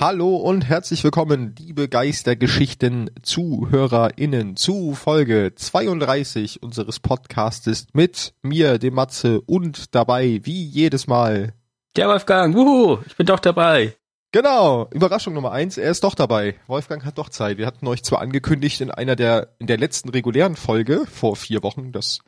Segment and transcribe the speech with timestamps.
[0.00, 8.94] Hallo und herzlich willkommen, liebe Geistergeschichten ZuhörerInnen, zu Folge 32 unseres Podcastes mit mir, dem
[8.94, 11.52] Matze und dabei, wie jedes Mal.
[11.96, 13.96] Der Wolfgang, wuhu, ich bin doch dabei.
[14.30, 16.54] Genau, Überraschung Nummer eins, er ist doch dabei.
[16.68, 17.58] Wolfgang hat doch Zeit.
[17.58, 21.64] Wir hatten euch zwar angekündigt in einer der, in der letzten regulären Folge vor vier
[21.64, 22.20] Wochen, dass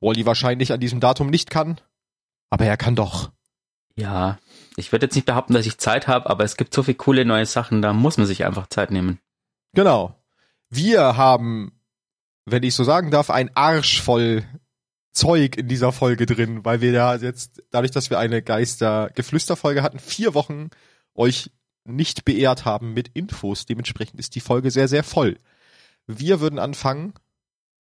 [0.00, 1.80] Wally wahrscheinlich an diesem Datum nicht kann,
[2.48, 3.32] aber er kann doch.
[3.96, 4.38] Ja,
[4.78, 7.24] ich würde jetzt nicht behaupten, dass ich Zeit habe, aber es gibt so viele coole
[7.24, 9.18] neue Sachen, da muss man sich einfach Zeit nehmen.
[9.74, 10.14] Genau.
[10.70, 11.72] Wir haben,
[12.44, 14.44] wenn ich so sagen darf, ein Arsch voll
[15.12, 19.98] Zeug in dieser Folge drin, weil wir da jetzt, dadurch, dass wir eine Geister-Geflüster-Folge hatten,
[19.98, 20.70] vier Wochen
[21.14, 21.50] euch
[21.84, 23.66] nicht beehrt haben mit Infos.
[23.66, 25.38] Dementsprechend ist die Folge sehr, sehr voll.
[26.06, 27.14] Wir würden anfangen.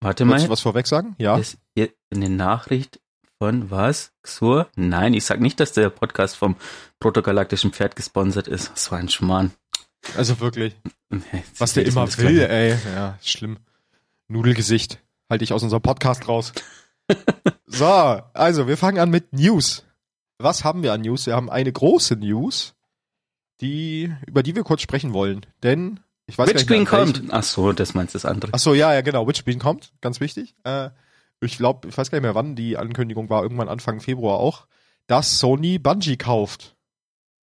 [0.01, 0.35] Warte mal.
[0.35, 1.15] Willst du was vorweg sagen?
[1.19, 1.37] Ja.
[1.37, 1.59] Ist
[2.11, 3.01] eine Nachricht
[3.39, 4.13] von was?
[4.23, 4.69] Xur?
[4.77, 6.57] Nein, ich sag nicht, dass der Podcast vom
[7.01, 8.71] protogalaktischen Pferd gesponsert ist.
[8.73, 9.53] Das war ein Schmarrn.
[10.17, 10.77] Also wirklich.
[11.11, 12.77] Nee, Was der immer will, ey.
[12.95, 13.59] Ja, schlimm.
[14.29, 15.01] Nudelgesicht.
[15.29, 16.53] Halte ich aus unserem Podcast raus.
[17.67, 19.85] so, also wir fangen an mit News.
[20.39, 21.27] Was haben wir an News?
[21.27, 22.75] Wir haben eine große News,
[23.61, 25.47] die, über die wir kurz sprechen wollen.
[25.63, 27.23] Denn, ich weiß Witch gar nicht Queen kommt.
[27.31, 28.53] Ach so, das meinst du das andere.
[28.55, 29.27] Ach so, ja, ja, genau.
[29.27, 30.55] Witch Queen kommt, ganz wichtig.
[30.65, 30.91] Äh,
[31.41, 34.67] ich glaube, ich weiß gar nicht mehr, wann die Ankündigung war, irgendwann Anfang Februar auch,
[35.07, 36.77] dass Sony Bungie kauft.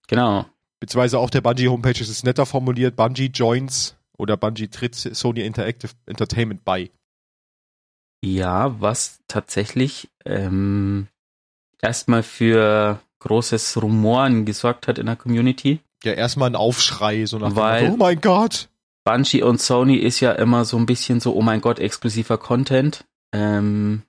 [0.07, 0.45] Genau.
[0.79, 5.41] Beziehungsweise auf der Bungie Homepage ist es netter formuliert, Bungie joins oder Bungie tritt Sony
[5.41, 6.91] Interactive Entertainment bei.
[8.21, 11.07] Ja, was tatsächlich ähm,
[11.81, 15.79] erstmal für großes Rumoren gesorgt hat in der Community.
[16.03, 18.69] Ja, erstmal ein Aufschrei, so nach dem Weil- Motto, oh mein Gott.
[19.05, 23.03] Bungie und Sony ist ja immer so ein bisschen so, oh mein Gott, exklusiver Content.
[23.33, 24.03] Ähm,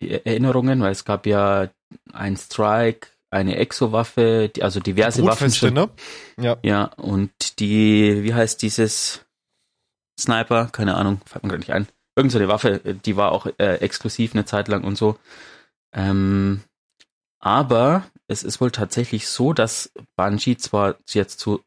[0.00, 1.68] die Erinnerungen, weil es gab ja
[2.12, 5.74] ein Strike, eine Exo-Waffe, also diverse Waffen Brutfeste, schon.
[5.74, 5.90] ne?
[6.38, 6.58] Ja.
[6.62, 9.24] Ja, und die, wie heißt dieses
[10.18, 10.66] Sniper?
[10.66, 11.88] Keine Ahnung, fällt mir gerade nicht ein.
[12.16, 15.18] Irgend so eine Waffe, die war auch äh, exklusiv eine Zeit lang und so.
[15.94, 16.62] Ähm,
[17.40, 21.62] aber es ist wohl tatsächlich so, dass Bungie zwar jetzt zu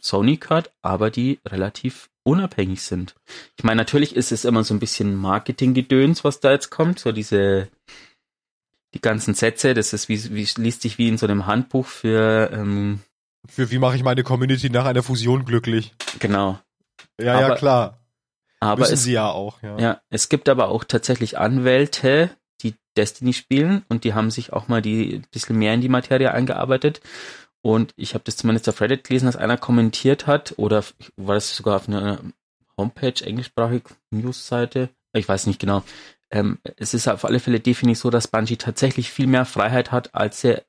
[0.00, 3.14] Sony gehört, aber die relativ unabhängig sind.
[3.56, 7.12] Ich meine, natürlich ist es immer so ein bisschen Marketinggedöns, was da jetzt kommt, so
[7.12, 7.68] diese
[8.94, 12.50] die ganzen Sätze, das ist wie, wie liest sich wie in so einem Handbuch für
[12.52, 13.00] ähm,
[13.48, 15.94] Für wie mache ich meine Community nach einer Fusion glücklich?
[16.18, 16.58] genau.
[17.20, 18.00] Ja, ja, Aber- klar.
[18.60, 19.78] Aber Müssen es, sie ja auch, ja.
[19.78, 22.30] ja, es gibt aber auch tatsächlich Anwälte,
[22.62, 25.90] die Destiny spielen und die haben sich auch mal die ein bisschen mehr in die
[25.90, 27.02] Materie eingearbeitet.
[27.64, 30.84] Und ich habe das zumindest auf Reddit gelesen, dass einer kommentiert hat, oder
[31.16, 32.20] war das sogar auf einer
[32.76, 35.82] Homepage, englischsprachig, Newsseite, ich weiß nicht genau.
[36.30, 40.14] Ähm, es ist auf alle Fälle definitiv so, dass Bungie tatsächlich viel mehr Freiheit hat,
[40.14, 40.60] als sie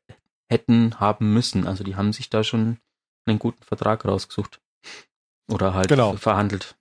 [0.47, 1.67] hätten haben müssen.
[1.67, 2.77] Also die haben sich da schon
[3.25, 4.61] einen guten Vertrag rausgesucht.
[5.51, 6.15] Oder halt Genau.
[6.15, 6.77] verhandelt.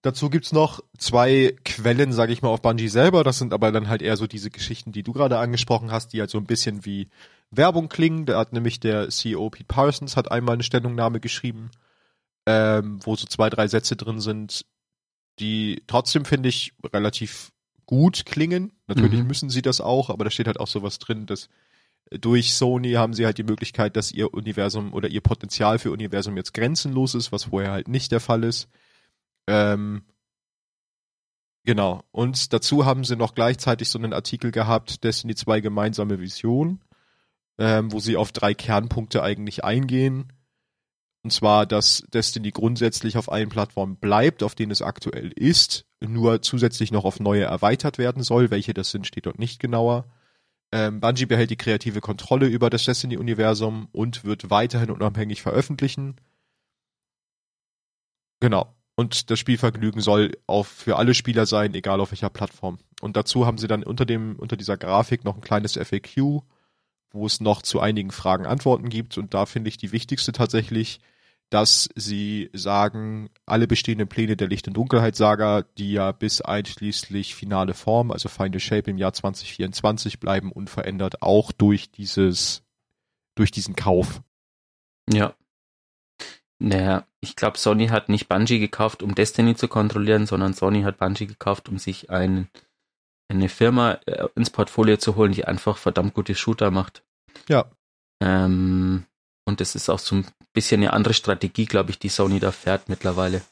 [0.00, 3.22] Dazu gibt's noch zwei Quellen, sage ich mal, auf Bungie selber.
[3.22, 6.20] Das sind aber dann halt eher so diese Geschichten, die du gerade angesprochen hast, die
[6.20, 7.10] halt so ein bisschen wie
[7.52, 8.26] Werbung klingen.
[8.26, 11.70] Da hat nämlich der CEO Pete Parsons hat einmal eine Stellungnahme geschrieben,
[12.46, 14.66] ähm, wo so zwei, drei Sätze drin sind,
[15.38, 17.52] die trotzdem, finde ich, relativ
[17.86, 18.72] gut klingen.
[18.86, 19.26] Natürlich Mhm.
[19.26, 21.48] müssen sie das auch, aber da steht halt auch sowas drin, dass
[22.10, 26.36] durch Sony haben sie halt die Möglichkeit, dass ihr Universum oder ihr Potenzial für Universum
[26.36, 28.68] jetzt grenzenlos ist, was vorher halt nicht der Fall ist.
[29.46, 30.02] Ähm,
[31.64, 32.02] genau.
[32.10, 36.80] Und dazu haben sie noch gleichzeitig so einen Artikel gehabt, Destiny 2 gemeinsame Vision,
[37.58, 40.32] ähm, wo sie auf drei Kernpunkte eigentlich eingehen.
[41.24, 46.42] Und zwar, dass Destiny grundsätzlich auf allen Plattformen bleibt, auf denen es aktuell ist, nur
[46.42, 48.50] zusätzlich noch auf neue erweitert werden soll.
[48.50, 50.06] Welche das sind, steht dort nicht genauer.
[50.72, 56.16] Ähm, Bungie behält die kreative Kontrolle über das Destiny-Universum und wird weiterhin unabhängig veröffentlichen.
[58.40, 58.74] Genau.
[58.94, 62.78] Und das Spielvergnügen soll auf für alle Spieler sein, egal auf welcher Plattform.
[63.00, 66.42] Und dazu haben sie dann unter dem unter dieser Grafik noch ein kleines FAQ,
[67.12, 69.18] wo es noch zu einigen Fragen Antworten gibt.
[69.18, 71.00] Und da finde ich die wichtigste tatsächlich,
[71.52, 77.74] dass sie sagen, alle bestehenden Pläne der Licht- und Dunkelheit-Saga, die ja bis einschließlich finale
[77.74, 82.62] Form, also Final Shape im Jahr 2024 bleiben unverändert, auch durch dieses,
[83.34, 84.22] durch diesen Kauf.
[85.12, 85.34] Ja.
[86.58, 90.98] Naja, ich glaube, Sony hat nicht Bungie gekauft, um Destiny zu kontrollieren, sondern Sony hat
[90.98, 92.48] Bungie gekauft, um sich ein,
[93.36, 97.02] eine Firma äh, ins Portfolio zu holen, die einfach verdammt gute Shooter macht.
[97.48, 97.66] Ja.
[98.22, 99.04] Ähm,
[99.44, 102.52] und das ist auch so ein bisschen eine andere Strategie, glaube ich, die Sony da
[102.52, 103.42] fährt mittlerweile.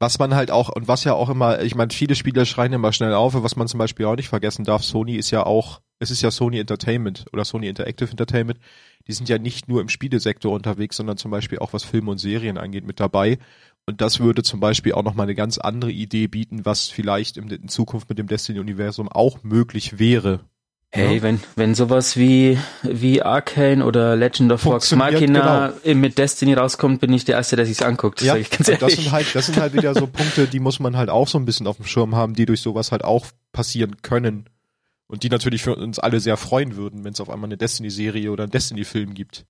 [0.00, 2.92] Was man halt auch, und was ja auch immer, ich meine, viele Spieler schreien immer
[2.92, 6.12] schnell auf, was man zum Beispiel auch nicht vergessen darf, Sony ist ja auch, es
[6.12, 8.60] ist ja Sony Entertainment oder Sony Interactive Entertainment,
[9.08, 12.18] die sind ja nicht nur im Spielesektor unterwegs, sondern zum Beispiel auch was Filme und
[12.18, 13.38] Serien angeht mit dabei.
[13.88, 17.68] Und das würde zum Beispiel auch nochmal eine ganz andere Idee bieten, was vielleicht in,
[17.68, 20.40] Zukunft mit dem Destiny-Universum auch möglich wäre.
[20.90, 21.22] Hey, ja.
[21.22, 25.98] wenn, wenn sowas wie, wie Arcane oder Legend of Vox Machina genau.
[25.98, 28.20] mit Destiny rauskommt, bin ich der Erste, der sich's anguckt.
[28.20, 31.26] Ja, das sind halt, das sind halt wieder so Punkte, die muss man halt auch
[31.26, 34.50] so ein bisschen auf dem Schirm haben, die durch sowas halt auch passieren können.
[35.06, 38.30] Und die natürlich für uns alle sehr freuen würden, wenn es auf einmal eine Destiny-Serie
[38.30, 39.46] oder einen Destiny-Film gibt.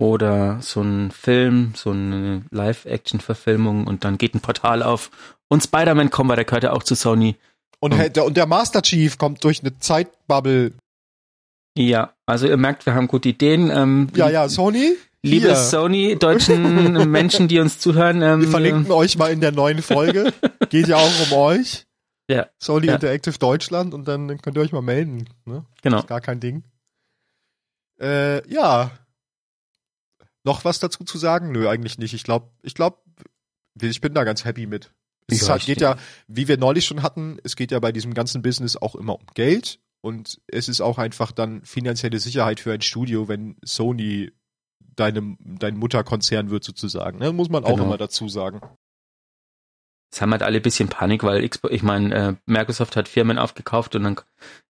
[0.00, 5.10] Oder so ein Film, so eine Live-Action-Verfilmung und dann geht ein Portal auf
[5.48, 7.36] und Spider-Man kommt, weil der gehört ja auch zu Sony.
[7.80, 10.72] Und, und, der, und der Master Chief kommt durch eine Zeitbubble.
[11.76, 13.70] Ja, also ihr merkt, wir haben gute Ideen.
[13.70, 14.96] Ähm, ja, ja, Sony?
[15.22, 18.22] Liebe Sony, deutschen Menschen, die uns zuhören.
[18.22, 20.32] Ähm, wir verlinken euch mal in der neuen Folge.
[20.70, 21.86] Geht ja auch um euch.
[22.30, 22.46] Ja.
[22.58, 22.94] Sony ja.
[22.94, 25.28] Interactive Deutschland und dann könnt ihr euch mal melden.
[25.44, 25.64] Ne?
[25.82, 25.98] Genau.
[25.98, 26.62] Ist gar kein Ding.
[28.00, 28.90] Äh, ja.
[30.44, 31.52] Noch was dazu zu sagen?
[31.52, 32.14] Nö, eigentlich nicht.
[32.14, 32.98] Ich glaube, ich glaube,
[33.80, 34.92] ich bin da ganz happy mit.
[35.26, 35.96] Es ja, halt, geht ja,
[36.26, 39.26] wie wir neulich schon hatten, es geht ja bei diesem ganzen Business auch immer um
[39.34, 44.32] Geld und es ist auch einfach dann finanzielle Sicherheit für ein Studio, wenn Sony
[44.80, 47.18] deine, dein Mutterkonzern wird sozusagen.
[47.18, 47.32] Ne?
[47.32, 47.84] Muss man auch genau.
[47.84, 48.60] immer dazu sagen.
[50.10, 53.38] Es haben halt alle ein bisschen Panik, weil Xbox, ich meine, äh, Microsoft hat Firmen
[53.38, 54.20] aufgekauft und dann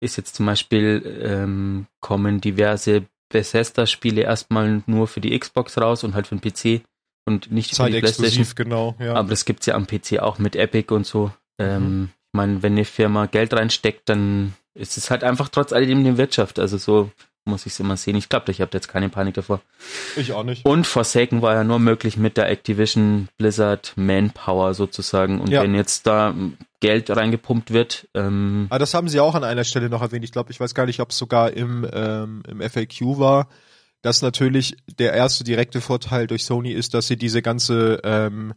[0.00, 6.14] ist jetzt zum Beispiel ähm, kommen diverse Bethesda-Spiele erstmal nur für die Xbox raus und
[6.14, 6.84] halt für den PC
[7.26, 8.46] und nicht für die PlayStation.
[8.54, 9.14] genau, ja.
[9.14, 11.32] Aber das gibt's ja am PC auch mit Epic und so.
[11.58, 12.08] Ähm, mhm.
[12.32, 16.16] Ich meine, wenn eine Firma Geld reinsteckt, dann ist es halt einfach trotz alledem eine
[16.16, 16.58] Wirtschaft.
[16.58, 17.10] Also so
[17.44, 18.16] muss ich es immer sehen.
[18.16, 19.60] Ich glaube, ich habe jetzt keine Panik davor.
[20.16, 20.64] Ich auch nicht.
[20.64, 25.40] Und Forsaken war ja nur möglich mit der Activision Blizzard Manpower sozusagen.
[25.40, 25.62] Und ja.
[25.62, 26.34] wenn jetzt da
[26.80, 28.08] Geld reingepumpt wird.
[28.14, 30.24] Ähm, Aber das haben sie auch an einer Stelle noch erwähnt.
[30.24, 33.48] Ich glaube, ich weiß gar nicht, ob es sogar im, ähm, im FAQ war
[34.02, 38.52] dass natürlich der erste direkte Vorteil durch Sony ist, dass sie diese ganze ähm,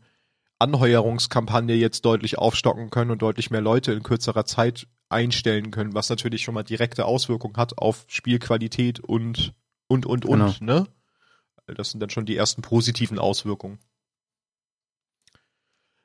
[0.60, 6.10] Anheuerungskampagne jetzt deutlich aufstocken können und deutlich mehr Leute in kürzerer Zeit einstellen können, was
[6.10, 9.54] natürlich schon mal direkte Auswirkungen hat auf Spielqualität und
[9.88, 10.80] und und und, genau.
[10.80, 10.88] ne?
[11.68, 13.80] Das sind dann schon die ersten positiven Auswirkungen.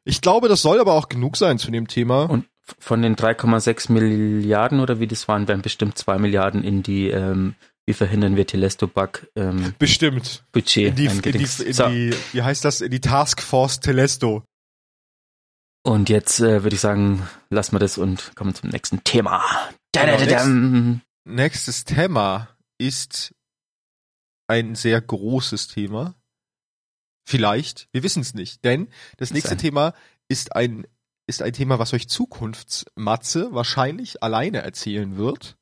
[0.04, 2.24] Ich glaube, das soll aber auch genug sein zu dem Thema.
[2.24, 2.46] Und
[2.78, 7.54] von den 3,6 Milliarden oder wie das waren, werden bestimmt 2 Milliarden in die ähm,
[7.86, 10.44] wie verhindern wir Telesto-Bug ähm, Bestimmt.
[10.52, 11.88] Budget in die, in die, in so.
[11.88, 14.44] die, wie heißt das, in die Taskforce Telesto.
[15.82, 19.42] Und jetzt äh, würde ich sagen, lassen wir das und kommen zum nächsten Thema.
[19.92, 22.48] Genau, nächst, nächstes Thema
[22.78, 23.34] ist
[24.46, 26.14] ein sehr großes Thema.
[27.26, 29.94] Vielleicht, wir wissen es nicht, denn das nächste Thema
[30.28, 30.86] ist ein
[31.30, 35.56] ist ein Thema, was euch Zukunftsmatze wahrscheinlich alleine erzählen wird.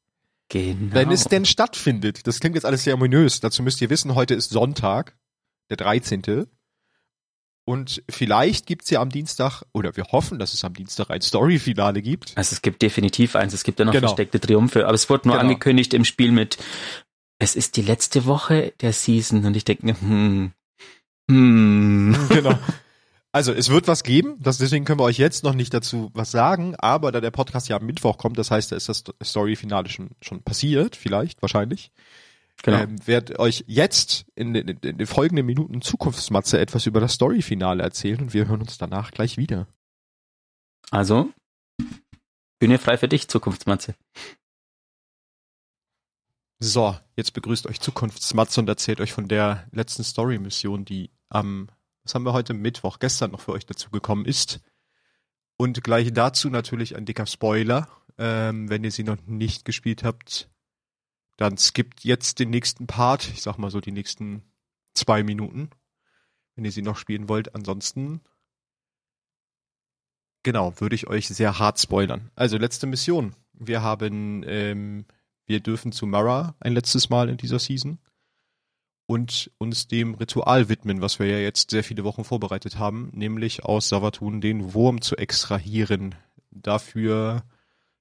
[0.48, 0.94] Genau.
[0.94, 2.26] Wenn es denn stattfindet.
[2.26, 3.40] Das klingt jetzt alles sehr ominös.
[3.40, 5.16] Dazu müsst ihr wissen, heute ist Sonntag,
[5.68, 6.46] der 13.
[7.68, 12.00] Und vielleicht gibt's ja am Dienstag, oder wir hoffen, dass es am Dienstag ein Story-Finale
[12.00, 12.32] gibt.
[12.34, 14.08] Also es gibt definitiv eins, es gibt ja noch genau.
[14.08, 15.50] versteckte Triumphe, aber es wurde nur genau.
[15.50, 16.56] angekündigt im Spiel mit,
[17.38, 20.52] es ist die letzte Woche der Season und ich denke, hm,
[21.30, 22.16] hm.
[22.30, 22.58] Genau.
[23.32, 26.30] Also es wird was geben, das, deswegen können wir euch jetzt noch nicht dazu was
[26.30, 29.90] sagen, aber da der Podcast ja am Mittwoch kommt, das heißt, da ist das Story-Finale
[29.90, 31.92] schon, schon passiert, vielleicht, wahrscheinlich.
[32.62, 32.78] Genau.
[32.78, 37.82] Ähm, werde euch jetzt in den, in den folgenden Minuten Zukunftsmatze etwas über das Story-Finale
[37.82, 39.68] erzählen und wir hören uns danach gleich wieder.
[40.90, 41.32] Also,
[42.58, 43.94] Bühne frei für dich, Zukunftsmatze.
[46.58, 51.68] So, jetzt begrüßt euch Zukunftsmatze und erzählt euch von der letzten Story-Mission, die am
[52.08, 54.60] was haben wir heute Mittwoch, gestern noch für euch dazu gekommen ist.
[55.58, 57.86] Und gleich dazu natürlich ein dicker Spoiler.
[58.16, 60.48] Ähm, wenn ihr sie noch nicht gespielt habt,
[61.38, 63.28] dann skippt jetzt den nächsten Part.
[63.30, 64.42] Ich sag mal so die nächsten
[64.94, 65.70] zwei Minuten,
[66.54, 67.54] wenn ihr sie noch spielen wollt.
[67.54, 68.20] Ansonsten,
[70.42, 72.30] genau, würde ich euch sehr hart spoilern.
[72.34, 73.34] Also letzte Mission.
[73.52, 75.06] Wir haben, ähm,
[75.46, 77.98] wir dürfen zu Mara ein letztes Mal in dieser Season
[79.06, 83.64] und uns dem Ritual widmen, was wir ja jetzt sehr viele Wochen vorbereitet haben, nämlich
[83.64, 86.16] aus Savatun den Wurm zu extrahieren.
[86.50, 87.44] Dafür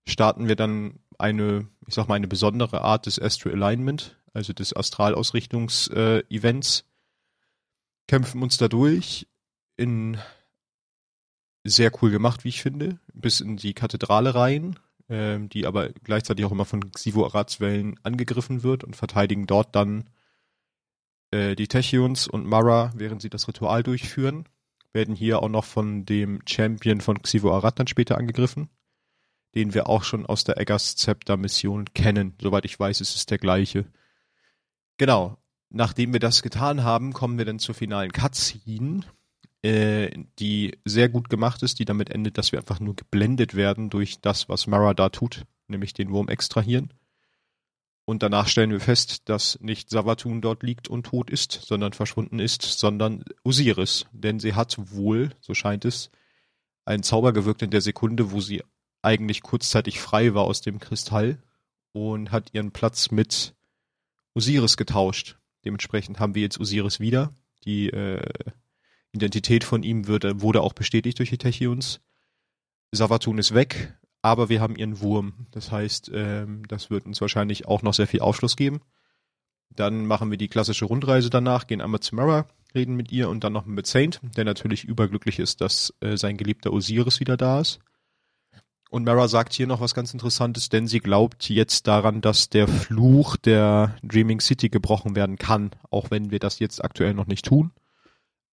[0.07, 4.75] starten wir dann eine, ich sag mal, eine besondere Art des Astral Alignment, also des
[4.75, 6.85] Astralausrichtungs-Events,
[8.07, 9.27] kämpfen uns dadurch
[9.75, 10.17] in
[11.63, 16.45] sehr cool gemacht, wie ich finde, bis in die Kathedrale rein, äh, die aber gleichzeitig
[16.45, 20.09] auch immer von Xivo Aratswellen angegriffen wird und verteidigen dort dann
[21.31, 24.47] äh, die Techions und Mara, während sie das Ritual durchführen.
[24.93, 28.69] werden hier auch noch von dem Champion von Xivo Arad dann später angegriffen,
[29.55, 32.35] den wir auch schon aus der Eggers Scepter Mission kennen.
[32.41, 33.85] Soweit ich weiß, ist es der gleiche.
[34.97, 35.37] Genau.
[35.69, 39.01] Nachdem wir das getan haben, kommen wir dann zur finalen Cutscene,
[39.63, 43.89] äh, die sehr gut gemacht ist, die damit endet, dass wir einfach nur geblendet werden
[43.89, 46.93] durch das, was Mara da tut, nämlich den Wurm extrahieren.
[48.05, 52.39] Und danach stellen wir fest, dass nicht Savatun dort liegt und tot ist, sondern verschwunden
[52.39, 54.05] ist, sondern Osiris.
[54.13, 56.09] Denn sie hat wohl, so scheint es,
[56.85, 58.63] einen Zauber gewirkt in der Sekunde, wo sie
[59.01, 61.41] eigentlich kurzzeitig frei war aus dem Kristall
[61.91, 63.55] und hat ihren Platz mit
[64.33, 65.37] Osiris getauscht.
[65.65, 67.33] Dementsprechend haben wir jetzt Osiris wieder.
[67.65, 68.21] Die äh,
[69.11, 72.01] Identität von ihm wird, wurde auch bestätigt durch die Techions.
[72.91, 75.47] Savatun ist weg, aber wir haben ihren Wurm.
[75.51, 78.81] Das heißt, ähm, das wird uns wahrscheinlich auch noch sehr viel Aufschluss geben.
[79.69, 83.43] Dann machen wir die klassische Rundreise danach, gehen einmal zu Mara, reden mit ihr und
[83.43, 87.59] dann noch mit Saint, der natürlich überglücklich ist, dass äh, sein geliebter Osiris wieder da
[87.59, 87.79] ist.
[88.89, 92.67] Und Mara sagt hier noch was ganz Interessantes, denn sie glaubt jetzt daran, dass der
[92.67, 97.45] Fluch der Dreaming City gebrochen werden kann, auch wenn wir das jetzt aktuell noch nicht
[97.45, 97.71] tun.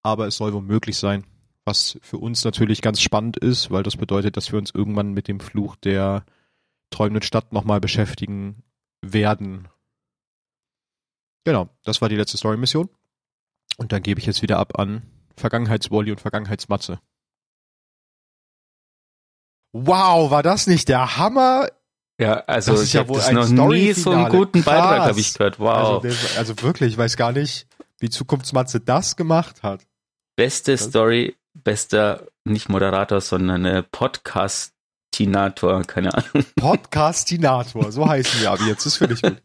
[0.03, 1.25] Aber es soll wohl möglich sein
[1.65, 5.29] was für uns natürlich ganz spannend ist, weil das bedeutet, dass wir uns irgendwann mit
[5.29, 6.25] dem Fluch der
[6.91, 8.63] träumenden Stadt nochmal beschäftigen
[9.01, 9.69] werden.
[11.45, 12.89] Genau, das war die letzte Story-Mission.
[13.77, 15.03] Und dann gebe ich jetzt wieder ab an
[15.37, 17.01] Vergangenheitswolli und Vergangenheitsmatze.
[19.77, 21.67] Wow, war das nicht der Hammer?
[22.21, 24.73] Ja, also das ist ich ja wohl noch nie so einen guten Krass.
[24.73, 25.59] Beitrag habe ich gehört.
[25.59, 26.05] Wow.
[26.05, 27.67] Also, also, wirklich, ich weiß gar nicht,
[27.99, 29.85] wie Zukunftsmatze das gemacht hat.
[30.37, 36.45] Beste Story bester, nicht Moderator, sondern äh, Podcastinator, keine Ahnung.
[36.57, 39.43] Podcastinator, so heißen wir aber jetzt, das finde ich gut.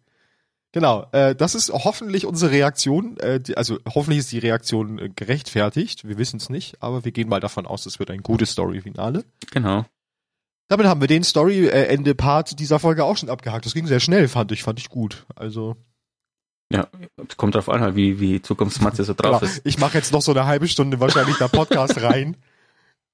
[0.72, 5.10] Genau, äh, das ist hoffentlich unsere Reaktion, äh, die, also hoffentlich ist die Reaktion äh,
[5.10, 8.52] gerechtfertigt, wir wissen es nicht, aber wir gehen mal davon aus, es wird ein gutes
[8.52, 9.26] Story-Finale.
[9.52, 9.86] Genau.
[10.70, 13.66] Damit haben wir den Story-Ende-Part dieser Folge auch schon abgehakt.
[13.66, 15.26] Das ging sehr schnell, fand ich, fand ich gut.
[15.36, 15.76] Also
[16.72, 16.88] ja,
[17.38, 19.52] kommt drauf an, halt, wie, wie Zukunftsmatze so drauf genau.
[19.52, 19.62] ist.
[19.64, 22.38] Ich mache jetzt noch so eine halbe Stunde wahrscheinlich da Podcast rein.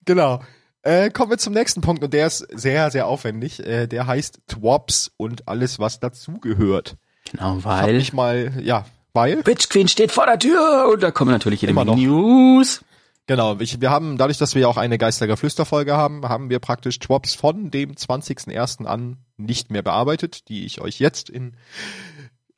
[0.03, 0.43] Genau.
[0.81, 3.65] Äh, kommen wir zum nächsten Punkt und der ist sehr, sehr aufwendig.
[3.65, 6.97] Äh, der heißt Twops und alles, was dazugehört.
[7.31, 7.95] Genau, weil.
[7.95, 9.45] Ich mal, ja, weil.
[9.45, 12.83] Witch Queen steht vor der Tür und da kommen natürlich jede Menge News.
[13.27, 16.59] Genau, ich, wir haben, dadurch, dass wir ja auch eine Geistiger Flüsterfolge haben, haben wir
[16.59, 18.85] praktisch Twops von dem 20.01.
[18.85, 21.55] an nicht mehr bearbeitet, die ich euch jetzt in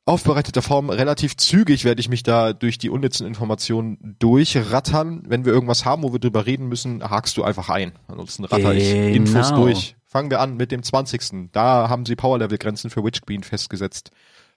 [0.08, 5.22] aufbereiteter Form relativ zügig werde ich mich da durch die unnützen Informationen durchrattern.
[5.26, 7.92] Wenn wir irgendwas haben, wo wir drüber reden müssen, hakst du einfach ein.
[8.08, 9.16] Ansonsten ratter ich genau.
[9.16, 9.96] Infos durch.
[10.06, 11.50] Fangen wir an mit dem 20.
[11.52, 14.10] Da haben sie Power-Level-Grenzen für Witch Queen festgesetzt.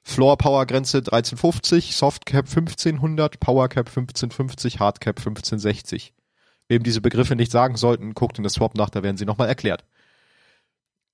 [0.03, 6.13] Floor Power Grenze 1350, Soft Cap 1500, Power Cap 1550, Hard Cap 1560.
[6.67, 9.47] Wem diese Begriffe nicht sagen sollten, guckt in das Swap nach, da werden sie nochmal
[9.47, 9.85] erklärt.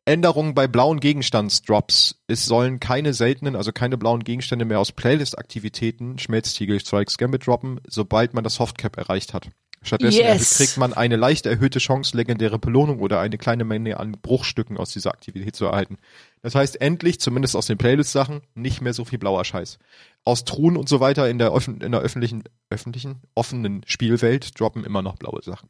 [0.06, 2.24] Änderungen bei blauen Gegenstandsdrops.
[2.27, 7.82] Es sollen keine seltenen, also keine blauen Gegenstände mehr aus Playlist-Aktivitäten, Schmelztiegel, Strikes, Gambit droppen,
[7.86, 9.50] sobald man das Softcap erreicht hat.
[9.82, 10.58] Stattdessen yes.
[10.58, 14.92] kriegt man eine leicht erhöhte Chance, legendäre Belohnung oder eine kleine Menge an Bruchstücken aus
[14.92, 15.98] dieser Aktivität zu erhalten.
[16.42, 19.80] Das heißt, endlich, zumindest aus den Playlist-Sachen, nicht mehr so viel blauer Scheiß.
[20.24, 25.02] Aus Truhen und so weiter in der, in der öffentlichen, öffentlichen, offenen Spielwelt droppen immer
[25.02, 25.70] noch blaue Sachen.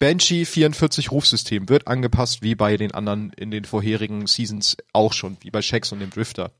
[0.00, 5.36] Banshee 44 Rufsystem wird angepasst wie bei den anderen in den vorherigen Seasons auch schon,
[5.42, 6.52] wie bei Shax und dem Drifter.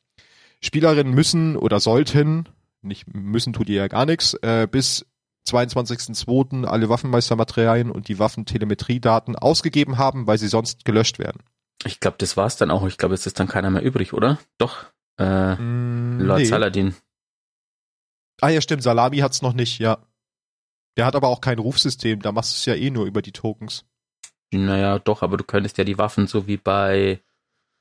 [0.60, 2.46] Spielerinnen müssen oder sollten,
[2.82, 5.06] nicht müssen tut ihr ja gar nichts, äh, bis
[5.50, 6.64] 22.02.
[6.64, 11.42] alle Waffenmeistermaterialien und die Waffentelemetriedaten ausgegeben haben, weil sie sonst gelöscht werden.
[11.84, 12.86] Ich glaube, das war's dann auch.
[12.86, 14.38] Ich glaube, es ist dann keiner mehr übrig, oder?
[14.58, 14.86] Doch.
[15.18, 16.44] Äh, mm, Lord nee.
[16.44, 16.94] Saladin.
[18.40, 18.82] Ah ja, stimmt.
[18.82, 19.98] Salami hat's noch nicht, ja.
[20.96, 23.32] Der hat aber auch kein Rufsystem, da machst du es ja eh nur über die
[23.32, 23.84] Tokens.
[24.52, 27.20] Naja, doch, aber du könntest ja die Waffen so wie bei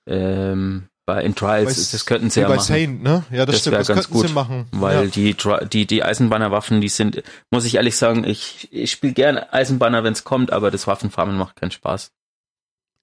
[0.05, 2.67] ähm, bei in Trials, Weiß, das könnten sie ja bei machen.
[2.67, 3.23] Saint, ne?
[3.31, 4.67] Ja, das, das stimmt, das ganz könnten gut, sie machen.
[4.71, 5.11] Weil ja.
[5.11, 5.35] die
[5.69, 10.13] die die Eisenbahnerwaffen, die sind, muss ich ehrlich sagen, ich ich spiele gerne Eisenbahner, wenn
[10.13, 12.11] es kommt, aber das Waffenfarmen macht keinen Spaß.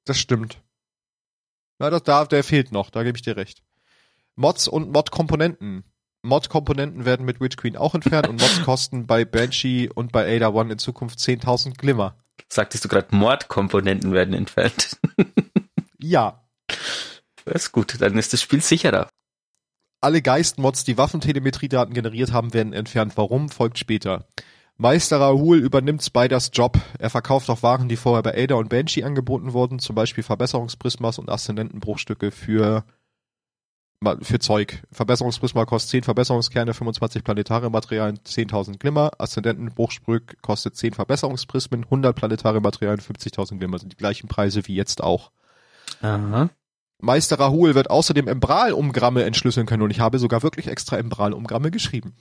[0.04, 0.58] Das stimmt.
[1.80, 3.64] Na, das da der fehlt noch, da gebe ich dir recht.
[4.36, 5.82] Mods und Mod-Komponenten.
[6.22, 10.50] Mod-Komponenten werden mit Witch Queen auch entfernt und Mods kosten bei Banshee und bei Ada
[10.50, 12.14] One in Zukunft 10.000 Glimmer.
[12.48, 14.96] Sagtest du gerade, Mordkomponenten werden entfernt?
[15.98, 16.45] ja.
[17.46, 19.08] Das ist gut, dann ist das Spiel sicherer.
[20.00, 23.12] Alle Geist-Mods, die Waffentelemetriedaten generiert haben, werden entfernt.
[23.16, 24.26] Warum, folgt später.
[24.76, 26.76] Meister Rahul übernimmt Spiders Job.
[26.98, 31.18] Er verkauft auch Waren, die vorher bei Ada und Banshee angeboten wurden, zum Beispiel Verbesserungsprismas
[31.18, 32.84] und Aszendentenbruchstücke für
[34.00, 34.82] mal für Zeug.
[34.92, 39.12] Verbesserungsprisma kostet 10 Verbesserungskerne, 25 planetare Materialien, 10.000 Glimmer.
[39.18, 43.78] Aszendentenbruchsprück kostet 10 Verbesserungsprismen, 100 planetare Materialien, 50.000 Glimmer.
[43.78, 45.30] Sind die gleichen Preise wie jetzt auch.
[46.02, 46.50] Aha.
[46.98, 52.14] Meister Rahul wird außerdem Embral-Umgramme entschlüsseln können und ich habe sogar wirklich extra Embral-Umgramme geschrieben.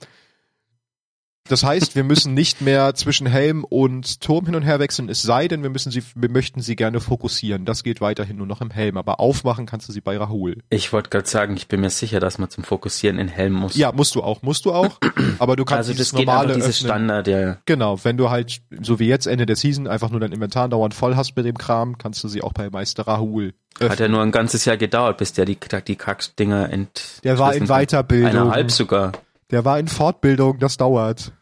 [1.48, 5.22] Das heißt, wir müssen nicht mehr zwischen Helm und Turm hin und her wechseln, es
[5.22, 7.64] sei denn, wir müssen sie, wir möchten sie gerne fokussieren.
[7.64, 10.58] Das geht weiterhin nur noch im Helm, aber aufmachen kannst du sie bei Rahul.
[10.70, 13.76] Ich wollte gerade sagen, ich bin mir sicher, dass man zum Fokussieren in Helm muss.
[13.76, 14.98] Ja, musst du auch, musst du auch.
[15.38, 16.90] Aber du kannst also das geht normale einfach dieses öffnen.
[16.90, 17.56] Standard, ja.
[17.66, 20.94] Genau, wenn du halt, so wie jetzt Ende der Season, einfach nur dein Inventar dauernd
[20.94, 23.90] voll hast mit dem Kram, kannst du sie auch bei Meister Rahul öffnen.
[23.90, 27.20] Hat ja nur ein ganzes Jahr gedauert, bis der die, die Kackdinger ent.
[27.24, 27.66] Der war in.
[27.66, 28.30] Weiterbildung.
[28.30, 29.12] Eineinhalb sogar.
[29.50, 31.32] Der war in Fortbildung, das dauert.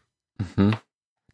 [0.57, 0.77] Mhm.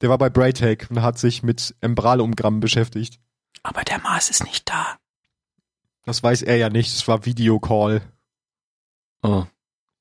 [0.00, 3.20] Der war bei Braytech und hat sich mit Embral-Umgrammen beschäftigt.
[3.62, 4.96] Aber der Mars ist nicht da.
[6.04, 8.00] Das weiß er ja nicht, es war Videocall.
[9.22, 9.44] Oh.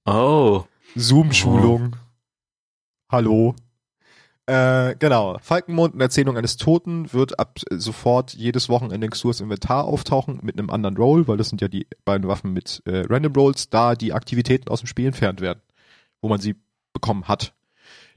[0.06, 0.64] Oh.
[0.96, 1.96] Zoom-Schulung.
[3.12, 3.56] Hallo.
[4.46, 5.38] Äh, genau.
[5.40, 10.58] Falkenmond in Erzählung eines Toten wird ab sofort jedes Wochenende in Xurs Inventar auftauchen mit
[10.58, 13.94] einem anderen Roll, weil das sind ja die beiden Waffen mit äh, Random Rolls, da
[13.94, 15.62] die Aktivitäten aus dem Spiel entfernt werden,
[16.22, 16.56] wo man sie
[16.94, 17.54] bekommen hat.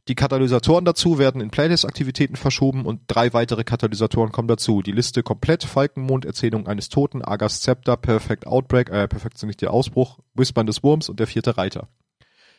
[0.09, 4.83] Die Katalysatoren dazu werden in Playlist-Aktivitäten verschoben und drei weitere Katalysatoren kommen dazu.
[4.83, 10.19] Die Liste komplett, Falkenmond, Erzählung eines Toten, Agas Zepter, Perfect Outbreak, äh, perfektioniert der Ausbruch,
[10.35, 11.89] Whispern des Wurms und der vierte Reiter.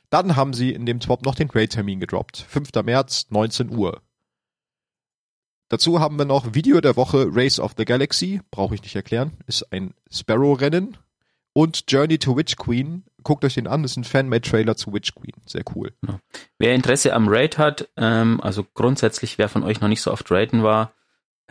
[0.09, 2.37] Dann haben sie in dem Swap noch den Raid-Termin gedroppt.
[2.37, 2.83] 5.
[2.83, 4.01] März, 19 Uhr.
[5.67, 9.33] Dazu haben wir noch Video der Woche Race of the Galaxy, brauche ich nicht erklären,
[9.47, 10.97] ist ein Sparrow-Rennen.
[11.53, 15.33] Und Journey to Witch Queen, guckt euch den an, ist ein Fan-Made-Trailer zu Witch Queen,
[15.45, 15.93] sehr cool.
[16.59, 20.29] Wer Interesse am Raid hat, ähm, also grundsätzlich, wer von euch noch nicht so oft
[20.31, 20.93] raiden war,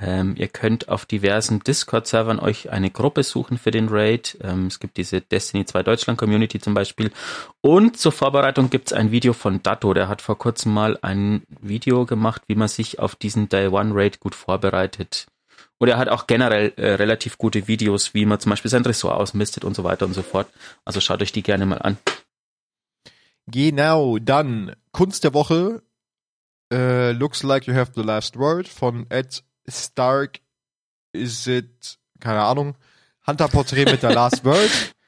[0.00, 4.38] ähm, ihr könnt auf diversen Discord-Servern euch eine Gruppe suchen für den Raid.
[4.42, 7.12] Ähm, es gibt diese Destiny 2 Deutschland Community zum Beispiel.
[7.60, 12.06] Und zur Vorbereitung gibt's ein Video von Datto, der hat vor kurzem mal ein Video
[12.06, 15.26] gemacht, wie man sich auf diesen Day One Raid gut vorbereitet.
[15.82, 19.16] Und er hat auch generell äh, relativ gute Videos, wie man zum Beispiel sein Ressort
[19.16, 20.46] ausmistet und so weiter und so fort.
[20.84, 21.98] Also schaut euch die gerne mal an.
[23.48, 25.82] Genau, dann Kunst der Woche.
[26.72, 30.38] Äh, looks like you have the last word von Ed Stark.
[31.10, 32.76] Is it, keine Ahnung,
[33.26, 34.70] Hunter-Porträt mit der last word.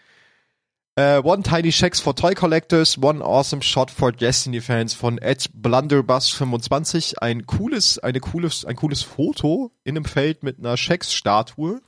[0.96, 5.50] Äh, one Tiny Checks for Toy Collectors, One Awesome Shot for Destiny Fans von Ed
[5.60, 7.18] Blunderbuss25.
[7.18, 11.82] Ein cooles, eine cooles, ein cooles Foto in einem Feld mit einer Sheks-Statue.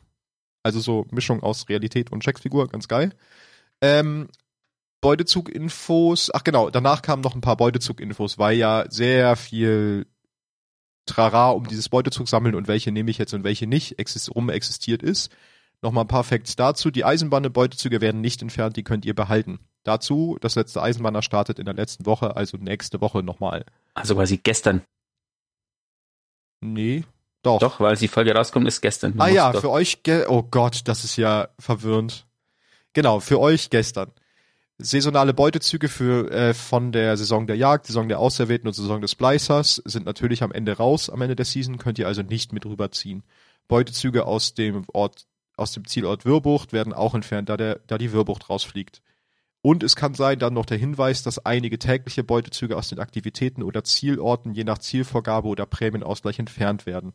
[0.64, 3.14] Also so Mischung aus Realität und Sheks-Figur, ganz geil.
[3.80, 4.28] Ähm,
[5.00, 10.06] Beutezug-Infos, ach genau, danach kamen noch ein paar Beutezug-Infos, weil ja sehr viel
[11.06, 14.50] Trara um dieses Beutezug sammeln und welche nehme ich jetzt und welche nicht exist rum
[14.50, 15.30] existiert ist.
[15.82, 16.90] Nochmal ein paar Facts dazu.
[16.90, 19.60] Die Eisenbahn-Beutezüge werden nicht entfernt, die könnt ihr behalten.
[19.84, 23.64] Dazu, das letzte Eisenbahner startet in der letzten Woche, also nächste Woche nochmal.
[23.94, 24.82] Also quasi gestern.
[26.60, 27.04] Nee,
[27.42, 27.60] doch.
[27.60, 29.14] Doch, weil die Folge rauskommt, ist gestern.
[29.18, 32.26] Ah Muss ja, doch- für euch, oh Gott, das ist ja verwirrend.
[32.92, 34.10] Genau, für euch gestern.
[34.78, 39.12] Saisonale Beutezüge für äh, von der Saison der Jagd, Saison der Auserwählten und Saison des
[39.12, 42.66] Splicers sind natürlich am Ende raus, am Ende der Season, könnt ihr also nicht mit
[42.66, 43.22] rüberziehen.
[43.68, 48.12] Beutezüge aus dem Ort, aus dem Zielort Wirbucht werden auch entfernt, da der, da die
[48.12, 49.02] Wirbucht rausfliegt.
[49.62, 53.62] Und es kann sein, dann noch der Hinweis, dass einige tägliche Beutezüge aus den Aktivitäten
[53.62, 57.14] oder Zielorten je nach Zielvorgabe oder Prämienausgleich entfernt werden.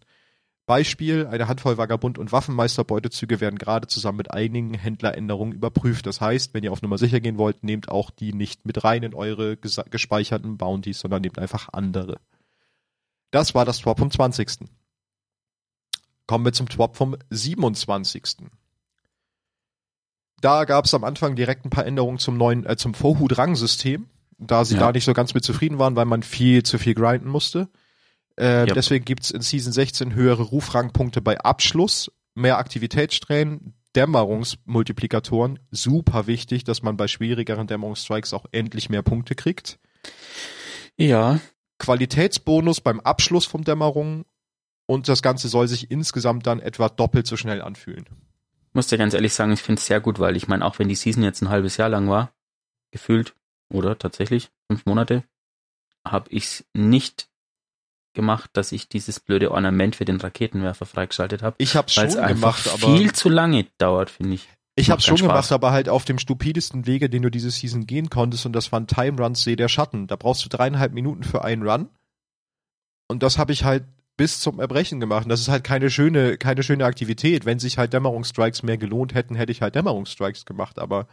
[0.65, 6.05] Beispiel, eine Handvoll Vagabund- und Waffenmeister-Beutezüge werden gerade zusammen mit einigen Händleränderungen überprüft.
[6.05, 9.03] Das heißt, wenn ihr auf Nummer sicher gehen wollt, nehmt auch die nicht mit rein
[9.03, 12.19] in eure gespeicherten Bounties, sondern nehmt einfach andere.
[13.31, 14.67] Das war das Swap vom 20.
[16.31, 18.23] Kommen wir zum Swap vom 27.
[20.39, 24.63] Da gab es am Anfang direkt ein paar Änderungen zum neuen, äh, zum Vorhut-Rang-System, da
[24.63, 24.79] sie Ja.
[24.79, 27.67] da nicht so ganz mit zufrieden waren, weil man viel zu viel grinden musste.
[28.39, 28.73] Äh, Ja.
[28.73, 35.59] Deswegen gibt's in Season 16 höhere Rufrangpunkte bei Abschluss, mehr Aktivitätssträhnen, Dämmerungsmultiplikatoren.
[35.69, 39.79] Super wichtig, dass man bei schwierigeren Dämmerungsstrikes auch endlich mehr Punkte kriegt.
[40.95, 41.41] Ja,
[41.77, 44.23] Qualitätsbonus beim Abschluss von Dämmerung
[44.91, 48.05] und das Ganze soll sich insgesamt dann etwa doppelt so schnell anfühlen.
[48.73, 50.89] muss dir ganz ehrlich sagen, ich finde es sehr gut, weil ich meine, auch wenn
[50.89, 52.33] die Season jetzt ein halbes Jahr lang war,
[52.91, 53.33] gefühlt,
[53.71, 55.23] oder tatsächlich, fünf Monate,
[56.05, 57.29] habe ich es nicht
[58.13, 61.55] gemacht, dass ich dieses blöde Ornament für den Raketenwerfer freigeschaltet habe.
[61.57, 64.49] Ich schon es einfach gemacht, aber viel zu lange dauert, finde ich.
[64.75, 65.27] Ich hab's schon Spaß.
[65.29, 68.73] gemacht, aber halt auf dem stupidesten Wege, den du diese Season gehen konntest, und das
[68.73, 70.07] waren Time Runs See der Schatten.
[70.07, 71.87] Da brauchst du dreieinhalb Minuten für einen Run.
[73.07, 73.85] Und das habe ich halt
[74.21, 75.23] bis zum Erbrechen gemacht.
[75.23, 77.43] Und das ist halt keine schöne, keine schöne Aktivität.
[77.43, 80.77] Wenn sich halt Dämmerungsstrikes mehr gelohnt hätten, hätte ich halt Dämmerungsstrikes gemacht.
[80.77, 81.07] Aber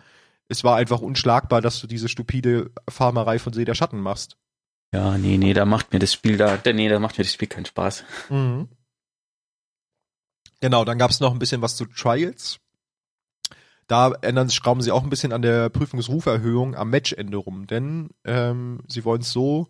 [0.48, 4.36] Es war einfach unschlagbar, dass du diese stupide Farmerei von See der Schatten machst.
[4.92, 7.48] Ja, nee, nee, da macht mir das Spiel da, nee, da macht mir das Spiel
[7.48, 8.04] keinen Spaß.
[8.30, 8.68] Mhm.
[10.60, 12.58] Genau, dann gab es noch ein bisschen was zu Trials.
[13.86, 18.80] Da ändern, schrauben sie auch ein bisschen an der Prüfungsruferhöhung am Matchende rum, denn ähm,
[18.88, 19.68] sie wollen es so,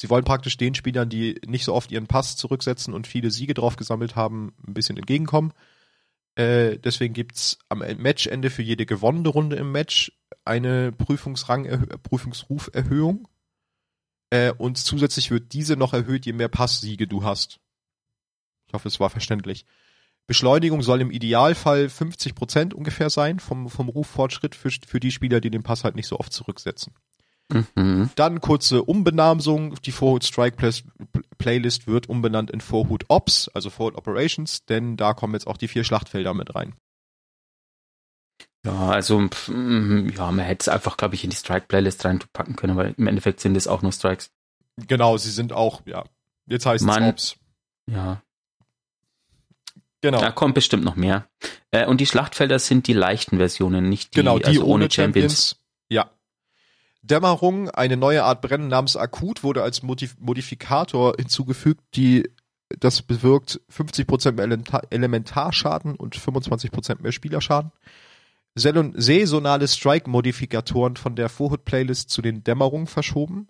[0.00, 3.52] sie wollen praktisch den Spielern, die nicht so oft ihren Pass zurücksetzen und viele Siege
[3.52, 5.52] drauf gesammelt haben, ein bisschen entgegenkommen.
[6.36, 10.10] Äh, deswegen gibt's am Matchende für jede gewonnene Runde im Match
[10.46, 13.28] eine Prüfungsrang, Prüfungsruferhöhung.
[14.30, 17.60] Äh, und zusätzlich wird diese noch erhöht, je mehr Passsiege du hast.
[18.68, 19.66] Ich hoffe, es war verständlich.
[20.26, 25.42] Beschleunigung soll im Idealfall 50 Prozent ungefähr sein vom, vom Ruffortschritt für, für die Spieler,
[25.42, 26.94] die den Pass halt nicht so oft zurücksetzen.
[27.74, 28.10] Mhm.
[28.14, 29.74] Dann kurze Umbenamsung.
[29.82, 30.72] Die Vorhut Strike Play
[31.38, 35.68] Playlist wird umbenannt in Vorhut Ops, also Vorhut Operations, denn da kommen jetzt auch die
[35.68, 36.74] vier Schlachtfelder mit rein.
[38.64, 42.56] Ja, also mm, ja, man hätte es einfach, glaube ich, in die Strike Playlist reinpacken
[42.56, 44.30] können, weil im Endeffekt sind es auch nur Strikes.
[44.86, 46.04] Genau, sie sind auch, ja.
[46.46, 47.36] Jetzt heißt es Ops.
[47.88, 48.22] Ja,
[50.02, 50.20] Genau.
[50.20, 51.26] Da kommt bestimmt noch mehr.
[51.70, 54.90] Äh, und die Schlachtfelder sind die leichten Versionen, nicht die, genau, die also ohne, ohne
[54.90, 55.50] Champions.
[55.50, 55.59] Champions.
[57.02, 62.28] Dämmerung, eine neue Art Brennen namens Akut, wurde als Modif Modifikator hinzugefügt, die
[62.78, 67.72] das bewirkt 50% mehr Elementarschaden und 25% mehr Spielerschaden.
[68.54, 73.48] Saisonale Strike-Modifikatoren von der Vorhut-Playlist zu den Dämmerungen verschoben.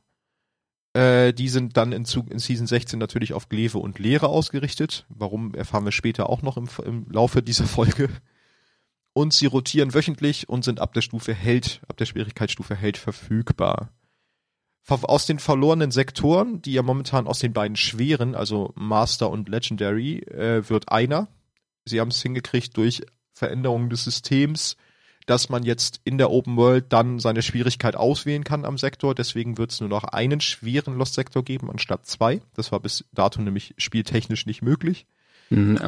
[0.93, 5.07] Äh, die sind dann in, in, Season 16 natürlich auf Glewe und Leere ausgerichtet.
[5.09, 8.09] Warum erfahren wir später auch noch im, im Laufe dieser Folge.
[9.21, 13.91] Und sie rotieren wöchentlich und sind ab der Stufe Held, ab der Schwierigkeitsstufe Held verfügbar.
[14.89, 20.21] Aus den verlorenen Sektoren, die ja momentan aus den beiden schweren, also Master und Legendary,
[20.21, 21.29] äh, wird einer.
[21.85, 23.03] Sie haben es hingekriegt durch
[23.35, 24.79] Veränderungen des Systems,
[25.27, 29.15] dass man jetzt in der Open World dann seine Schwierigkeit auswählen kann am Sektor.
[29.15, 32.41] Deswegen wird es nur noch einen schweren Lost-Sektor geben anstatt zwei.
[32.55, 35.07] Das war bis dato nämlich spieltechnisch nicht möglich.
[35.51, 35.79] Mhm,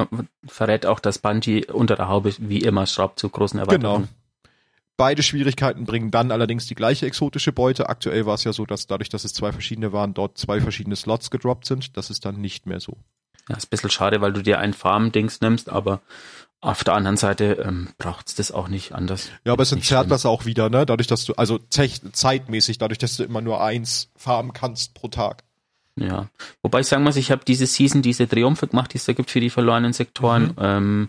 [0.46, 4.08] verrät auch, dass Bungie unter der Haube wie immer schraubt zu großen Erweiterungen.
[4.08, 4.52] Genau.
[4.96, 7.88] Beide Schwierigkeiten bringen dann allerdings die gleiche exotische Beute.
[7.88, 10.96] Aktuell war es ja so, dass dadurch, dass es zwei verschiedene waren, dort zwei verschiedene
[10.96, 11.96] Slots gedroppt sind.
[11.96, 12.98] Das ist dann nicht mehr so.
[13.48, 16.02] Ja, ist ein bisschen schade, weil du dir ein Farm-Dings nimmst, aber
[16.60, 19.30] auf der anderen Seite ähm, braucht es das auch nicht anders.
[19.44, 20.86] Ja, aber es entzerrt das auch wieder, ne?
[20.86, 25.42] Dadurch, dass du, also zeitmäßig, dadurch, dass du immer nur eins farmen kannst pro Tag.
[25.98, 26.28] Ja.
[26.62, 29.30] Wobei ich sagen muss, ich habe diese Season diese Triumphe gemacht, die es da gibt
[29.30, 30.48] für die verlorenen Sektoren.
[30.48, 30.54] Mhm.
[30.58, 31.08] Ähm,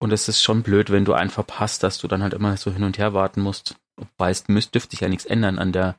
[0.00, 2.72] und es ist schon blöd, wenn du einen verpasst, dass du dann halt immer so
[2.72, 3.76] hin und her warten musst.
[3.96, 5.96] Wobei es dürfte sich ja nichts ändern an der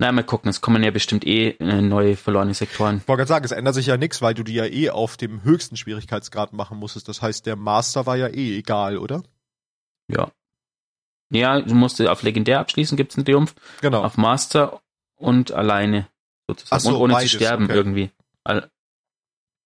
[0.00, 3.02] na, mal gucken, es kommen ja bestimmt eh äh, neue verlorene Sektoren.
[3.02, 5.18] Ich wollte gerade sagen, es ändert sich ja nichts, weil du die ja eh auf
[5.18, 7.06] dem höchsten Schwierigkeitsgrad machen musstest.
[7.06, 9.22] Das heißt, der Master war ja eh egal, oder?
[10.08, 10.32] Ja.
[11.30, 13.54] Ja, du musst auf Legendär abschließen, gibt's einen Triumph.
[13.82, 14.02] Genau.
[14.02, 14.80] Auf Master
[15.16, 16.08] und alleine
[16.50, 16.80] sozusagen.
[16.80, 17.74] So, und ohne beides, zu sterben okay.
[17.74, 18.10] irgendwie.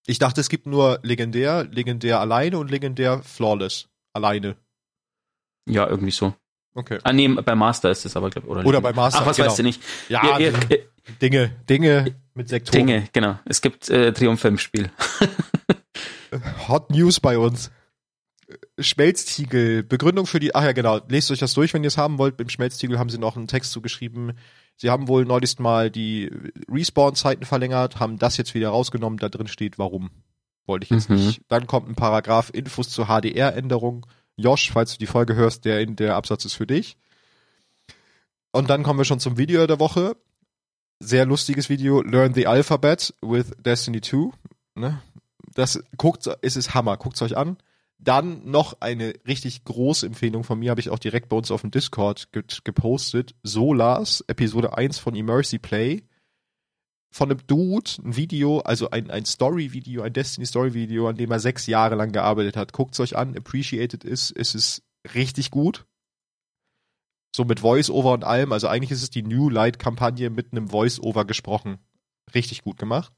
[0.07, 3.89] Ich dachte, es gibt nur Legendär, Legendär alleine und Legendär Flawless.
[4.13, 4.57] Alleine.
[5.69, 6.35] Ja, irgendwie so.
[6.75, 6.99] Okay.
[7.05, 9.21] Ah, nee, bei Master ist es aber, glaube oder, oder bei Master.
[9.23, 9.49] Ach, was genau.
[9.49, 9.83] weißt du nicht?
[10.09, 10.89] Ja, ihr, ihr,
[11.23, 12.87] Dinge, Dinge mit Sektoren.
[12.87, 13.39] Dinge, genau.
[13.45, 14.91] Es gibt äh, Triumph im Spiel.
[16.69, 17.71] Hot News bei uns.
[18.79, 22.19] Schmelztiegel, Begründung für die, ach ja genau, lest euch das durch, wenn ihr es haben
[22.19, 22.37] wollt.
[22.37, 24.33] Beim Schmelztiegel haben sie noch einen Text zugeschrieben.
[24.77, 26.31] Sie haben wohl neulich mal die
[26.69, 30.11] Respawn-Zeiten verlängert, haben das jetzt wieder rausgenommen, da drin steht, warum.
[30.67, 31.17] Wollte ich jetzt mhm.
[31.17, 31.43] nicht.
[31.49, 34.07] Dann kommt ein Paragraph Infos zur HDR-Änderung.
[34.37, 36.97] Josh, falls du die Folge hörst, der, der Absatz ist für dich.
[38.51, 40.17] Und dann kommen wir schon zum Video der Woche.
[41.01, 44.31] Sehr lustiges Video, Learn the Alphabet with Destiny 2.
[44.77, 45.03] Ne?
[45.55, 47.59] Das guckt, es ist Hammer, guckt's euch an.
[48.05, 51.63] Dann noch eine richtig große Empfehlung von mir, habe ich auch direkt bei uns auf
[51.63, 53.35] dem Discord gepostet.
[53.43, 56.03] Solas, Episode 1 von Immersi Play
[57.15, 61.69] von einem Dude ein Video, also ein, ein Story-Video, ein Destiny-Story-Video, an dem er sechs
[61.69, 62.73] Jahre lang gearbeitet hat.
[62.73, 64.83] Guckt es euch an, appreciated ist, es ist
[65.15, 65.87] richtig gut.
[67.35, 68.51] So mit Voice-Over und allem.
[68.51, 71.79] Also eigentlich ist es die New Light-Kampagne mit einem Voice-Over gesprochen.
[72.35, 73.13] Richtig gut gemacht.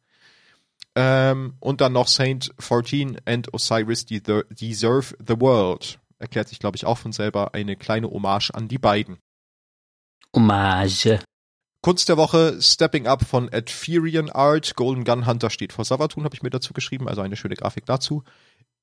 [0.94, 5.98] Ähm, und dann noch Saint 14 and Osiris Deserve the World.
[6.18, 9.18] Erklärt sich, glaube ich, auch von selber eine kleine Hommage an die beiden.
[10.34, 11.20] Hommage.
[11.82, 14.74] Kunst der Woche, Stepping Up von Adferian Art.
[14.74, 17.84] Golden Gun Hunter steht vor Savatun, habe ich mir dazu geschrieben, also eine schöne Grafik
[17.84, 18.24] dazu.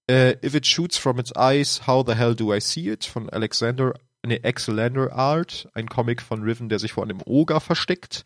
[0.10, 3.30] Uh, If It Shoots From Its Eyes, How the Hell Do I See It von
[3.30, 3.94] Alexander,
[4.26, 8.26] ne, Excelander Art, ein Comic von Riven, der sich vor einem Oger versteckt.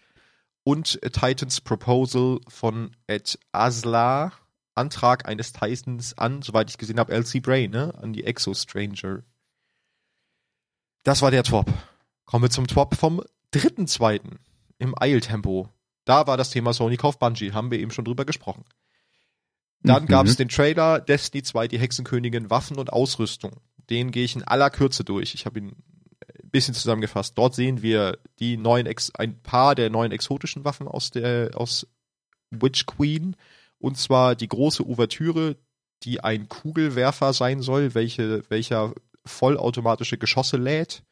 [0.68, 4.34] Und Titans Proposal von Ed Asla,
[4.76, 9.24] Antrag eines Titans an, soweit ich gesehen habe, LC Brain, ne, an die Exo Stranger.
[11.04, 11.72] Das war der Top.
[12.26, 14.40] Kommen wir zum Twop vom dritten zweiten
[14.78, 15.70] im Eiltempo.
[16.04, 18.66] Da war das Thema Sony kauft Bungie, haben wir eben schon drüber gesprochen.
[19.84, 20.08] Dann Mhm.
[20.08, 23.62] gab es den Trailer Destiny 2, die Hexenkönigin, Waffen und Ausrüstung.
[23.90, 25.34] Den gehe ich in aller Kürze durch.
[25.34, 25.78] Ich habe ihn
[26.50, 27.38] bisschen zusammengefasst.
[27.38, 31.88] Dort sehen wir die neuen Ex ein paar der neuen exotischen Waffen aus der aus
[32.52, 33.36] Witch Queen
[33.80, 35.58] und zwar die große Ouvertüre,
[36.04, 38.94] die ein Kugelwerfer sein soll, welche welcher
[39.26, 41.04] vollautomatische Geschosse lädt.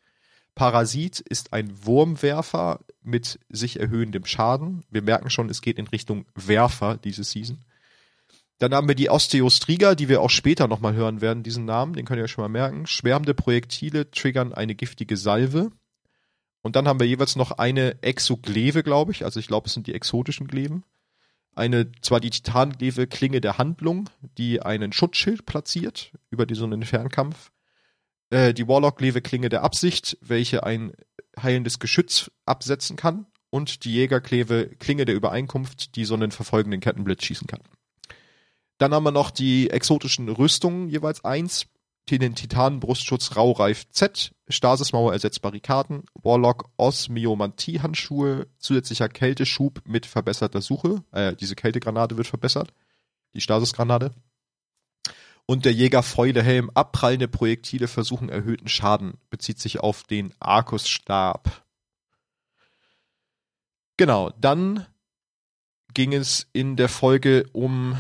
[0.56, 4.86] Parasit ist ein Wurmwerfer mit sich erhöhendem Schaden.
[4.90, 7.60] Wir merken schon, es geht in Richtung Werfer diese Season.
[8.58, 12.06] Dann haben wir die Osteostriga, die wir auch später nochmal hören werden, diesen Namen, den
[12.06, 12.88] könnt ihr euch schon mal merken.
[12.88, 15.72] Schwärmende Projektile triggern eine giftige Salve.
[16.62, 19.26] Und dann haben wir jeweils noch eine Exogleve, glaube ich.
[19.26, 20.84] Also ich glaube, es sind die exotischen Gleven.
[21.54, 26.84] Eine, zwar die Titangleve Klinge der Handlung, die einen Schutzschild platziert über die so einen
[26.84, 27.52] Fernkampf.
[28.30, 30.94] Äh, die Warlock-Gleve Klinge der Absicht, welche ein
[31.42, 33.26] heilendes Geschütz absetzen kann.
[33.50, 37.62] Und die Jägerkleve Klinge der Übereinkunft, die so einen verfolgenden Kettenblitz schießen kann.
[38.78, 41.68] Dann haben wir noch die exotischen Rüstungen, jeweils eins.
[42.10, 51.04] Den Titanenbrustschutz Raureif Z, Stasismauer ersetzt Barrikaden, Warlock Osmiomantie-Handschuhe, zusätzlicher Kälteschub mit verbesserter Suche.
[51.12, 52.72] Äh, diese Kältegranate wird verbessert.
[53.34, 54.12] Die Stasisgranate.
[55.48, 61.64] Und der Jäger Fäulehelm, abprallende Projektile versuchen erhöhten Schaden, bezieht sich auf den Arkusstab.
[63.98, 64.86] Genau, dann
[65.94, 67.98] ging es in der Folge um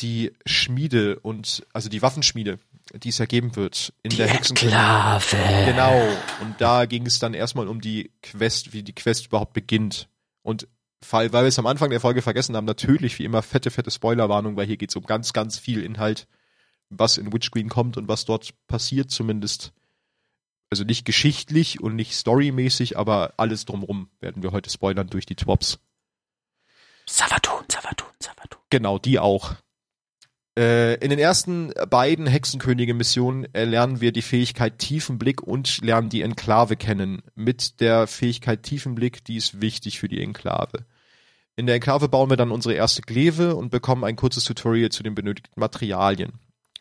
[0.00, 2.58] die Schmiede und also die Waffenschmiede,
[2.94, 4.78] die es ergeben wird in der Hexenkönigin.
[4.78, 5.64] Enklave.
[5.64, 6.08] Genau.
[6.40, 10.08] Und da ging es dann erstmal um die Quest, wie die Quest überhaupt beginnt.
[10.42, 10.68] Und
[11.10, 13.90] weil weil wir es am Anfang der Folge vergessen haben, natürlich wie immer fette, fette
[13.90, 16.26] Spoilerwarnung, weil hier geht es um ganz, ganz viel Inhalt,
[16.88, 19.72] was in Witch Queen kommt und was dort passiert, zumindest.
[20.68, 25.36] Also nicht geschichtlich und nicht storymäßig, aber alles drumrum werden wir heute spoilern durch die
[25.36, 25.78] Twops.
[27.06, 28.60] Savatun, Savatun, Savatun.
[28.70, 29.54] Genau, die auch.
[30.58, 36.76] Äh, in den ersten beiden Hexenkönige-Missionen erlernen wir die Fähigkeit Tiefenblick und lernen die Enklave
[36.76, 37.22] kennen.
[37.34, 40.86] Mit der Fähigkeit Tiefenblick, die ist wichtig für die Enklave.
[41.56, 45.02] In der Enklave bauen wir dann unsere erste Gleve und bekommen ein kurzes Tutorial zu
[45.02, 46.40] den benötigten Materialien.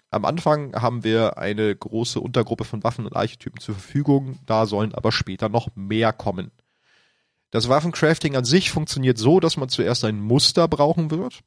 [0.09, 4.93] Am Anfang haben wir eine große Untergruppe von Waffen und Archetypen zur Verfügung, da sollen
[4.93, 6.51] aber später noch mehr kommen.
[7.51, 11.41] Das Waffencrafting an sich funktioniert so, dass man zuerst ein Muster brauchen wird,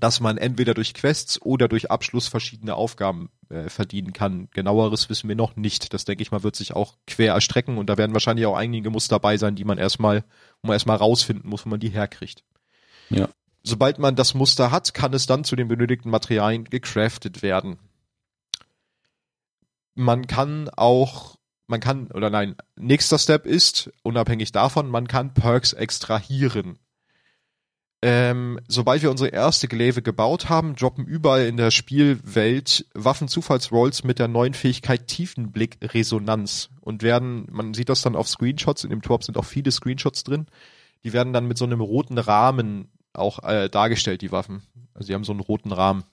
[0.00, 4.48] dass man entweder durch Quests oder durch Abschluss verschiedene Aufgaben äh, verdienen kann.
[4.52, 5.92] Genaueres wissen wir noch nicht.
[5.92, 8.90] Das denke ich mal wird sich auch quer erstrecken und da werden wahrscheinlich auch einige
[8.90, 10.24] Muster dabei sein, die man erstmal,
[10.62, 12.44] wo man erstmal rausfinden muss, wo man die herkriegt.
[13.10, 13.28] Ja.
[13.62, 17.78] Sobald man das Muster hat, kann es dann zu den benötigten Materialien gecraftet werden.
[19.94, 25.72] Man kann auch, man kann, oder nein, nächster Step ist, unabhängig davon, man kann Perks
[25.72, 26.78] extrahieren.
[28.00, 34.20] Ähm, sobald wir unsere erste Glaive gebaut haben, droppen überall in der Spielwelt Waffenzufallsrolls mit
[34.20, 39.02] der neuen Fähigkeit Tiefenblick Resonanz und werden, man sieht das dann auf Screenshots, in dem
[39.02, 40.46] Twop sind auch viele Screenshots drin,
[41.02, 44.62] die werden dann mit so einem roten Rahmen auch äh, dargestellt, die Waffen.
[44.94, 46.04] Also die haben so einen roten Rahmen.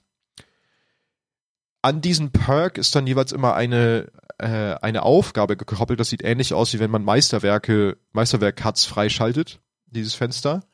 [1.82, 6.00] An diesen Perk ist dann jeweils immer eine, äh, eine Aufgabe gekoppelt.
[6.00, 10.64] Das sieht ähnlich aus, wie wenn man Meisterwerke, Meisterwerk-Cuts freischaltet, dieses Fenster.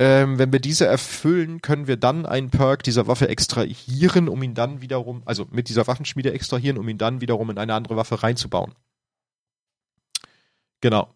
[0.00, 4.54] Ähm, wenn wir diese erfüllen, können wir dann einen Perk dieser Waffe extrahieren, um ihn
[4.54, 8.22] dann wiederum, also mit dieser Waffenschmiede extrahieren, um ihn dann wiederum in eine andere Waffe
[8.22, 8.74] reinzubauen.
[10.80, 11.14] Genau.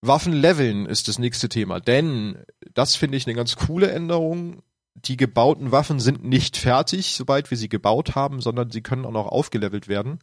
[0.00, 4.62] Waffen leveln ist das nächste Thema, denn das finde ich eine ganz coole Änderung.
[4.94, 9.12] Die gebauten Waffen sind nicht fertig, sobald wir sie gebaut haben, sondern sie können auch
[9.12, 10.18] noch aufgelevelt werden.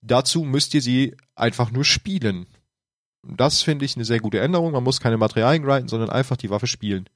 [0.00, 2.46] Dazu müsst ihr sie einfach nur spielen.
[3.36, 4.72] Das finde ich eine sehr gute Änderung.
[4.72, 7.08] Man muss keine Materialien grinden, sondern einfach die Waffe spielen.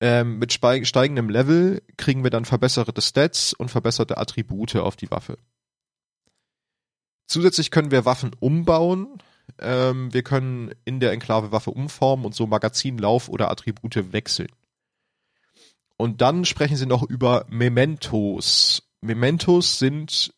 [0.00, 5.38] Ähm, mit steigendem Level kriegen wir dann verbesserte Stats und verbesserte Attribute auf die Waffe.
[7.26, 9.18] Zusätzlich können wir Waffen umbauen.
[9.58, 14.48] Ähm, wir können in der Enklave Waffe umformen und so Magazinlauf oder Attribute wechseln.
[15.96, 18.88] Und dann sprechen sie noch über Mementos.
[19.00, 20.32] Mementos sind,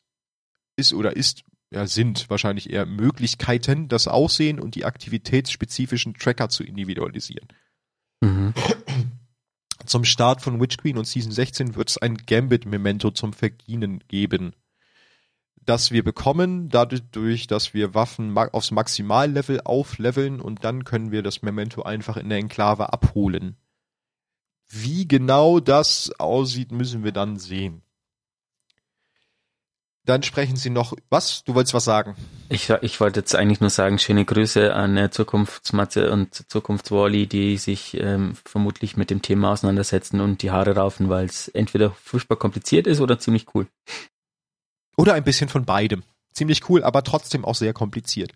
[0.76, 6.64] ist oder ist, ja, sind wahrscheinlich eher Möglichkeiten, das Aussehen und die aktivitätsspezifischen Tracker zu
[6.64, 7.48] individualisieren.
[8.20, 8.54] Mhm.
[9.86, 14.54] Zum Start von Witch Queen und Season 16 wird es ein Gambit-Memento zum Verdienen geben.
[15.64, 21.42] Das wir bekommen, dadurch, dass wir Waffen aufs Maximallevel aufleveln und dann können wir das
[21.42, 23.56] Memento einfach in der Enklave abholen.
[24.68, 27.82] Wie genau das aussieht, müssen wir dann sehen.
[30.10, 31.44] Dann sprechen Sie noch, was?
[31.44, 32.16] Du wolltest was sagen?
[32.48, 37.56] Ich, ich wollte jetzt eigentlich nur sagen, schöne Grüße an äh, Zukunftsmatze und Zukunftswally, die
[37.58, 42.34] sich ähm, vermutlich mit dem Thema auseinandersetzen und die Haare raufen, weil es entweder furchtbar
[42.34, 43.68] kompliziert ist oder ziemlich cool.
[44.96, 46.02] Oder ein bisschen von beidem.
[46.32, 48.32] Ziemlich cool, aber trotzdem auch sehr kompliziert.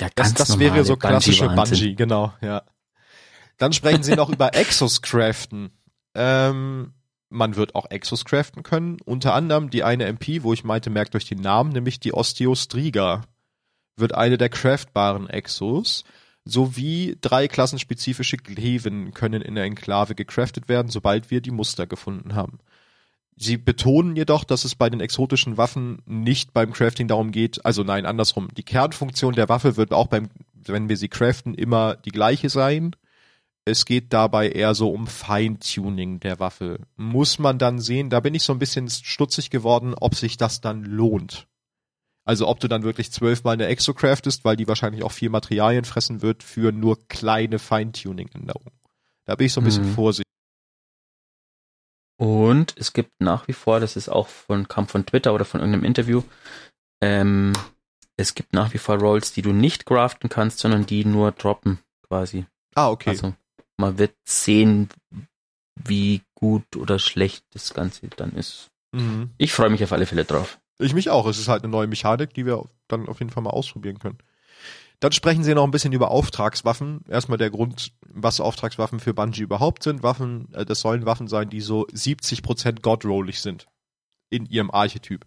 [0.00, 1.78] Der Das, ganz das wäre so klassische Bungee-Wahnsinn.
[1.78, 2.64] Bungee, genau, ja.
[3.56, 5.70] Dann sprechen Sie noch über Exos craften.
[6.16, 6.92] Ähm,
[7.30, 8.98] man wird auch Exos craften können.
[9.04, 13.22] Unter anderem die eine MP, wo ich meinte, merkt euch den Namen, nämlich die Osteostriga.
[13.96, 16.04] Wird eine der craftbaren Exos.
[16.44, 22.34] Sowie drei klassenspezifische Gleven können in der Enklave gecraftet werden, sobald wir die Muster gefunden
[22.34, 22.58] haben.
[23.36, 27.84] Sie betonen jedoch, dass es bei den exotischen Waffen nicht beim Crafting darum geht, also
[27.84, 28.48] nein, andersrum.
[28.56, 32.96] Die Kernfunktion der Waffe wird auch beim, wenn wir sie craften, immer die gleiche sein.
[33.68, 36.80] Es geht dabei eher so um Feintuning der Waffe.
[36.96, 40.60] Muss man dann sehen, da bin ich so ein bisschen stutzig geworden, ob sich das
[40.60, 41.46] dann lohnt.
[42.24, 45.84] Also ob du dann wirklich zwölfmal eine Exo craftest, weil die wahrscheinlich auch viel Materialien
[45.84, 48.72] fressen wird für nur kleine Feintuning-Änderungen.
[49.24, 49.94] Da bin ich so ein bisschen Mhm.
[49.94, 50.24] vorsichtig.
[52.18, 55.60] Und es gibt nach wie vor, das ist auch von, kam von Twitter oder von
[55.60, 56.22] irgendeinem Interview,
[57.00, 57.52] ähm,
[58.16, 61.78] es gibt nach wie vor Rolls, die du nicht craften kannst, sondern die nur droppen,
[62.08, 62.46] quasi.
[62.74, 63.10] Ah, okay.
[63.10, 63.34] Also
[63.78, 64.90] man wird sehen,
[65.74, 68.70] wie gut oder schlecht das Ganze dann ist.
[68.92, 69.30] mhm.
[69.38, 70.58] Ich freue mich auf alle Fälle drauf.
[70.78, 71.26] Ich mich auch.
[71.26, 74.18] Es ist halt eine neue Mechanik, die wir dann auf jeden Fall mal ausprobieren können.
[75.00, 77.04] Dann sprechen sie noch ein bisschen über Auftragswaffen.
[77.08, 80.02] Erstmal der Grund, was Auftragswaffen für Bungie überhaupt sind.
[80.02, 83.66] Waffen, äh, das sollen Waffen sein, die so 70% godrollig sind.
[84.30, 85.26] In ihrem Archetyp.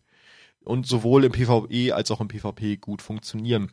[0.64, 3.72] Und sowohl im PvE als auch im PvP gut funktionieren.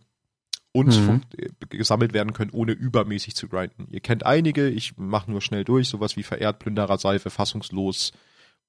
[0.79, 1.23] Und Mhm.
[1.37, 3.87] äh, gesammelt werden können, ohne übermäßig zu grinden.
[3.91, 8.13] Ihr kennt einige, ich mache nur schnell durch, sowas wie Verehrt, Plünderer, Seife, Fassungslos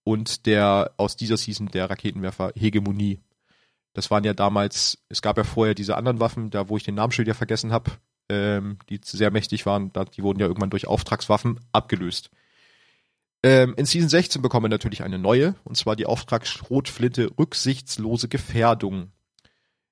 [0.03, 3.19] und der aus dieser Season der Raketenwerfer Hegemonie.
[3.93, 6.95] Das waren ja damals, es gab ja vorher diese anderen Waffen, da wo ich den
[6.95, 7.91] Namensschild ja vergessen habe,
[8.29, 12.31] ähm, die sehr mächtig waren, da, die wurden ja irgendwann durch Auftragswaffen abgelöst.
[13.43, 19.11] Ähm, in Season 16 bekommen wir natürlich eine neue, und zwar die Auftragsschrotflinte Rücksichtslose Gefährdung.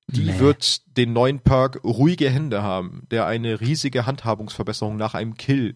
[0.09, 0.39] Die Nee.
[0.39, 5.75] wird den neuen Perk Ruhige Hände haben, der eine riesige Handhabungsverbesserung nach einem Kill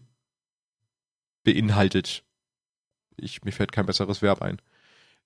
[1.43, 2.23] beinhaltet.
[3.17, 4.61] Ich, mir fällt kein besseres Verb ein.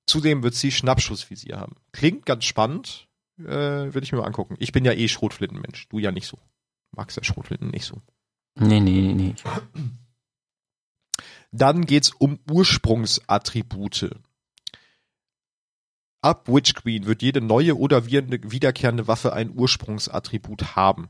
[0.07, 1.75] Zudem wird sie Schnappschussvisier haben.
[1.91, 3.07] Klingt ganz spannend,
[3.39, 4.55] äh, würde ich mir mal angucken.
[4.59, 6.39] Ich bin ja eh Schrotflintenmensch, du ja nicht so.
[6.91, 8.01] Magst ja Schrotflinten nicht so.
[8.55, 9.35] Nee, nee, nee, nee.
[11.51, 14.09] Dann geht's um Ursprungsattribute.
[16.25, 21.09] Ab Witch Queen wird jede neue oder wiederkehrende Waffe ein Ursprungsattribut haben.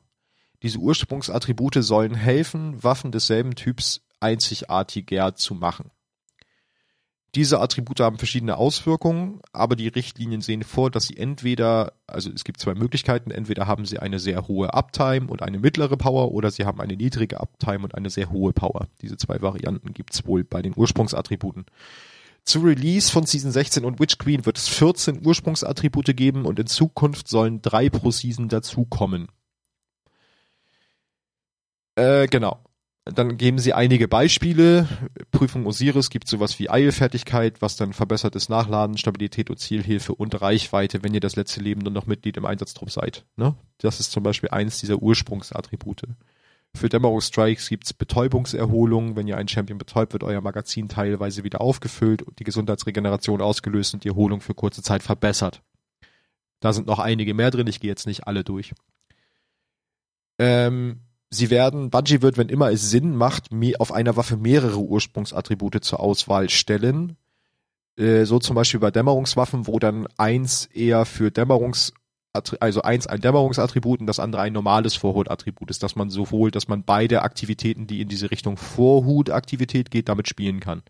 [0.62, 5.90] Diese Ursprungsattribute sollen helfen, Waffen desselben Typs einzigartiger zu machen.
[7.34, 12.44] Diese Attribute haben verschiedene Auswirkungen, aber die Richtlinien sehen vor, dass sie entweder, also es
[12.44, 16.52] gibt zwei Möglichkeiten, entweder haben sie eine sehr hohe Uptime und eine mittlere Power oder
[16.52, 18.90] sie haben eine niedrige Uptime und eine sehr hohe Power.
[19.02, 21.68] Diese zwei Varianten gibt's wohl bei den Ursprungsattributen.
[22.46, 26.68] Zu Release von Season 16 und Witch Queen wird es 14 Ursprungsattribute geben und in
[26.68, 29.28] Zukunft sollen drei pro Season dazukommen.
[31.96, 32.60] Äh, genau.
[33.06, 34.88] Dann geben sie einige Beispiele.
[35.32, 41.04] Prüfung Osiris gibt sowas wie Eilfertigkeit, was dann verbessertes Nachladen, Stabilität und Zielhilfe und Reichweite,
[41.04, 43.26] wenn ihr das letzte Leben nur noch Mitglied im Einsatztrupp seid.
[43.38, 43.56] Ne?
[43.78, 46.08] Das ist zum Beispiel eins dieser Ursprungsattribute.
[46.76, 49.16] Für Dämmerungsstrikes gibt's Betäubungserholung.
[49.16, 53.94] Wenn ihr einen Champion betäubt, wird euer Magazin teilweise wieder aufgefüllt und die Gesundheitsregeneration ausgelöst
[53.94, 55.62] und die Erholung für kurze Zeit verbessert.
[56.60, 58.74] Da sind noch einige mehr drin, ich gehe jetzt nicht alle durch.
[60.38, 65.84] Ähm, sie werden, Bungie wird, wenn immer es Sinn macht, auf einer Waffe mehrere Ursprungsattribute
[65.84, 67.16] zur Auswahl stellen.
[67.98, 71.94] Äh, so zum Beispiel bei Dämmerungswaffen, wo dann eins eher für Dämmerungs
[72.60, 76.68] also eins ein Dämmerungsattribut und das andere ein normales Vorhutattribut ist, dass man sowohl, dass
[76.68, 80.84] man beide Aktivitäten, die in diese Richtung Vorhutaktivität geht, damit spielen kann.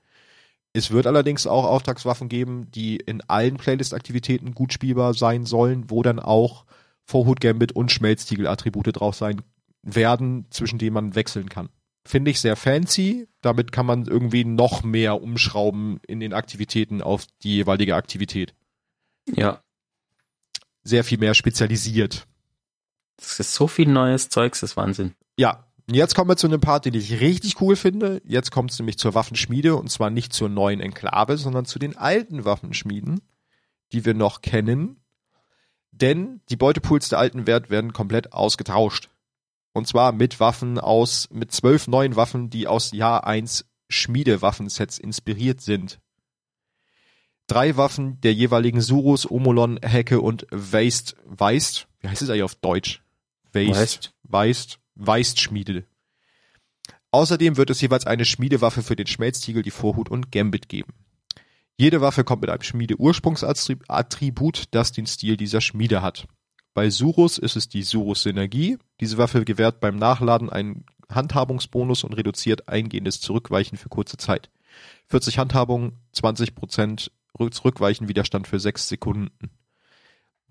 [0.73, 6.03] Es wird allerdings auch Auftragswaffen geben, die in allen Playlist-Aktivitäten gut spielbar sein sollen, wo
[6.03, 6.65] dann auch
[7.05, 9.41] Vorhut, Gambit und Schmelztiegel-Attribute drauf sein
[9.83, 11.69] werden, zwischen denen man wechseln kann.
[12.05, 13.27] Finde ich sehr fancy.
[13.41, 18.53] Damit kann man irgendwie noch mehr umschrauben in den Aktivitäten auf die jeweilige Aktivität.
[19.33, 19.61] Ja,
[20.85, 22.25] Sehr viel mehr spezialisiert.
[23.17, 25.15] das ist so viel neues Zeugs, das ist Wahnsinn.
[25.37, 28.21] Ja, und jetzt kommen wir zu einem Part, den ich richtig cool finde.
[28.25, 31.97] Jetzt kommt es nämlich zur Waffenschmiede und zwar nicht zur neuen Enklave, sondern zu den
[31.97, 33.21] alten Waffenschmieden,
[33.91, 35.01] die wir noch kennen.
[35.91, 39.09] Denn die Beutepools der alten Wert werden komplett ausgetauscht.
[39.73, 45.61] Und zwar mit Waffen aus, mit zwölf neuen Waffen, die aus Jahr 1 Schmiedewaffensets inspiriert
[45.61, 45.99] sind.
[47.47, 52.55] Drei Waffen der jeweiligen Surus, Omolon, Hecke und Weist, Weist, wie heißt es eigentlich auf
[52.55, 53.03] Deutsch?
[53.53, 55.85] Weist, Weist, Weist Schmiede.
[57.11, 60.93] Außerdem wird es jeweils eine Schmiedewaffe für den Schmelztiegel, die Vorhut und Gambit geben.
[61.77, 66.27] Jede Waffe kommt mit einem Schmiede-Ursprungsattribut, das den Stil dieser Schmiede hat.
[66.73, 68.79] Bei Surus ist es die Surus Synergie.
[68.99, 74.49] Diese Waffe gewährt beim Nachladen einen Handhabungsbonus und reduziert eingehendes Zurückweichen für kurze Zeit.
[75.07, 77.11] 40 Handhabung, 20%
[77.51, 79.29] Zurückweichen Widerstand für 6 Sekunden.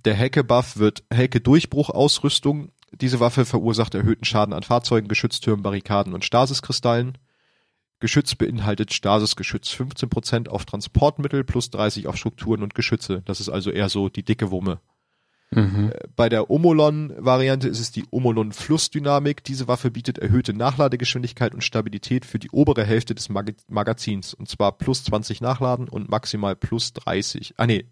[0.05, 2.73] Der Hecke-Buff wird Hecke-Durchbruch-Ausrüstung.
[2.93, 7.19] Diese Waffe verursacht erhöhten Schaden an Fahrzeugen, Geschütztürmen, Barrikaden und Stasiskristallen.
[8.01, 13.23] Geschütz beinhaltet Stasisgeschütz 15% auf Transportmittel plus 30 auf Strukturen und Geschütze.
[13.25, 14.81] Das ist also eher so die dicke Wumme.
[15.51, 15.93] Mhm.
[15.93, 19.45] Äh, bei der Omolon-Variante ist es die Omolon-Flussdynamik.
[19.45, 24.35] Diese Waffe bietet erhöhte Nachladegeschwindigkeit und Stabilität für die obere Hälfte des Mag Magazins.
[24.35, 27.55] Und zwar plus 20 Nachladen und maximal plus 30.
[27.57, 27.87] Ah nee.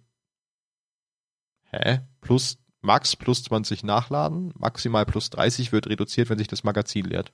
[1.70, 2.00] Hä?
[2.20, 7.32] Plus Max plus 20 Nachladen, maximal plus 30 wird reduziert, wenn sich das Magazin leert.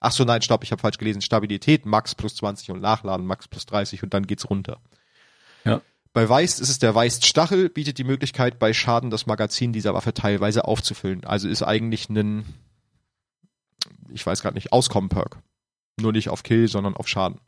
[0.00, 1.22] Ach so, nein, stopp, ich habe falsch gelesen.
[1.22, 4.82] Stabilität Max plus 20 und Nachladen Max plus 30 und dann geht's runter.
[6.14, 9.94] Bei Weist ist es der Weist Stachel, bietet die Möglichkeit, bei Schaden das Magazin dieser
[9.94, 11.24] Waffe teilweise aufzufüllen.
[11.24, 12.44] Also ist eigentlich ein,
[14.10, 15.38] ich weiß gerade nicht, Auskommen-Perk.
[16.00, 17.40] Nur nicht auf Kill, sondern auf Schaden.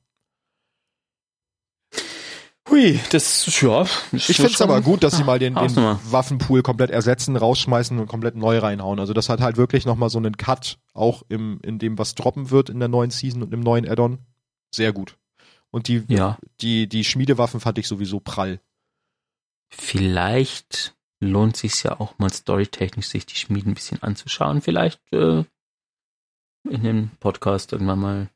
[2.68, 3.86] Hui, das, ja.
[4.10, 7.96] Das ich finde es aber gut, dass sie mal den, den Waffenpool komplett ersetzen, rausschmeißen
[7.96, 8.98] und komplett neu reinhauen.
[8.98, 12.50] Also das hat halt wirklich nochmal so einen Cut, auch im, in dem, was droppen
[12.50, 14.18] wird in der neuen Season und im neuen Addon.
[14.72, 15.16] Sehr gut.
[15.70, 16.38] Und die, ja.
[16.60, 18.60] die, die Schmiedewaffen fand ich sowieso prall.
[19.68, 24.60] Vielleicht lohnt sich ja auch mal storytechnisch, sich die Schmieden ein bisschen anzuschauen.
[24.60, 25.44] Vielleicht äh,
[26.68, 28.30] in dem Podcast irgendwann mal.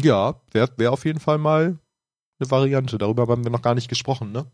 [0.00, 1.78] Ja, wäre wär auf jeden Fall mal
[2.38, 2.98] eine Variante.
[2.98, 4.46] Darüber haben wir noch gar nicht gesprochen, ne?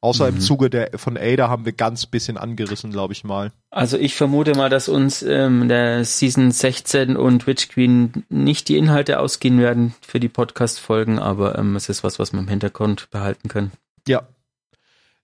[0.00, 0.36] Außer mhm.
[0.36, 3.52] im Zuge der von Ada haben wir ganz bisschen angerissen, glaube ich mal.
[3.70, 8.76] Also ich vermute mal, dass uns ähm, der Season 16 und Witch Queen nicht die
[8.76, 13.10] Inhalte ausgehen werden für die Podcast-Folgen, aber ähm, es ist was, was wir im Hintergrund
[13.10, 13.72] behalten können.
[14.06, 14.28] Ja.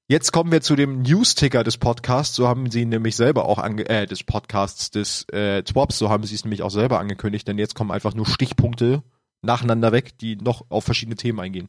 [0.08, 2.34] Jetzt kommen wir zu dem News-Ticker des Podcasts.
[2.34, 6.24] So haben sie nämlich selber auch ange äh, des Podcasts des äh, Twops, so haben
[6.24, 9.04] sie es nämlich auch selber angekündigt, denn jetzt kommen einfach nur Stichpunkte
[9.42, 11.68] nacheinander weg, die noch auf verschiedene Themen eingehen.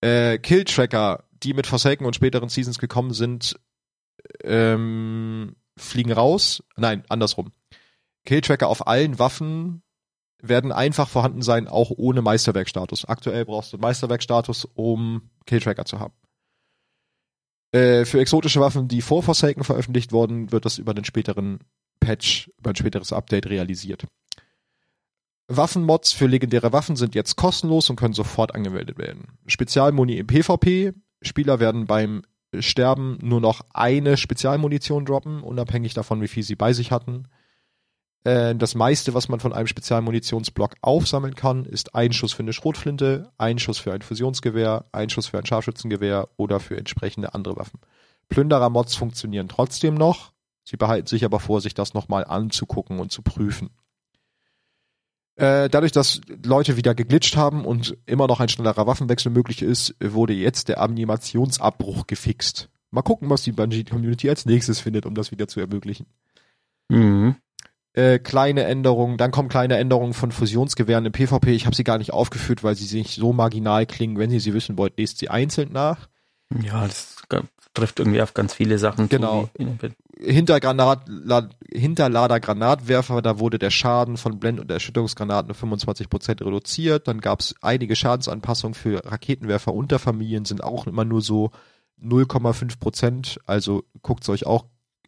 [0.00, 3.58] Äh, Kill-Tracker die mit Forsaken und späteren Seasons gekommen sind,
[4.42, 6.62] ähm, fliegen raus.
[6.76, 7.52] Nein, andersrum.
[8.24, 9.82] Killtracker auf allen Waffen
[10.40, 13.04] werden einfach vorhanden sein, auch ohne Meisterwerkstatus.
[13.04, 16.14] Aktuell brauchst du Meisterwerkstatus, um Killtracker zu haben.
[17.72, 21.60] Äh, für exotische Waffen, die vor Forsaken veröffentlicht wurden, wird das über den späteren
[22.00, 24.06] Patch, über ein späteres Update realisiert.
[25.48, 29.38] Waffenmods für legendäre Waffen sind jetzt kostenlos und können sofort angemeldet werden.
[29.46, 32.22] Spezialmoni im PvP Spieler werden beim
[32.58, 37.28] Sterben nur noch eine Spezialmunition droppen, unabhängig davon, wie viel sie bei sich hatten.
[38.24, 42.52] Äh, das meiste, was man von einem Spezialmunitionsblock aufsammeln kann, ist ein Schuss für eine
[42.52, 47.56] Schrotflinte, ein Schuss für ein Fusionsgewehr, ein Schuss für ein Scharfschützengewehr oder für entsprechende andere
[47.56, 47.80] Waffen.
[48.28, 50.32] Plünderer-Mods funktionieren trotzdem noch.
[50.64, 53.70] Sie behalten sich aber vor, sich das nochmal anzugucken und zu prüfen.
[55.38, 59.94] Äh, dadurch, dass Leute wieder geglitscht haben und immer noch ein schnellerer Waffenwechsel möglich ist,
[60.02, 62.70] wurde jetzt der Animationsabbruch gefixt.
[62.90, 66.06] Mal gucken, was die Bungie-Community als nächstes findet, um das wieder zu ermöglichen.
[66.88, 67.36] Mhm.
[67.92, 71.52] Äh, kleine Änderungen, dann kommen kleine Änderungen von Fusionsgewehren im PvP.
[71.52, 74.18] Ich habe sie gar nicht aufgeführt, weil sie nicht so marginal klingen.
[74.18, 76.08] Wenn ihr sie wissen wollt, lest sie einzeln nach.
[76.62, 77.16] Ja, das
[77.74, 79.48] trifft irgendwie auf ganz viele Sachen genau.
[79.56, 79.90] zu.
[80.20, 81.04] Hintergranat,
[81.72, 87.06] Hinterlader Granatwerfer, da wurde der Schaden von Blend- und Erschütterungsgranaten um 25% reduziert.
[87.06, 91.50] Dann gab es einige Schadensanpassungen für Raketenwerfer unter Familien, sind auch immer nur so
[92.02, 93.38] 0,5%.
[93.46, 94.64] Also guckt es euch auch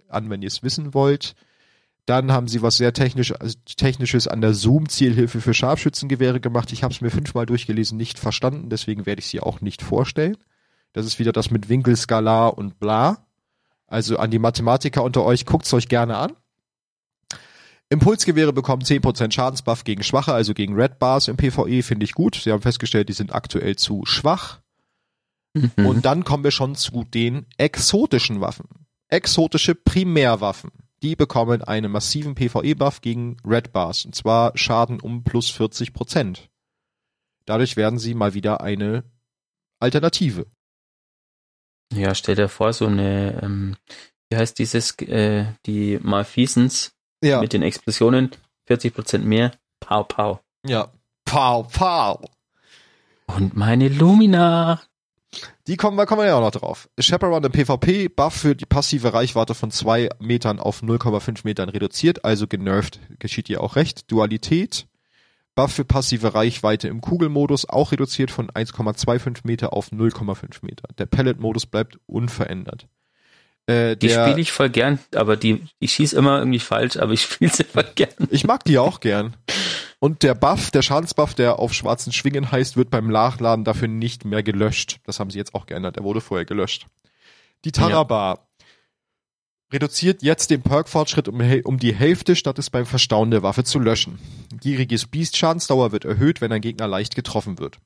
[0.09, 1.35] an, wenn ihr es wissen wollt.
[2.07, 6.73] Dann haben sie was sehr technisch, also Technisches an der Zoom-Zielhilfe für Scharfschützengewehre gemacht.
[6.73, 10.37] Ich habe es mir fünfmal durchgelesen, nicht verstanden, deswegen werde ich sie auch nicht vorstellen.
[10.93, 13.27] Das ist wieder das mit Winkel, Skalar und bla.
[13.87, 16.37] Also an die Mathematiker unter euch, guckt's euch gerne an.
[17.89, 22.37] Impulsgewehre bekommen 10% Schadensbuff gegen Schwache, also gegen Red Bars im PvE, finde ich gut.
[22.37, 24.61] Sie haben festgestellt, die sind aktuell zu schwach.
[25.55, 25.87] Mhm.
[25.87, 28.69] Und dann kommen wir schon zu den exotischen Waffen.
[29.09, 30.71] Exotische Primärwaffen.
[31.03, 34.05] Die bekommen einen massiven PvE-Buff gegen Red Bars.
[34.05, 36.39] Und zwar Schaden um plus 40%.
[37.45, 39.03] Dadurch werden sie mal wieder eine
[39.81, 40.47] Alternative.
[41.93, 43.77] Ja, stell dir vor, so eine, ähm,
[44.29, 47.41] wie heißt dieses, äh, die Malfeasance ja.
[47.41, 48.31] mit den Explosionen,
[48.69, 50.39] 40% mehr, pow, pow.
[50.67, 50.93] Ja,
[51.25, 52.21] pow, pow.
[53.27, 54.81] Und meine Lumina.
[55.69, 56.89] Die kommen wir, kommen wir ja auch noch drauf.
[56.99, 62.25] Chaperone im PvP, Buff für die passive Reichweite von zwei Metern auf 0,5 Metern reduziert,
[62.25, 64.11] also genervt, geschieht ihr auch recht.
[64.11, 64.87] Dualität,
[65.69, 70.89] Für passive Reichweite im Kugelmodus, auch reduziert von 1,25 Meter auf 0,5 Meter.
[70.99, 72.87] Der Pellet-Modus bleibt unverändert.
[73.67, 77.23] Äh, die spiele ich voll gern, aber die, ich schieße immer irgendwie falsch, aber ich
[77.31, 78.11] spiele sie voll gern.
[78.31, 79.35] Ich mag die auch gern.
[79.99, 84.25] Und der Buff, der Schadensbuff, der auf schwarzen Schwingen heißt, wird beim Nachladen dafür nicht
[84.25, 84.99] mehr gelöscht.
[85.05, 85.97] Das haben sie jetzt auch geändert.
[85.97, 86.87] Der wurde vorher gelöscht.
[87.65, 88.50] Die Tarabar ja.
[89.73, 93.79] Reduziert jetzt den Perk-Fortschritt um, um, die Hälfte, statt es beim Verstauen der Waffe zu
[93.79, 94.19] löschen.
[94.61, 97.79] Gieriges Biest Schadensdauer wird erhöht, wenn ein Gegner leicht getroffen wird.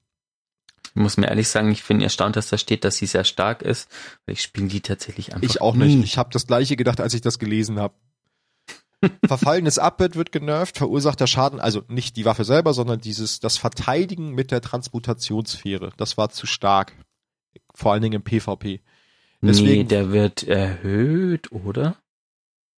[0.95, 3.63] Ich muss mir ehrlich sagen, ich bin erstaunt, dass da steht, dass sie sehr stark
[3.63, 3.91] ist,
[4.27, 5.97] ich spiele die tatsächlich einfach Ich auch nie.
[5.97, 6.05] nicht.
[6.05, 7.95] Ich habe das gleiche gedacht, als ich das gelesen habe.
[9.27, 13.57] Verfallenes Abwehr wird genervt, verursacht der Schaden, also nicht die Waffe selber, sondern dieses, das
[13.57, 15.91] Verteidigen mit der Transmutationssphäre.
[15.97, 16.93] Das war zu stark.
[17.75, 18.81] Vor allen Dingen im PvP.
[19.47, 21.97] Deswegen, nee, der wird erhöht, oder?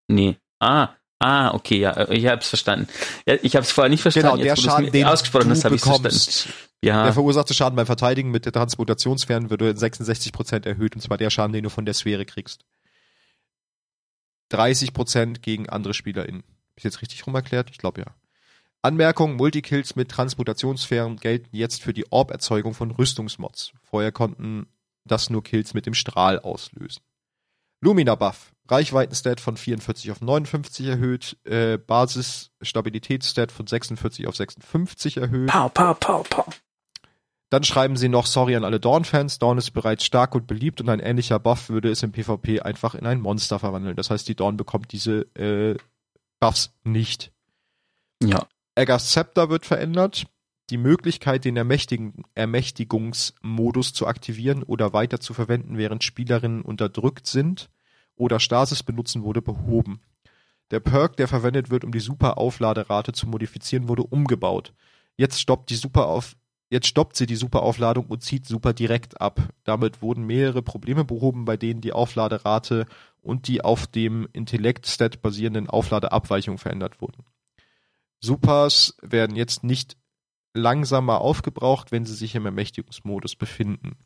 [0.08, 0.36] Nee.
[0.58, 2.88] Ah, ah, okay, ja, ich hab's verstanden.
[3.42, 4.28] Ich hab's vorher nicht verstanden.
[4.28, 6.48] Genau, der Jetzt, Schaden, den ausgesprochen du hast, habe ich bekommst.
[6.82, 7.04] Ja.
[7.04, 11.30] Der verursachte Schaden beim Verteidigen mit der Transmutationssphären wird in 66% erhöht, und zwar der
[11.30, 12.64] Schaden, den du von der Sphäre kriegst.
[14.52, 16.44] 30% gegen andere SpielerInnen.
[16.76, 17.70] Ist jetzt richtig rum erklärt?
[17.70, 18.06] Ich glaube ja.
[18.82, 23.72] Anmerkung, Multikills mit Transmutationssphären gelten jetzt für die Orb-Erzeugung von Rüstungsmods.
[23.82, 24.68] Vorher konnten
[25.06, 27.02] das nur Kills mit dem Strahl auslösen.
[27.80, 28.52] Lumina Buff.
[28.68, 31.36] Reichweitenstat von 44 auf 59 erhöht.
[31.44, 35.50] Äh, Basis-Stabilitätsstat von 46 auf 56 erhöht.
[35.50, 36.46] Pow, pow, pow, pow.
[37.48, 39.38] Dann schreiben sie noch Sorry an alle Dawn-Fans.
[39.38, 42.96] Dawn ist bereits stark und beliebt und ein ähnlicher Buff würde es im PvP einfach
[42.96, 43.94] in ein Monster verwandeln.
[43.94, 45.76] Das heißt, die Dawn bekommt diese äh,
[46.40, 47.32] Buffs nicht.
[48.20, 48.46] Ja.
[48.74, 50.26] Eggers Scepter wird verändert.
[50.70, 57.70] Die Möglichkeit, den Ermächtigungsmodus zu aktivieren oder weiter zu verwenden, während Spielerinnen unterdrückt sind
[58.16, 60.00] oder Stasis benutzen, wurde behoben.
[60.72, 64.74] Der Perk, der verwendet wird, um die Super-Aufladerate zu modifizieren, wurde umgebaut.
[65.16, 66.34] Jetzt stoppt die Super auf
[66.68, 69.40] Jetzt stoppt sie die Superaufladung und zieht Super direkt ab.
[69.62, 72.86] Damit wurden mehrere Probleme behoben, bei denen die Aufladerate
[73.22, 77.24] und die auf dem Intellekt-Stat basierenden Aufladeabweichungen verändert wurden.
[78.20, 79.96] Supers werden jetzt nicht
[80.56, 83.96] langsamer aufgebraucht, wenn sie sich im Ermächtigungsmodus befinden.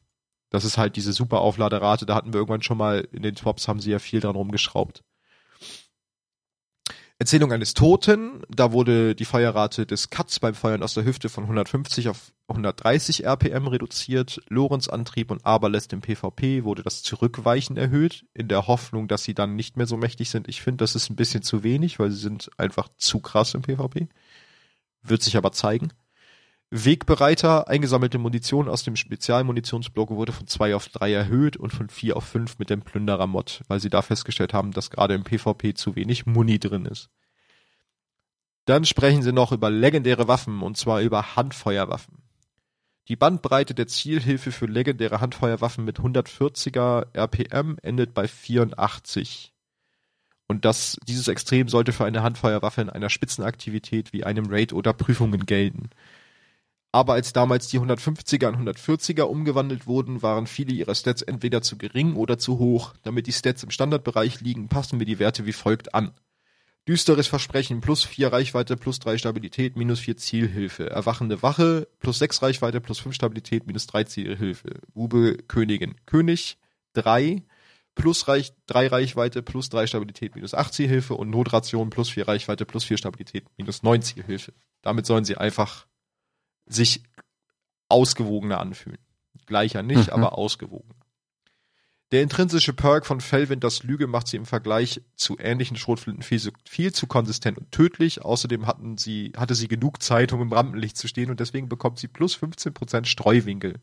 [0.50, 3.80] Das ist halt diese Superaufladerate, da hatten wir irgendwann schon mal in den Tops haben
[3.80, 5.04] sie ja viel dran rumgeschraubt.
[7.20, 11.44] Erzählung eines Toten, da wurde die Feuerrate des Cuts beim Feuern aus der Hüfte von
[11.44, 14.40] 150 auf 130 RPM reduziert.
[14.48, 19.54] Lorenz-Antrieb und Aberlässt im PvP wurde das Zurückweichen erhöht, in der Hoffnung, dass sie dann
[19.54, 20.48] nicht mehr so mächtig sind.
[20.48, 23.60] Ich finde, das ist ein bisschen zu wenig, weil sie sind einfach zu krass im
[23.60, 24.08] PvP.
[25.02, 25.92] Wird sich aber zeigen.
[26.72, 32.16] Wegbereiter, eingesammelte Munition aus dem Spezialmunitionsblock wurde von 2 auf 3 erhöht und von 4
[32.16, 35.96] auf 5 mit dem Plünderer-Mod, weil sie da festgestellt haben, dass gerade im PvP zu
[35.96, 37.10] wenig Muni drin ist.
[38.66, 42.22] Dann sprechen sie noch über legendäre Waffen, und zwar über Handfeuerwaffen.
[43.08, 49.52] Die Bandbreite der Zielhilfe für legendäre Handfeuerwaffen mit 140er RPM endet bei 84.
[50.46, 54.92] Und das, dieses Extrem sollte für eine Handfeuerwaffe in einer Spitzenaktivität wie einem Raid oder
[54.92, 55.90] Prüfungen gelten.
[56.92, 61.78] Aber als damals die 150er und 140er umgewandelt wurden, waren viele ihrer Stats entweder zu
[61.78, 62.94] gering oder zu hoch.
[63.04, 66.10] Damit die Stats im Standardbereich liegen, passen wir die Werte wie folgt an.
[66.88, 70.90] Düsteres Versprechen, plus 4 Reichweite, plus 3 Stabilität, minus 4 Zielhilfe.
[70.90, 74.80] Erwachende Wache, plus 6 Reichweite, plus 5 Stabilität, minus 3 Zielhilfe.
[74.92, 75.94] Bube, Königin.
[76.06, 76.58] König,
[76.94, 77.44] 3,
[77.94, 82.64] plus Reich, 3 Reichweite, plus 3 Stabilität, minus 8 Zielhilfe und Notration, plus 4 Reichweite,
[82.64, 84.52] plus 4 Stabilität, minus 9 Zielhilfe.
[84.82, 85.86] Damit sollen sie einfach
[86.66, 87.02] sich
[87.88, 88.98] ausgewogener anfühlen.
[89.46, 90.12] Gleicher nicht, mhm.
[90.12, 90.94] aber ausgewogen.
[92.12, 96.92] Der intrinsische Perk von Fellwinters Lüge macht sie im Vergleich zu ähnlichen Schrotflinten viel, viel
[96.92, 98.22] zu konsistent und tödlich.
[98.22, 102.00] Außerdem hatten sie, hatte sie genug Zeit, um im Rampenlicht zu stehen und deswegen bekommt
[102.00, 103.74] sie plus 15% Streuwinkel.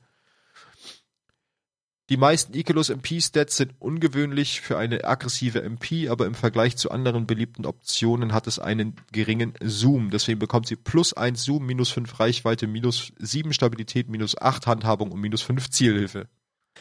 [2.09, 7.27] Die meisten Icarus MP-Stats sind ungewöhnlich für eine aggressive MP, aber im Vergleich zu anderen
[7.27, 10.09] beliebten Optionen hat es einen geringen Zoom.
[10.09, 15.11] Deswegen bekommt sie plus 1 Zoom, minus 5 Reichweite, minus 7 Stabilität, minus 8 Handhabung
[15.11, 16.29] und minus 5 Zielhilfe.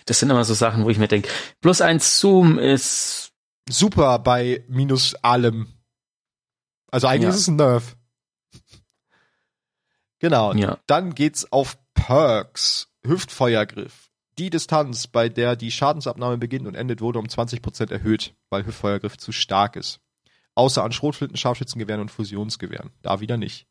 [0.04, 1.28] Das sind immer so Sachen, wo ich mir denke,
[1.60, 3.32] plus 1 Zoom ist
[3.68, 5.66] super bei minus allem.
[6.92, 7.30] Also eigentlich ja.
[7.30, 7.96] ist es ein Nerf.
[10.20, 10.54] Genau.
[10.54, 10.78] Ja.
[10.86, 12.88] Dann geht's auf Perks.
[13.04, 14.05] Hüftfeuergriff.
[14.38, 19.16] Die Distanz, bei der die Schadensabnahme beginnt und endet, wurde um 20% erhöht, weil Hüftfeuergriff
[19.16, 20.00] zu stark ist.
[20.54, 22.90] Außer an Schrotflinten, Scharfschützengewehren und Fusionsgewehren.
[23.00, 23.66] Da wieder nicht.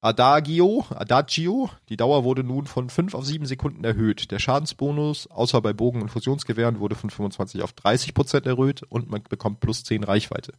[0.00, 4.30] Adagio, Adagio, die Dauer wurde nun von 5 auf 7 Sekunden erhöht.
[4.30, 9.10] Der Schadensbonus, außer bei Bogen- und Fusionsgewehren, wurde von 25 auf 30 Prozent erhöht und
[9.10, 10.52] man bekommt plus 10 Reichweite.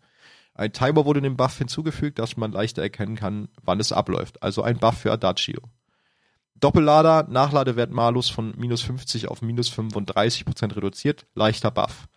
[0.53, 4.43] Ein Timer wurde dem Buff hinzugefügt, dass man leichter erkennen kann, wann es abläuft.
[4.43, 5.61] Also ein Buff für Adagio.
[6.59, 12.07] Doppellader, Nachladewert Malus von minus 50 auf minus 35 Prozent reduziert, leichter Buff.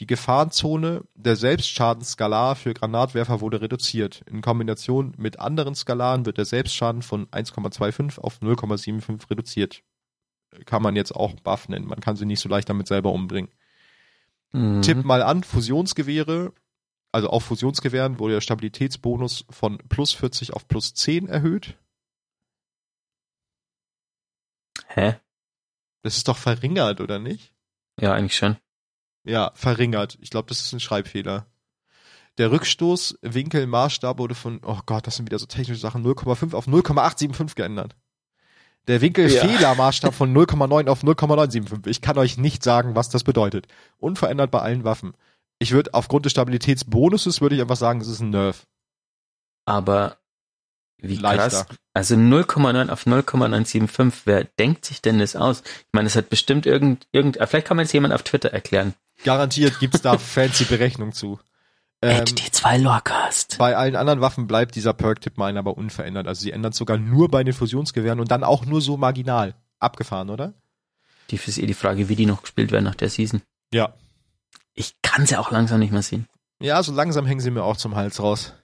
[0.00, 4.22] Die Gefahrenzone der Selbstschadenskalar für Granatwerfer wurde reduziert.
[4.28, 9.82] In Kombination mit anderen Skalaren wird der Selbstschaden von 1,25 auf 0,75 reduziert.
[10.64, 11.86] Kann man jetzt auch Buff nennen.
[11.86, 13.50] Man kann sie nicht so leicht damit selber umbringen.
[14.52, 14.82] Mhm.
[14.82, 16.52] Tipp mal an, Fusionsgewehre,
[17.12, 21.76] also auf Fusionsgewehren wurde der Stabilitätsbonus von plus 40 auf plus 10 erhöht.
[24.94, 25.16] Hä?
[26.02, 27.54] Das ist doch verringert, oder nicht?
[28.00, 28.56] Ja, eigentlich schon.
[29.24, 30.18] Ja, verringert.
[30.20, 31.46] Ich glaube, das ist ein Schreibfehler.
[32.38, 36.66] Der Rückstoßwinkel Maßstab wurde von, oh Gott, das sind wieder so technische Sachen, 0,5 auf
[36.66, 37.94] 0,875 geändert.
[38.88, 41.90] Der Winkelfehlermaßstab von 0,9 auf 0,975.
[41.90, 43.68] Ich kann euch nicht sagen, was das bedeutet.
[43.98, 45.14] Unverändert bei allen Waffen.
[45.58, 48.66] Ich würde aufgrund des Stabilitätsbonuses würde ich einfach sagen, das ist ein Nerf.
[49.64, 50.16] Aber
[51.02, 51.64] wie Leichter.
[51.64, 51.66] krass.
[51.94, 54.22] Also 0,9 auf 0,975.
[54.26, 55.62] Wer denkt sich denn das aus?
[55.66, 58.94] Ich meine, es hat bestimmt irgend, irgend, vielleicht kann man es jemand auf Twitter erklären.
[59.24, 61.38] Garantiert gibt's da fancy Berechnung zu.
[62.00, 63.58] Ähm, die2 Lorecast.
[63.58, 66.26] bei allen anderen Waffen bleibt dieser Perk-Tipp meinen aber unverändert.
[66.26, 69.54] Also sie ändern sogar nur bei den Fusionsgewehren und dann auch nur so marginal.
[69.78, 70.54] Abgefahren, oder?
[71.30, 73.42] Die ist eh die Frage, wie die noch gespielt werden nach der Season.
[73.72, 73.94] Ja.
[74.74, 76.26] Ich kann sie auch langsam nicht mehr sehen.
[76.60, 78.54] Ja, so langsam hängen sie mir auch zum Hals raus.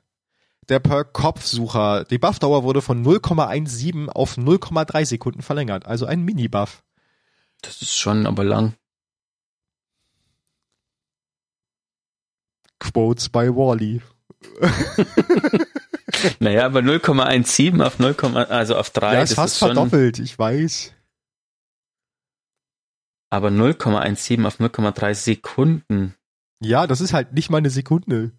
[0.68, 2.04] Der Perk Kopfsucher.
[2.04, 5.86] Die Buffdauer wurde von 0,17 auf 0,3 Sekunden verlängert.
[5.86, 6.82] Also ein Mini-Buff.
[7.62, 8.74] Das ist schon aber lang.
[12.78, 14.02] Quotes by Wally.
[16.40, 18.16] Naja, aber 0,17 auf 0,
[18.48, 20.94] also auf 3, Ja, das ist fast ist verdoppelt, ich weiß.
[23.30, 26.14] aber 0,17 auf 0,3 Sekunden.
[26.60, 28.32] Ja, das ist halt nicht mal eine Sekunde.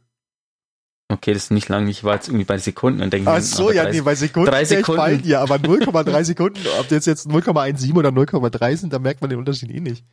[1.11, 1.87] Okay, das ist nicht lang.
[1.87, 4.49] Ich war jetzt irgendwie bei Sekunden und denke, Ach so, ja, 30 nee, bei Sekunden,
[4.51, 4.97] drei Sekunden.
[5.01, 9.29] bei dir, aber 0,3 Sekunden, ob das jetzt 0,17 oder 0,3 sind, da merkt man
[9.31, 10.05] den Unterschied eh nicht.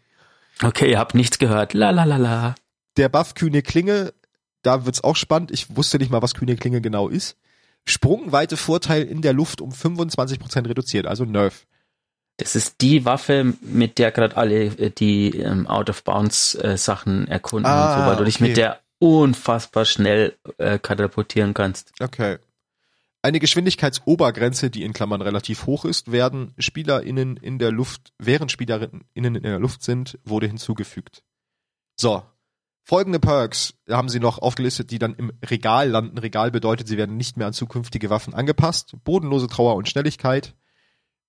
[0.63, 1.75] Okay, ihr habt nichts gehört.
[1.75, 2.55] La la la la.
[2.97, 4.15] Der Buff Kühne Klinge,
[4.63, 5.51] da wird's auch spannend.
[5.51, 7.37] Ich wusste nicht mal, was Kühne Klinge genau ist.
[7.85, 11.67] Sprungweite Vorteil in der Luft um 25% reduziert, also Nerf.
[12.39, 18.01] Das ist die Waffe, mit der gerade alle äh, die ähm, Out-of-Bounds-Sachen erkunden Ah, und
[18.03, 18.49] so, weil du dich okay.
[18.49, 21.93] mit der unfassbar schnell äh, katapultieren kannst.
[22.01, 22.39] Okay.
[23.23, 29.05] Eine Geschwindigkeitsobergrenze, die in Klammern relativ hoch ist, werden SpielerInnen in der Luft, während SpielerInnen
[29.15, 31.25] in der Luft sind, wurde hinzugefügt.
[31.97, 32.23] So.
[32.85, 36.19] Folgende Perks haben sie noch aufgelistet, die dann im Regal landen.
[36.19, 38.95] Regal bedeutet, sie werden nicht mehr an zukünftige Waffen angepasst.
[39.03, 40.55] Bodenlose Trauer und Schnelligkeit.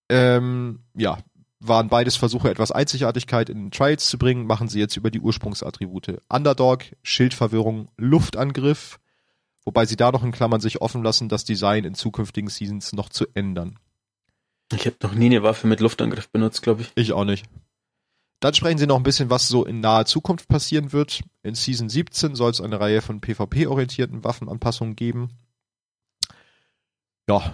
[0.08, 1.18] Ähm, ja,
[1.60, 5.20] waren beides Versuche, etwas Einzigartigkeit in den Trials zu bringen, machen sie jetzt über die
[5.20, 6.22] Ursprungsattribute.
[6.30, 9.00] Underdog, Schildverwirrung, Luftangriff,
[9.66, 13.10] wobei sie da noch in Klammern sich offen lassen, das Design in zukünftigen Seasons noch
[13.10, 13.80] zu ändern.
[14.72, 16.92] Ich habe noch nie eine Waffe mit Luftangriff benutzt, glaube ich.
[16.96, 17.46] Ich auch nicht.
[18.40, 21.22] Dann sprechen sie noch ein bisschen, was so in naher Zukunft passieren wird.
[21.42, 25.30] In Season 17 soll es eine Reihe von PvP-orientierten Waffenanpassungen geben.
[27.28, 27.54] Ja,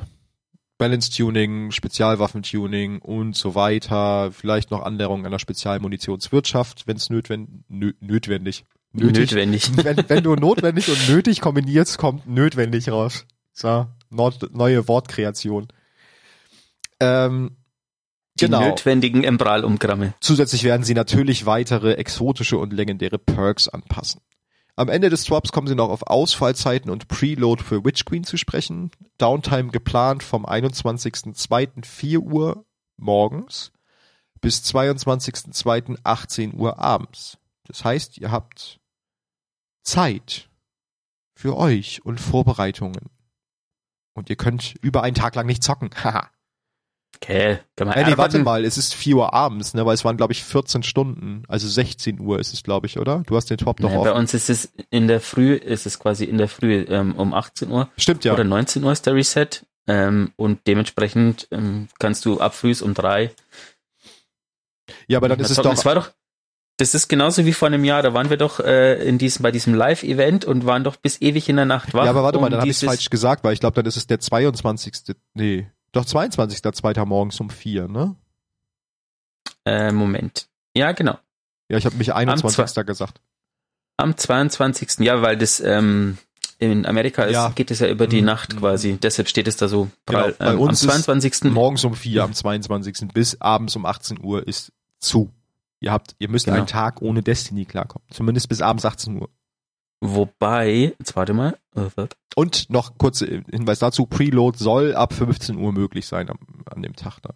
[0.83, 4.33] Balance-Tuning, Spezialwaffentuning und so weiter.
[4.33, 8.65] Vielleicht noch Annäherung einer Spezialmunitionswirtschaft, wenn es notwendig, nö, notwendig.
[8.91, 9.31] Nötig.
[9.31, 9.71] Notwendig.
[9.85, 13.25] Wenn, wenn du notwendig und nötig kombinierst, kommt notwendig raus.
[13.53, 15.69] So, neue Wortkreation.
[16.99, 17.55] Ähm,
[18.39, 18.67] Die genau.
[18.67, 20.13] notwendigen Embral-Umgramme.
[20.19, 24.19] Zusätzlich werden sie natürlich weitere exotische und legendäre Perks anpassen.
[24.75, 28.37] Am Ende des Swaps kommen sie noch auf Ausfallzeiten und Preload für Witch Queen zu
[28.37, 28.89] sprechen.
[29.19, 31.85] Downtime geplant vom 21.02.
[31.85, 32.65] 4 Uhr
[32.97, 33.71] morgens
[34.41, 35.99] bis 22.02.
[36.03, 37.37] 18 Uhr abends.
[37.65, 38.79] Das heißt, ihr habt
[39.83, 40.49] Zeit
[41.35, 43.09] für euch und Vorbereitungen.
[44.15, 45.91] Und ihr könnt über einen Tag lang nicht zocken.
[46.03, 46.29] Haha.
[47.23, 50.03] Okay, kann man Äh, nee, warte mal, es ist 4 Uhr abends, ne, weil es
[50.03, 51.43] waren, glaube ich, 14 Stunden.
[51.47, 53.23] Also 16 Uhr ist es, glaube ich, oder?
[53.25, 54.19] Du hast den Top doch Naja, bei offen.
[54.19, 57.71] uns ist es in der Früh, ist es quasi in der Früh ähm, um 18
[57.71, 58.33] Uhr Stimmt ja.
[58.33, 59.47] oder 19 Uhr ist der Reset.
[59.87, 63.31] Ähm, und dementsprechend ähm, kannst du ab frühs um drei.
[65.07, 65.63] Ja, aber dann ist es doch.
[65.63, 66.11] Das war doch,
[66.77, 68.01] das ist genauso wie vor einem Jahr.
[68.01, 71.49] Da waren wir doch äh, in diesem, bei diesem Live-Event und waren doch bis ewig
[71.49, 72.05] in der Nacht wach.
[72.05, 74.07] Ja, aber warte mal, dann habe ich falsch gesagt, weil ich glaube, dann ist es
[74.07, 75.15] der 22.
[75.33, 77.05] Nee, doch 22.2.
[77.05, 78.15] morgens um 4, ne?
[79.65, 80.47] Äh, Moment.
[80.75, 81.17] Ja, genau.
[81.69, 82.85] Ja, ich habe mich 21.
[82.85, 83.21] gesagt.
[83.97, 84.99] Am 22.
[84.99, 86.17] Ja, weil das ähm,
[86.59, 87.49] in Amerika ist, Ja.
[87.49, 88.25] geht es ja über die Mhm.
[88.27, 88.97] Nacht quasi.
[89.01, 89.89] Deshalb steht es da so.
[90.05, 91.51] Genau, bei ähm, uns am ist 22.
[91.51, 93.09] Morgens um vier am 22.
[93.13, 95.31] bis abends um 18 Uhr ist zu.
[95.79, 96.57] Ihr habt, ihr müsst Genau.
[96.57, 98.07] einen Tag ohne Destiny klarkommen.
[98.11, 99.29] Zumindest bis abends 18 Uhr.
[100.05, 101.57] Wobei, jetzt warte mal.
[101.75, 102.07] äh?
[102.35, 106.93] Und noch kurzer Hinweis dazu, Preload soll ab 15 Uhr möglich sein am, an dem
[106.95, 107.35] Tag dann.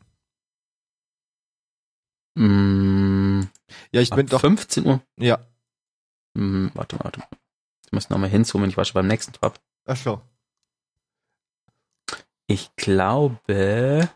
[2.35, 3.47] Mm,
[3.91, 5.01] Ja, ich ab bin doch, 15 Uhr.
[5.17, 5.39] ja.
[6.37, 7.23] Hm, warte warte.
[7.85, 9.59] Ich muss nochmal hinzoomen, ich war schon beim nächsten Tab.
[9.85, 10.21] Ach so.
[12.47, 14.09] Ich glaube,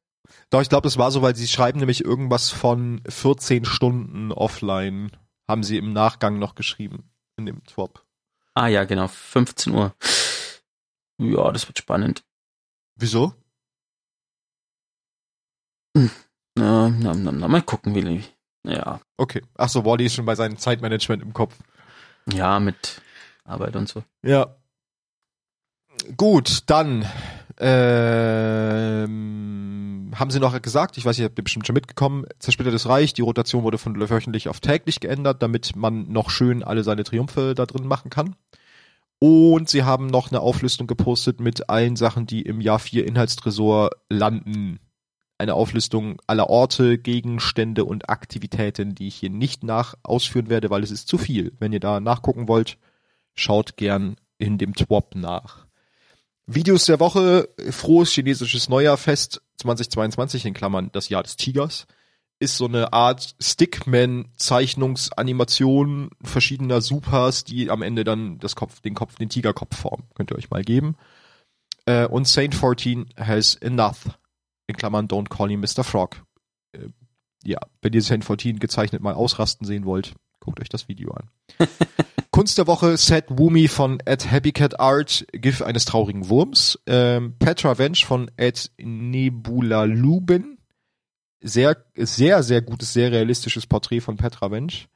[0.49, 5.11] Doch, ich glaube, das war so, weil sie schreiben nämlich irgendwas von 14 Stunden offline,
[5.47, 8.05] haben sie im Nachgang noch geschrieben in dem Twop.
[8.53, 9.95] Ah ja, genau, 15 Uhr.
[11.19, 12.23] Ja, das wird spannend.
[12.95, 13.33] Wieso?
[16.55, 18.23] Na, na, na, na, mal gucken, wie.
[18.63, 19.43] Ja, Okay.
[19.55, 21.55] Ach so, Wally ist schon bei seinem Zeitmanagement im Kopf.
[22.31, 23.01] ja, mit
[23.43, 24.03] Arbeit und so.
[24.23, 24.55] Ja.
[26.17, 27.05] Gut, dann
[27.63, 29.11] ähm,
[30.15, 33.61] haben sie noch gesagt, ich weiß, ihr habt bestimmt schon mitgekommen, zersplittertes Reich, die Rotation
[33.63, 37.85] wurde von wöchentlich auf täglich geändert, damit man noch schön alle seine Triumphe da drin
[37.85, 38.35] machen kann.
[39.19, 43.91] Und sie haben noch eine Auflistung gepostet mit allen Sachen, die im Jahr 4 Inhaltstresor
[44.09, 44.79] landen.
[45.37, 50.81] Eine Auflistung aller Orte, Gegenstände und Aktivitäten, die ich hier nicht nach ausführen werde, weil
[50.81, 51.53] es ist zu viel.
[51.59, 52.79] Wenn ihr da nachgucken wollt,
[53.35, 55.67] schaut gern in dem Twop nach.
[56.53, 61.87] Videos der Woche, frohes chinesisches Neujahrfest 2022 in Klammern das Jahr des Tigers,
[62.39, 69.13] ist so eine Art Stickman-Zeichnungsanimation verschiedener Supers, die am Ende dann das Kopf, den Kopf,
[69.15, 70.07] den Tigerkopf formen.
[70.15, 70.95] Könnt ihr euch mal geben.
[71.85, 74.09] Äh, und Saint 14 has enough.
[74.67, 75.83] In Klammern Don't call him Mr.
[75.83, 76.23] Frog.
[76.71, 76.89] Äh,
[77.43, 81.29] ja, wenn ihr Saint 14 gezeichnet mal ausrasten sehen wollt, guckt euch das Video an.
[82.31, 86.79] Kunst der Woche, Set Woomy von Ed Happycat Art, GIF eines traurigen Wurms.
[86.85, 90.57] Ähm, Petra Vench von Ed Nebula Lubin.
[91.41, 94.87] Sehr, sehr, sehr gutes, sehr realistisches Porträt von Petra Vench.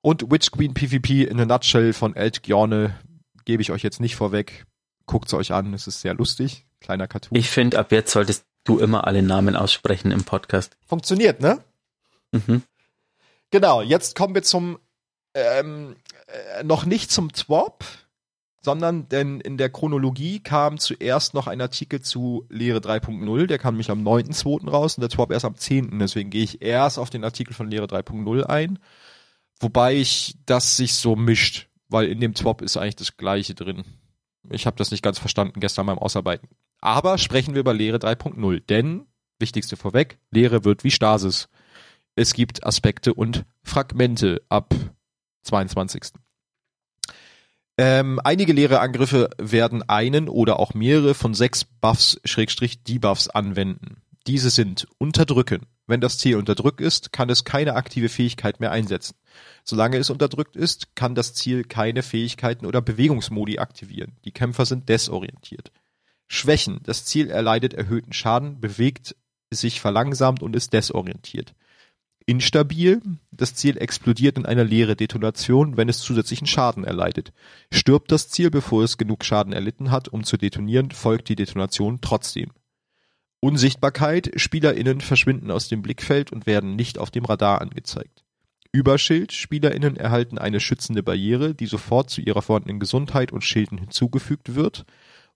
[0.00, 2.98] Und Witch Queen PvP in a Nutshell von Ed Gjorne
[3.44, 4.66] gebe ich euch jetzt nicht vorweg.
[5.06, 6.66] Guckt's euch an, es ist sehr lustig.
[6.80, 7.38] Kleiner Cartoon.
[7.38, 10.76] Ich finde, ab jetzt solltest du immer alle Namen aussprechen im Podcast.
[10.84, 11.62] Funktioniert, ne?
[12.32, 12.62] Mhm.
[13.50, 14.78] Genau, jetzt kommen wir zum
[15.34, 15.96] ähm,
[16.28, 17.84] äh, noch nicht zum Twop,
[18.60, 23.74] sondern denn in der Chronologie kam zuerst noch ein Artikel zu Lehre 3.0, der kam
[23.74, 24.68] nämlich am 9.2.
[24.68, 25.98] raus und der Twop erst am 10.
[25.98, 28.78] Deswegen gehe ich erst auf den Artikel von Lehre 3.0 ein,
[29.60, 33.84] wobei ich das sich so mischt, weil in dem Twop ist eigentlich das gleiche drin.
[34.50, 36.48] Ich habe das nicht ganz verstanden gestern beim Ausarbeiten.
[36.80, 39.06] Aber sprechen wir über Lehre 3.0, denn
[39.38, 41.48] wichtigste vorweg, Lehre wird wie Stasis.
[42.16, 44.74] Es gibt Aspekte und Fragmente ab
[45.42, 46.12] 22.
[47.76, 54.02] Ähm, einige leere Angriffe werden einen oder auch mehrere von sechs Buffs Schrägstrich Debuffs anwenden.
[54.26, 55.66] Diese sind Unterdrücken.
[55.86, 59.14] Wenn das Ziel unterdrückt ist, kann es keine aktive Fähigkeit mehr einsetzen.
[59.64, 64.16] Solange es unterdrückt ist, kann das Ziel keine Fähigkeiten oder Bewegungsmodi aktivieren.
[64.24, 65.72] Die Kämpfer sind desorientiert.
[66.26, 66.80] Schwächen.
[66.82, 69.16] Das Ziel erleidet erhöhten Schaden, bewegt
[69.50, 71.54] sich verlangsamt und ist desorientiert.
[72.28, 73.00] Instabil.
[73.30, 77.32] Das Ziel explodiert in einer leere Detonation, wenn es zusätzlichen Schaden erleidet.
[77.72, 82.02] Stirbt das Ziel, bevor es genug Schaden erlitten hat, um zu detonieren, folgt die Detonation
[82.02, 82.50] trotzdem.
[83.40, 84.30] Unsichtbarkeit.
[84.36, 88.24] SpielerInnen verschwinden aus dem Blickfeld und werden nicht auf dem Radar angezeigt.
[88.72, 89.32] Überschild.
[89.32, 94.84] SpielerInnen erhalten eine schützende Barriere, die sofort zu ihrer vorhandenen Gesundheit und Schilden hinzugefügt wird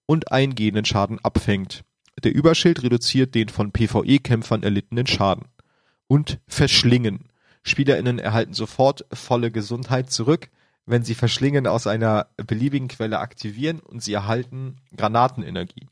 [0.04, 1.84] und eingehenden Schaden abfängt.
[2.22, 5.46] Der Überschild reduziert den von PvE-Kämpfern erlittenen Schaden
[6.12, 7.30] und Verschlingen.
[7.62, 10.50] SpielerInnen erhalten sofort volle Gesundheit zurück,
[10.84, 15.88] wenn sie Verschlingen aus einer beliebigen Quelle aktivieren und sie erhalten Granatenenergie.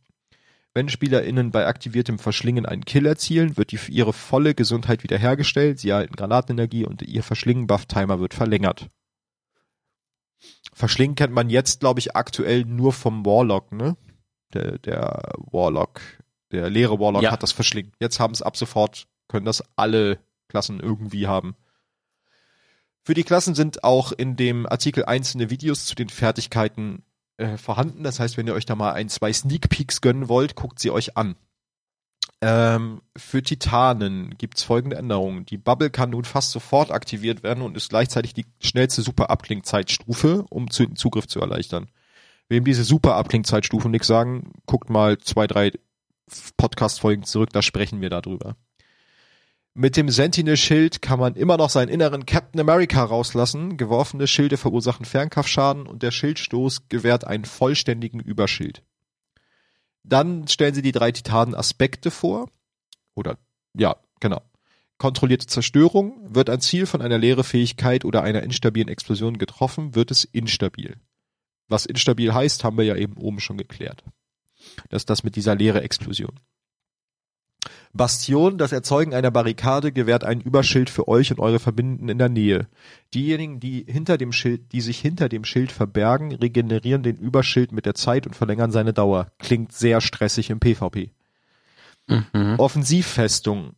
[0.75, 5.89] Wenn SpielerInnen bei aktiviertem Verschlingen einen Kill erzielen, wird die, ihre volle Gesundheit wiederhergestellt, sie
[5.89, 8.91] erhalten Granatenenergie und ihr Verschlingen-Buff-Timer wird verlängert.
[10.75, 13.97] Verschlingen kennt man jetzt, glaube ich, aktuell nur vom Warlock, ne?
[14.53, 16.03] Der, der Warlock,
[16.53, 17.31] der leere Warlock Ja.
[17.31, 17.93] hat das Verschlingen.
[18.01, 20.19] Jetzt haben es ab sofort, können das alle
[20.49, 21.55] Klassen irgendwie haben.
[23.03, 27.05] Für die Klassen sind auch in dem Artikel einzelne Videos zu den Fertigkeiten
[27.39, 28.03] äh, vorhanden.
[28.03, 30.91] Das heißt, wenn ihr euch da mal ein, zwei Sneak Peeks gönnen wollt, guckt sie
[30.91, 31.37] euch an.
[32.43, 35.47] Ähm, für Titanen gibt's folgende Änderungen.
[35.47, 40.71] Die Bubble kann nun fast sofort aktiviert werden und ist gleichzeitig die schnellste Super-Abklingzeitstufe, um
[40.71, 41.89] zu, den Zugriff zu erleichtern.
[42.49, 45.73] Wem diese Super-Abklingzeitstufen nichts sagen, guckt mal zwei, drei
[46.57, 48.57] Podcast-Folgen zurück, da sprechen wir darüber.
[49.81, 53.79] Mit dem Sentinel-Schild kann man immer noch seinen inneren Captain America rauslassen.
[53.79, 58.83] Geworfene Schilde verursachen Fernkampfschaden und der Schildstoß gewährt einen vollständigen Überschild.
[60.03, 62.51] Dann stellen sie die drei Titanen-Aspekte vor.
[63.15, 63.39] Oder,
[63.75, 64.43] ja, genau.
[64.99, 66.27] Kontrollierte Zerstörung.
[66.29, 70.99] Wird ein Ziel von einer Leerefähigkeit oder einer instabilen Explosion getroffen, wird es instabil.
[71.69, 74.05] Was instabil heißt, haben wir ja eben oben schon geklärt.
[74.91, 76.39] Das ist das mit dieser leere Explosion.
[77.93, 82.29] Bastion, das Erzeugen einer Barrikade gewährt ein Überschild für euch und eure Verbindenden in der
[82.29, 82.69] Nähe.
[83.15, 87.87] Diejenigen, die hinter dem Schild, die sich hinter dem Schild verbergen, regenerieren den Überschild mit
[87.87, 89.33] der Zeit und verlängern seine Dauer.
[89.39, 91.11] Klingt sehr stressig im PvP.
[92.07, 92.57] Mhm.
[92.59, 93.73] Offensivfestung.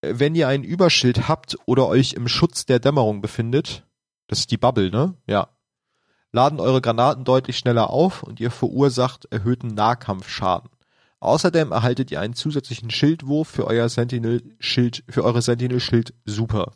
[0.00, 3.84] Wenn ihr ein Überschild habt oder euch im Schutz der Dämmerung befindet,
[4.28, 5.14] das ist die Bubble, ne?
[5.26, 5.48] Ja.
[6.32, 10.70] Laden eure Granaten deutlich schneller auf und ihr verursacht erhöhten Nahkampfschaden.
[11.20, 16.72] Außerdem erhaltet ihr einen zusätzlichen Schildwurf für euer Sentinel-Schild, für eure Sentinel-Schild Super.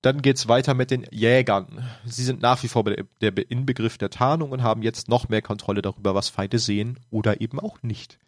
[0.00, 1.88] Dann geht's weiter mit den Jägern.
[2.04, 5.82] Sie sind nach wie vor der Inbegriff der Tarnung und haben jetzt noch mehr Kontrolle
[5.82, 8.18] darüber, was Feinde sehen oder eben auch nicht.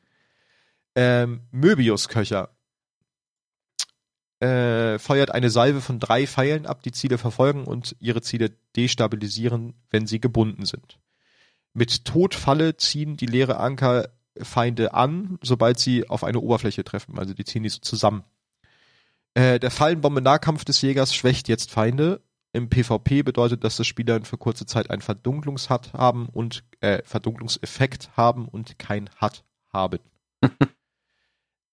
[0.96, 2.50] Ähm, Möbius-Köcher
[4.40, 9.74] äh, feuert eine Salve von drei Pfeilen ab, die Ziele verfolgen und ihre Ziele destabilisieren,
[9.90, 10.98] wenn sie gebunden sind.
[11.72, 14.08] Mit Todfalle ziehen die leere Anker
[14.42, 17.18] Feinde an, sobald sie auf eine Oberfläche treffen.
[17.18, 18.24] Also die ziehen die so zusammen.
[19.34, 22.20] Äh, der Fallenbombe-Nahkampf des Jägers schwächt jetzt Feinde.
[22.52, 28.10] Im PvP bedeutet das, dass Spieler für kurze Zeit einen Verdunklungshat haben und äh, Verdunklungseffekt
[28.16, 30.00] haben und kein Hat haben.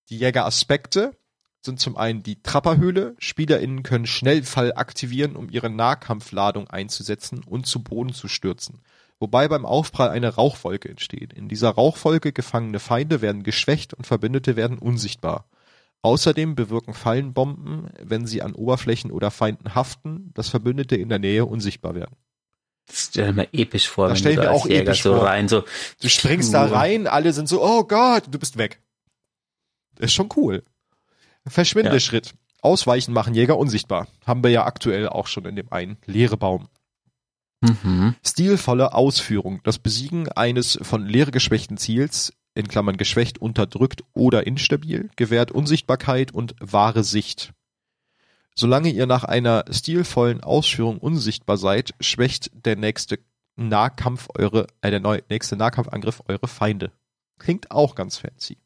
[0.10, 1.18] die Jägeraspekte
[1.62, 3.16] sind zum einen die Trapperhöhle.
[3.18, 8.82] SpielerInnen können Schnellfall aktivieren, um ihre Nahkampfladung einzusetzen und zu Boden zu stürzen
[9.20, 11.34] wobei beim Aufprall eine Rauchwolke entsteht.
[11.34, 15.45] In dieser Rauchwolke gefangene Feinde werden geschwächt und Verbündete werden unsichtbar.
[16.01, 21.45] Außerdem bewirken Fallenbomben, wenn sie an Oberflächen oder Feinden haften, dass Verbündete in der Nähe
[21.45, 22.15] unsichtbar werden.
[22.86, 25.26] Das stell mir episch vor, das wenn du da auch Jäger so vor.
[25.26, 25.65] rein so.
[26.01, 28.82] Du springst da rein, alle sind so, oh Gott, du bist weg.
[29.95, 30.63] Das ist schon cool.
[31.45, 32.28] Verschwindeschritt.
[32.28, 32.34] Ja.
[32.61, 34.07] Ausweichen machen Jäger unsichtbar.
[34.26, 36.70] Haben wir ja aktuell auch schon in dem einen leere Baum.
[37.62, 38.16] Mhm.
[38.26, 39.62] Stilvolle Ausführung.
[39.64, 46.32] Das Besiegen eines von Leere geschwächten Ziels, in Klammern geschwächt, unterdrückt oder instabil, gewährt Unsichtbarkeit
[46.32, 47.53] und wahre Sicht.
[48.55, 53.20] Solange ihr nach einer stilvollen Ausführung unsichtbar seid, schwächt der nächste
[53.55, 56.91] Nahkampf eure, äh, der neu, nächste Nahkampfangriff eure Feinde.
[57.38, 58.58] Klingt auch ganz fancy.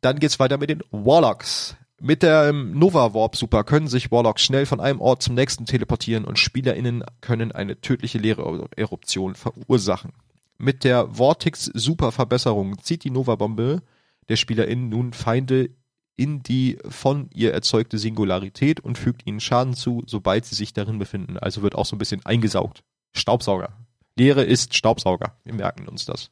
[0.00, 1.76] Dann geht's weiter mit den Warlocks.
[2.00, 5.66] Mit der ähm, Nova Warp Super können sich Warlocks schnell von einem Ort zum nächsten
[5.66, 10.12] teleportieren und SpielerInnen können eine tödliche leere Eruption verursachen.
[10.58, 13.82] Mit der Vortex Super Verbesserung zieht die Nova Bombe
[14.28, 15.70] der SpielerInnen nun Feinde
[16.16, 20.98] in die von ihr erzeugte Singularität und fügt ihnen Schaden zu, sobald sie sich darin
[20.98, 21.38] befinden.
[21.38, 22.82] Also wird auch so ein bisschen eingesaugt.
[23.12, 23.72] Staubsauger.
[24.16, 25.36] Leere ist Staubsauger.
[25.44, 26.30] Wir merken uns das.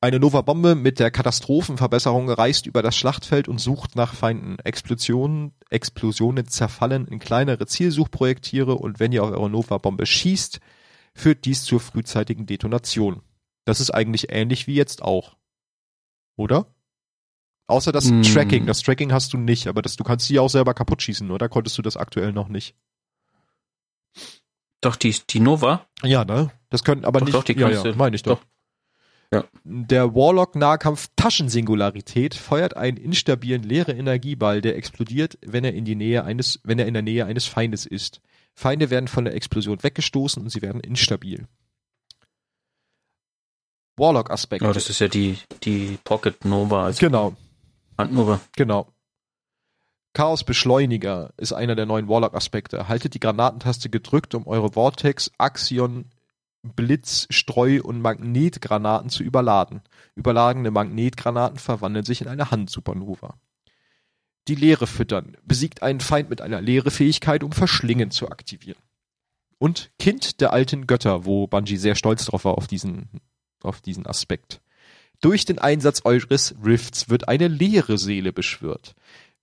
[0.00, 4.56] Eine Nova-Bombe mit der Katastrophenverbesserung reist über das Schlachtfeld und sucht nach Feinden.
[4.60, 10.60] Explosionen, Explosionen zerfallen in kleinere Zielsuchprojektiere und wenn ihr auf eure Nova-Bombe schießt,
[11.14, 13.22] führt dies zur frühzeitigen Detonation.
[13.64, 15.36] Das ist eigentlich ähnlich wie jetzt auch.
[16.36, 16.72] Oder?
[17.66, 18.22] Außer das mm.
[18.22, 18.66] Tracking.
[18.66, 21.48] Das Tracking hast du nicht, aber das, du kannst sie auch selber kaputt schießen, oder?
[21.48, 22.76] Konntest du das aktuell noch nicht?
[24.80, 25.86] Doch, die, die Nova?
[26.04, 26.52] Ja, ne?
[26.70, 27.34] Das können aber doch, nicht.
[27.34, 28.38] Doch, die kannst ja, ja, meine ich doch.
[28.38, 28.46] doch.
[29.32, 29.44] Ja.
[29.64, 36.24] Der Warlock-Nahkampf Taschensingularität feuert einen instabilen leeren Energieball, der explodiert, wenn er in die Nähe
[36.24, 38.20] eines, wenn er in der Nähe eines Feindes ist.
[38.54, 41.46] Feinde werden von der Explosion weggestoßen und sie werden instabil.
[43.98, 44.64] Warlock-Aspekt.
[44.64, 46.86] Oh, das ist ja die, die Pocket Nova.
[46.86, 47.36] Also genau.
[47.98, 48.40] Handnova.
[48.56, 48.88] Genau.
[50.14, 52.88] Chaos Beschleuniger ist einer der neuen Warlock-Aspekte.
[52.88, 56.06] Haltet die Granatentaste gedrückt, um eure Vortex, Axion,
[56.62, 59.82] Blitz-, Streu- und Magnetgranaten zu überladen.
[60.14, 63.38] Überladene Magnetgranaten verwandeln sich in eine Handsupernova.
[64.48, 65.36] Die Leere füttern.
[65.44, 68.82] Besiegt einen Feind mit einer Leere-Fähigkeit, um Verschlingen zu aktivieren.
[69.58, 73.08] Und Kind der alten Götter, wo Bungie sehr stolz drauf war auf diesen,
[73.62, 74.60] auf diesen Aspekt.
[75.20, 78.94] Durch den Einsatz eures Rifts wird eine leere Seele beschwört.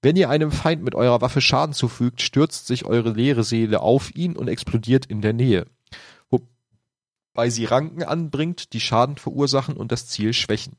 [0.01, 4.16] Wenn ihr einem Feind mit eurer Waffe Schaden zufügt, stürzt sich eure leere Seele auf
[4.16, 5.66] ihn und explodiert in der Nähe
[7.36, 10.77] wobei sie Ranken anbringt, die Schaden verursachen und das Ziel schwächen.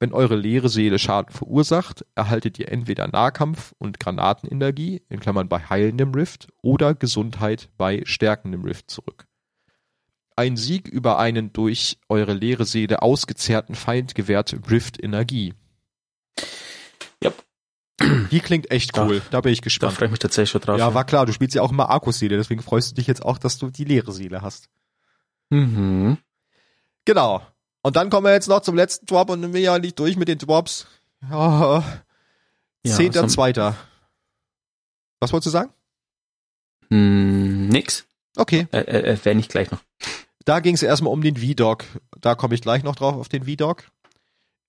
[0.00, 5.60] Wenn eure leere Seele Schaden verursacht, erhaltet ihr entweder Nahkampf und Granatenenergie, in Klammern bei
[5.60, 9.28] heilendem Rift, oder Gesundheit bei stärkendem Rift zurück.
[10.34, 15.54] Ein Sieg über einen durch eure leere Seele ausgezehrten Feind gewährt Rift Energie.
[17.22, 17.44] Yep.
[18.32, 19.20] Die klingt echt cool.
[19.20, 19.92] Da, da bin ich Da gespannt.
[19.92, 20.80] freue ich mich tatsächlich schon drauf.
[20.80, 23.38] Ja, war klar, du spielst ja auch immer Akkuseele, deswegen freust du dich jetzt auch,
[23.38, 24.68] dass du die leere Seele hast.
[25.52, 26.18] Mhm.
[27.04, 27.42] Genau.
[27.82, 29.98] Und dann kommen wir jetzt noch zum letzten Drop und dann bin ich ja nicht
[29.98, 30.86] durch mit den Drops.
[31.28, 31.82] Ja.
[32.84, 33.76] Ja, Zehnter, so- Zweiter.
[35.20, 35.70] Was wolltest du sagen?
[36.90, 38.04] Hm, nix.
[38.36, 38.66] Okay.
[38.72, 39.80] Äh, äh, erwähne ich gleich noch.
[40.44, 41.84] Da ging es erstmal um den V-Dog.
[42.20, 43.84] Da komme ich gleich noch drauf, auf den V-Dog.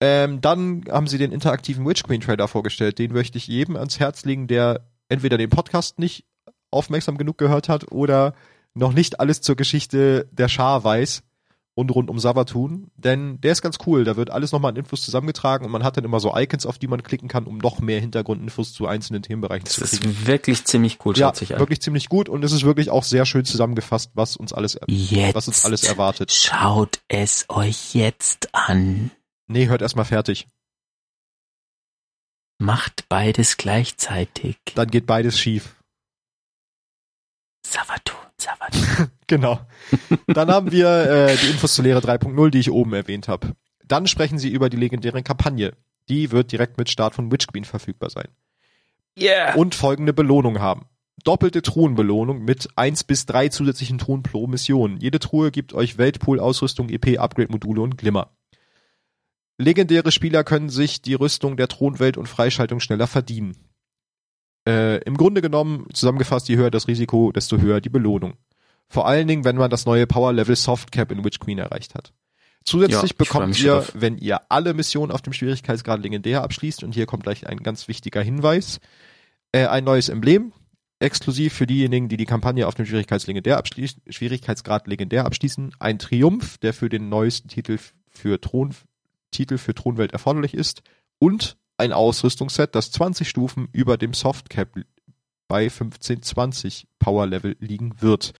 [0.01, 2.99] Ähm, dann haben sie den interaktiven Witch Queen Trailer vorgestellt.
[2.99, 6.25] Den möchte ich jedem ans Herz legen, der entweder den Podcast nicht
[6.71, 8.35] aufmerksam genug gehört hat oder
[8.73, 11.23] noch nicht alles zur Geschichte der Schar weiß
[11.75, 12.91] und rund um Savatun.
[12.95, 14.03] Denn der ist ganz cool.
[14.03, 16.77] Da wird alles nochmal an Infos zusammengetragen und man hat dann immer so Icons, auf
[16.77, 20.11] die man klicken kann, um noch mehr Hintergrundinfos zu einzelnen Themenbereichen Das zu kriegen.
[20.11, 21.59] ist wirklich ziemlich cool, Ja, sich an.
[21.59, 25.35] wirklich ziemlich gut und es ist wirklich auch sehr schön zusammengefasst, was uns alles, Jetzt
[25.35, 26.31] was uns alles erwartet.
[26.31, 29.09] schaut es euch jetzt an.
[29.47, 30.47] Nee, hört erstmal fertig.
[32.59, 34.57] Macht beides gleichzeitig.
[34.75, 35.75] Dann geht beides schief.
[37.65, 39.09] Savatun, Savatun.
[39.27, 39.59] Genau.
[40.27, 43.53] Dann haben wir äh, die Infos zur Lehre 3.0, die ich oben erwähnt habe.
[43.83, 45.73] Dann sprechen sie über die legendäre Kampagne.
[46.09, 48.27] Die wird direkt mit Start von Witch Queen verfügbar sein.
[49.17, 49.55] Yeah.
[49.55, 50.87] Und folgende Belohnung haben.
[51.23, 54.97] Doppelte Truhenbelohnung mit 1 bis 3 zusätzlichen Truhen pro Mission.
[54.97, 58.35] Jede Truhe gibt euch Weltpool-Ausrüstung, EP-Upgrade-Module und Glimmer.
[59.57, 63.55] Legendäre Spieler können sich die Rüstung der Thronwelt und Freischaltung schneller verdienen.
[64.67, 68.35] Äh, Im Grunde genommen, zusammengefasst, je höher das Risiko, desto höher die Belohnung.
[68.87, 71.95] Vor allen Dingen, wenn man das neue Power Level Soft Cap in Witch Queen erreicht
[71.95, 72.13] hat.
[72.63, 73.91] Zusätzlich Ja, bekommt ihr, drauf.
[73.95, 77.87] wenn ihr alle Missionen auf dem Schwierigkeitsgrad legendär abschließt, und hier kommt gleich ein ganz
[77.87, 78.79] wichtiger Hinweis,
[79.51, 80.53] äh, ein neues Emblem,
[80.99, 85.99] exklusiv für diejenigen, die die Kampagne auf dem Schwierigkeits legendär abschließen, Schwierigkeitsgrad legendär abschließen, ein
[85.99, 87.77] Triumph, der für den neuesten Titel
[88.09, 88.73] für Thron,
[89.31, 90.83] Titel für Thronwelt erforderlich ist,
[91.19, 94.69] und ein Ausrüstungsset, das 20 Stufen über dem Softcap
[95.47, 98.33] bei 1520 Power Level liegen wird.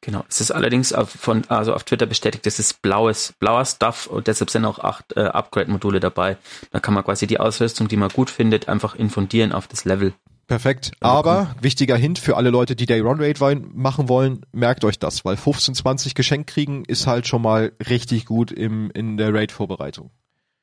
[0.00, 0.24] Genau.
[0.28, 4.26] Es ist allerdings auf, von, also auf Twitter bestätigt, das ist blaues, blauer Stuff und
[4.26, 6.36] deshalb sind auch acht äh, Upgrade-Module dabei.
[6.70, 10.14] Da kann man quasi die Ausrüstung, die man gut findet, einfach infundieren auf das Level.
[10.46, 10.92] Perfekt.
[11.00, 13.40] Also Aber wichtiger Hint für alle Leute, die Day Run Raid
[13.72, 18.26] machen wollen, merkt euch das, weil 15, 20 Geschenk kriegen ist halt schon mal richtig
[18.26, 20.10] gut im, in der Raid-Vorbereitung.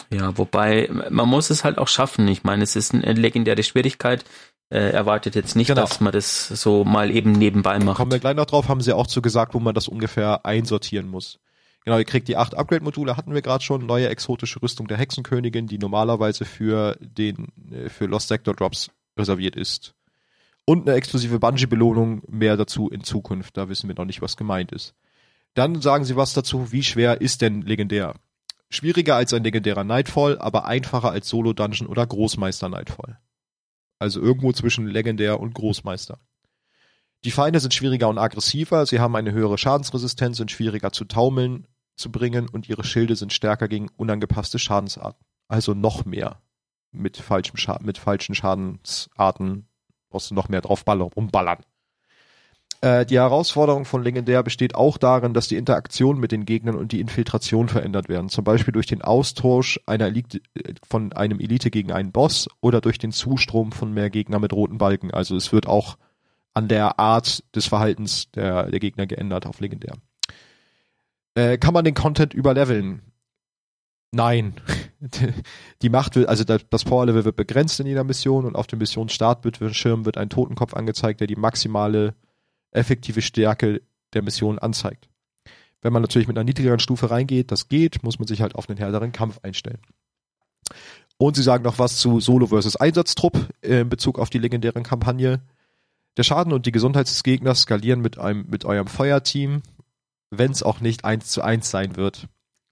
[0.10, 2.28] Ja, wobei, man muss es halt auch schaffen.
[2.28, 4.24] Ich meine, es ist eine legendäre Schwierigkeit.
[4.70, 5.82] Äh, erwartet jetzt nicht, Genau.
[5.82, 7.96] dass man das so mal eben nebenbei macht.
[7.98, 11.08] Kommen wir gleich noch drauf, haben sie auch zu gesagt, wo man das ungefähr einsortieren
[11.08, 11.40] muss.
[11.86, 15.68] Genau, ihr kriegt die acht Upgrade-Module, hatten wir gerade schon, neue exotische Rüstung der Hexenkönigin,
[15.68, 19.94] die normalerweise für den, äh, für Lost Sector Drops reserviert ist.
[20.66, 24.74] Und eine exklusive Bungee-Belohnung, mehr dazu in Zukunft, da wissen wir noch nicht, was gemeint
[24.74, 24.96] ist.
[25.54, 28.16] Dann sagen sie was dazu, wie schwer ist denn legendär?
[28.70, 33.20] Schwieriger als ein legendärer Nightfall, aber einfacher als Solo-Dungeon oder Großmeister Nightfall.
[34.00, 36.20] Also irgendwo zwischen legendär und Großmeister.
[37.24, 41.68] Die Feinde sind schwieriger und aggressiver, sie haben eine höhere Schadensresistenz, sind schwieriger zu taumeln,
[41.96, 45.26] zu bringen und ihre Schilde sind stärker gegen unangepasste Schadensarten.
[45.48, 46.42] Also noch mehr
[46.92, 49.68] mit, falschem Scha mit falschen Schadensarten
[50.10, 51.64] brauchst du noch mehr drauf ballern, rumballern.
[52.82, 56.92] Äh, die Herausforderung von Legendär besteht auch darin, dass die Interaktion mit den Gegnern und
[56.92, 58.30] die Infiltration verändert werden.
[58.30, 62.80] Zum Beispiel durch den Austausch einer Elite, äh, von einem Elite gegen einen Boss oder
[62.80, 65.12] durch den Zustrom von mehr Gegner mit roten Balken.
[65.12, 65.98] Also es wird auch
[66.54, 69.96] an der Art des Verhaltens der, der Gegner geändert auf Legendär.
[71.34, 73.02] Äh, kann man den Content überleveln?
[74.12, 74.54] Nein.
[75.82, 80.06] Die Macht wird, also das Power-Level wird begrenzt in jeder Mission und auf dem Missionsstartbildschirm
[80.06, 82.16] wird ein Totenkopf angezeigt, der die maximale
[82.78, 83.82] effektive Stärke
[84.14, 85.10] der Mission anzeigt.
[85.82, 88.70] Wenn man natürlich mit einer niedrigeren Stufe reingeht, das geht, muss man sich halt auf
[88.70, 89.82] einen härteren Kampf einstellen.
[91.18, 95.42] Und sie sagen noch was zu Solo versus Einsatztrupp in Bezug auf die legendären Kampagne.
[96.18, 99.62] Der Schaden und die Gesundheit des Gegners skalieren mit einem, mit eurem Feuerteam,
[100.30, 102.28] wenn es auch nicht eins zu eins sein wird.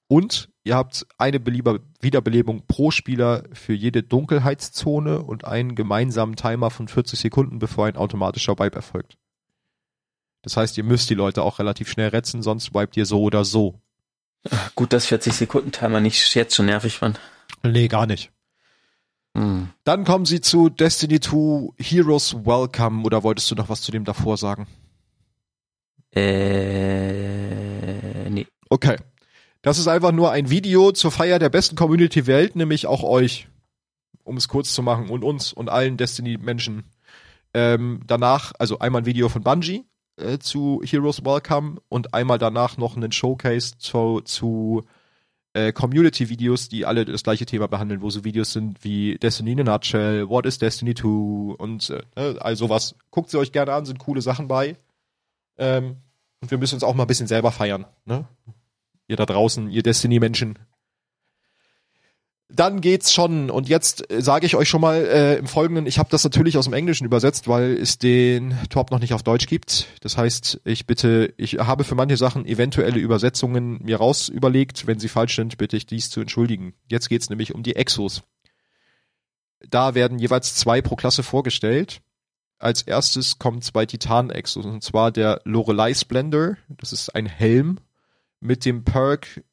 [0.08, 6.70] Und ihr habt eine Belieber Wiederbelebung pro Spieler für jede Dunkelheitszone und einen gemeinsamen Timer
[6.70, 9.18] von 40 Sekunden, bevor ein automatischer Wipe erfolgt.
[10.46, 13.44] Das heißt, ihr müsst die Leute auch relativ schnell retzen, sonst wipet ihr so oder
[13.44, 13.82] so.
[14.76, 17.20] Gut, dass 40 Sekunden Timer nicht jetzt schon nervig fand.
[17.64, 18.32] Nee, gar nicht.
[19.36, 19.70] Hm.
[19.86, 24.06] Dann kommen sie zu Destiny 2 Heroes Welcome oder wolltest du noch was zu dem
[24.06, 24.68] davor sagen?
[26.14, 26.30] Äh,
[28.30, 28.46] nee.
[28.70, 28.98] Okay.
[29.64, 33.48] Das ist einfach nur ein Video zur Feier der besten Community Welt, nämlich auch euch.
[34.24, 36.84] Um es kurz zu machen und uns und allen Destiny-Menschen.
[37.56, 39.86] Ähm, danach, also einmal ein Video von Bungie
[40.18, 44.84] äh, zu Heroes Welcome und einmal danach noch einen Showcase zu, zu
[45.54, 49.62] äh, Community-Videos, die alle das gleiche Thema behandeln, wo so Videos sind wie Destiny in
[49.62, 52.96] a Nutshell, What is Destiny 2 und äh, ne, all sowas.
[53.10, 54.76] Guckt sie euch gerne an, sind coole Sachen bei.
[55.58, 55.98] Ähm,
[56.42, 58.28] und wir müssen uns auch mal ein bisschen selber feiern, ne?
[59.08, 60.60] Ihr da draußen, ihr Destiny-Menschen.
[62.50, 63.50] Dann geht's schon.
[63.50, 66.58] Und jetzt äh, sage ich euch schon mal äh, im Folgenden, ich habe das natürlich
[66.58, 69.88] aus dem Englischen übersetzt, weil es den Top noch nicht auf Deutsch gibt.
[70.02, 74.86] Das heißt, ich bitte, ich habe für manche Sachen eventuelle Übersetzungen mir raus überlegt.
[74.86, 76.76] Wenn sie falsch sind, bitte ich dies zu entschuldigen.
[76.88, 78.22] Jetzt geht's nämlich um die Exos.
[79.68, 82.02] Da werden jeweils zwei pro Klasse vorgestellt.
[82.60, 86.58] Als erstes kommen zwei Titan-Exos, und zwar der Lorelei Splendor.
[86.70, 87.80] Das ist ein Helm
[88.40, 89.44] mit dem Perk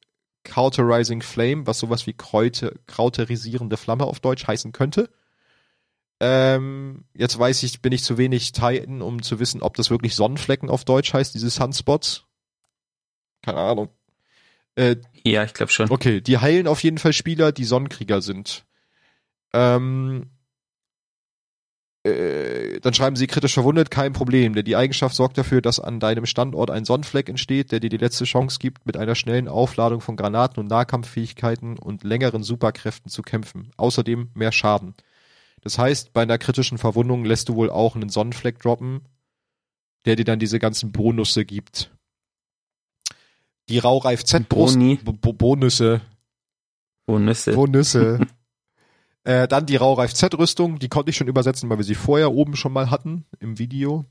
[0.43, 5.09] Cauterizing Flame, was sowas wie Kräute, krauterisierende Flamme auf Deutsch heißen könnte.
[6.19, 10.15] Ähm, jetzt weiß ich, bin ich zu wenig Titan, um zu wissen, ob das wirklich
[10.15, 12.25] Sonnenflecken auf Deutsch heißt, diese Sunspots.
[13.41, 13.89] Keine Ahnung.
[14.75, 15.91] Äh, Ja, ich glaube schon.
[15.91, 18.65] okay, die heilen auf jeden Fall Spieler, die Sonnenkrieger sind.
[19.53, 20.29] Ähm,
[22.03, 26.01] äh, dann schreiben sie kritisch verwundet, kein Problem, denn die Eigenschaft sorgt dafür, dass an
[26.01, 30.01] deinem Standort ein Sonnenfleck entsteht, der dir die letzte Chance gibt, mit einer schnellen Aufladung
[30.01, 33.71] von Granaten und Nahkampffähigkeiten und längeren Superkräften zu kämpfen.
[33.77, 34.95] Außerdem mehr Schaden.
[35.61, 39.01] Das heißt, bei einer kritischen Verwundung lässt du wohl auch einen Sonnenfleck droppen,
[40.03, 41.89] der dir dann diese ganzen Bonusse gibt.
[43.69, 44.77] Die Raureif Z-Brust,
[45.37, 46.01] Bonusse,
[47.07, 47.53] Nüsse.
[47.53, 48.19] Bonusse.
[49.23, 52.55] äh, dann die Raureif Z-Rüstung, die konnte ich schon übersetzen, weil wir sie vorher oben
[52.55, 54.05] schon mal hatten im Video.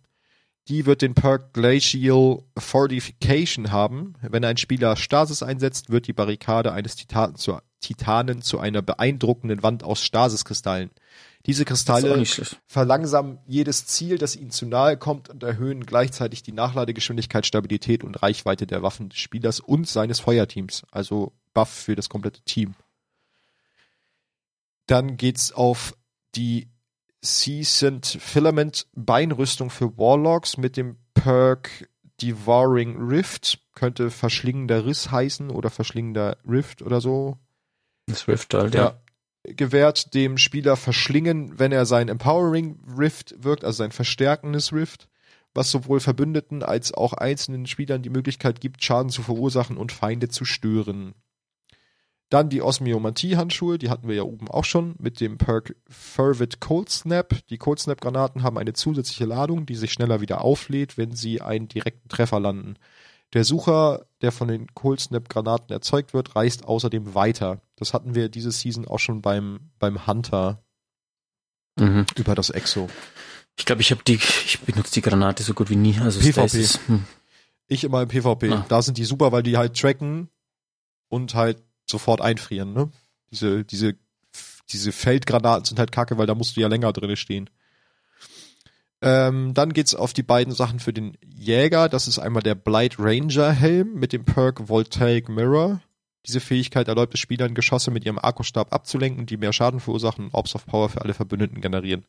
[0.69, 4.15] Die wird den Perk Glacial Fortification haben.
[4.23, 9.63] Wenn ein Spieler Stasis einsetzt, wird die Barrikade eines Titanen zu, Titanen zu einer beeindruckenden
[9.65, 10.91] Wand aus Stasiskristallen.
[11.47, 12.25] Diese Kristalle
[12.69, 18.23] verlangsamen jedes Ziel, das ihnen zu nahe kommt und erhöhen gleichzeitig die Nachladegeschwindigkeit, Stabilität und
[18.23, 20.85] Reichweite der Waffen des Spielers und seines Feuerteams.
[20.93, 22.75] Also Buff für das komplette Team.
[24.93, 25.97] Dann geht's auf
[26.35, 26.69] die
[27.23, 31.89] Seasoned Filament Beinrüstung für Warlocks mit dem Perk
[32.21, 33.61] Devouring Rift.
[33.75, 37.39] Könnte verschlingender Riss heißen oder verschlingender Rift oder so
[38.05, 38.99] Das Rift halt, ja.
[39.47, 45.09] ja, gewährt dem Spieler Verschlingen, wenn er sein Empowering Rift wirkt, also sein verstärkendes Rift,
[45.55, 50.29] was sowohl Verbündeten als auch einzelnen Spielern die Möglichkeit gibt, Schaden zu verursachen und Feinde
[50.29, 51.15] zu stören.
[52.33, 56.89] Dann die Osmiomantie-Handschuhe, die hatten wir ja oben auch schon, mit dem Perk Fervid Cold
[56.89, 57.35] Snap.
[57.51, 61.69] Die Cold Snap-Granaten haben eine zusätzliche Ladung, die sich schneller wieder auflädt, wenn sie einen
[61.69, 62.77] direkten Treffer landen.
[63.35, 67.61] Der Sucher, der von den Cold Snap-Granaten erzeugt wird, reist außerdem weiter.
[67.77, 70.63] Das hatten wir diese Season auch schon beim, beim Hunter
[71.79, 72.07] Mhm.
[72.17, 72.89] über das Exo.
[73.59, 75.99] Ich glaube, ich habe die, ich benutze die Granate so gut wie nie.
[75.99, 76.65] Also PvP.
[76.87, 77.05] Hm.
[77.67, 78.51] Ich immer im PvP.
[78.53, 78.65] Ah.
[78.69, 80.29] Da sind die super, weil die halt tracken
[81.09, 81.63] und halt
[81.93, 82.91] sofort einfrieren, ne?
[83.31, 83.95] Diese, diese,
[84.71, 87.49] diese Feldgranaten sind halt kacke, weil da musst du ja länger drinne stehen.
[89.01, 91.89] Ähm, dann geht's auf die beiden Sachen für den Jäger.
[91.89, 95.81] Das ist einmal der Blight Ranger Helm mit dem Perk Voltaic Mirror.
[96.27, 100.35] Diese Fähigkeit erlaubt es Spielern, Geschosse mit ihrem Akkustab abzulenken, die mehr Schaden verursachen und
[100.35, 102.07] Orbs of Power für alle Verbündeten generieren.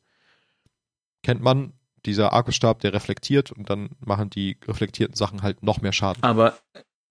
[1.24, 1.74] Kennt man,
[2.06, 6.22] dieser Akkustab, der reflektiert und dann machen die reflektierten Sachen halt noch mehr Schaden.
[6.22, 6.58] Aber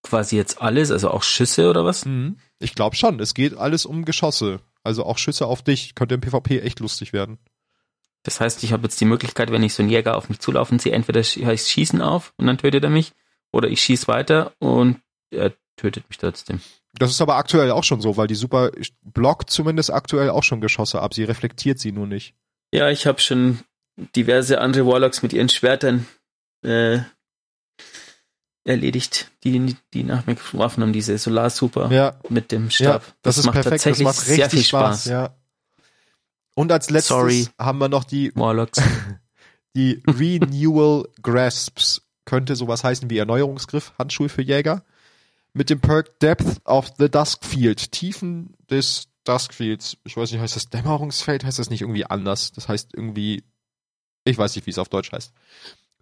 [0.02, 2.04] quasi jetzt alles, also auch Schüsse oder was?
[2.04, 2.36] Mhm.
[2.58, 3.20] Ich glaube schon.
[3.20, 4.60] Es geht alles um Geschosse.
[4.82, 5.94] Also auch Schüsse auf dich.
[5.94, 7.38] Könnte im PvP echt lustig werden.
[8.24, 10.78] Das heißt, ich habe jetzt die Möglichkeit, wenn ich so einen Jäger auf mich zulaufen
[10.78, 13.12] sehe, entweder sch- heißt schießen auf und dann tötet er mich,
[13.52, 15.00] oder ich schieß weiter und
[15.30, 16.60] er tötet mich trotzdem.
[16.94, 18.70] Das ist aber aktuell auch schon so, weil die Super
[19.02, 21.14] blockt zumindest aktuell auch schon Geschosse ab.
[21.14, 22.34] Sie reflektiert sie nur nicht.
[22.72, 23.60] Ja, ich habe schon
[24.14, 26.06] diverse andere Warlocks mit ihren Schwertern
[26.62, 27.00] äh,
[28.64, 33.14] erledigt, die, die nach mir geworfen haben, diese Solar Super Ja, mit dem ja Stab.
[33.22, 33.74] das, ist macht perfekt.
[33.74, 35.04] Das tatsächlich macht richtig sehr viel Spaß.
[35.04, 35.04] Spaß.
[35.06, 35.36] Ja.
[36.54, 37.48] Und als letztes Sorry.
[37.58, 38.80] haben wir noch die, Warlocks.
[39.74, 42.02] die Renewal Grasps.
[42.24, 44.84] Könnte sowas heißen wie Erneuerungsgriff, Handschuhe für Jäger.
[45.54, 47.90] Mit dem Perk Depth of the Duskfield.
[47.90, 49.96] Tiefen des Duskfields.
[50.04, 51.44] Ich weiß nicht, heißt das Dämmerungsfeld?
[51.44, 52.52] Heißt das nicht irgendwie anders?
[52.52, 53.42] Das heißt irgendwie,
[54.24, 55.32] ich weiß nicht, wie es auf Deutsch heißt.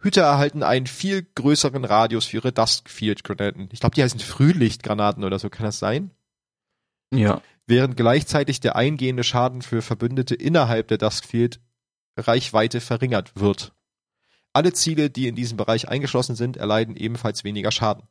[0.01, 3.69] Hüter erhalten einen viel größeren Radius für ihre Duskfield-Granaten.
[3.73, 5.51] Ich glaube, die heißen Frühlichtgranaten oder so.
[5.51, 6.11] Kann das sein?
[7.13, 7.43] ja.
[7.67, 11.61] während gleichzeitig der eingehende Schaden für Verbündete innerhalb der Duskfield
[12.17, 13.73] Reichweite verringert wird.
[14.53, 18.09] Alle Ziele, die in diesem Bereich eingeschlossen sind, erleiden ebenfalls weniger Schaden.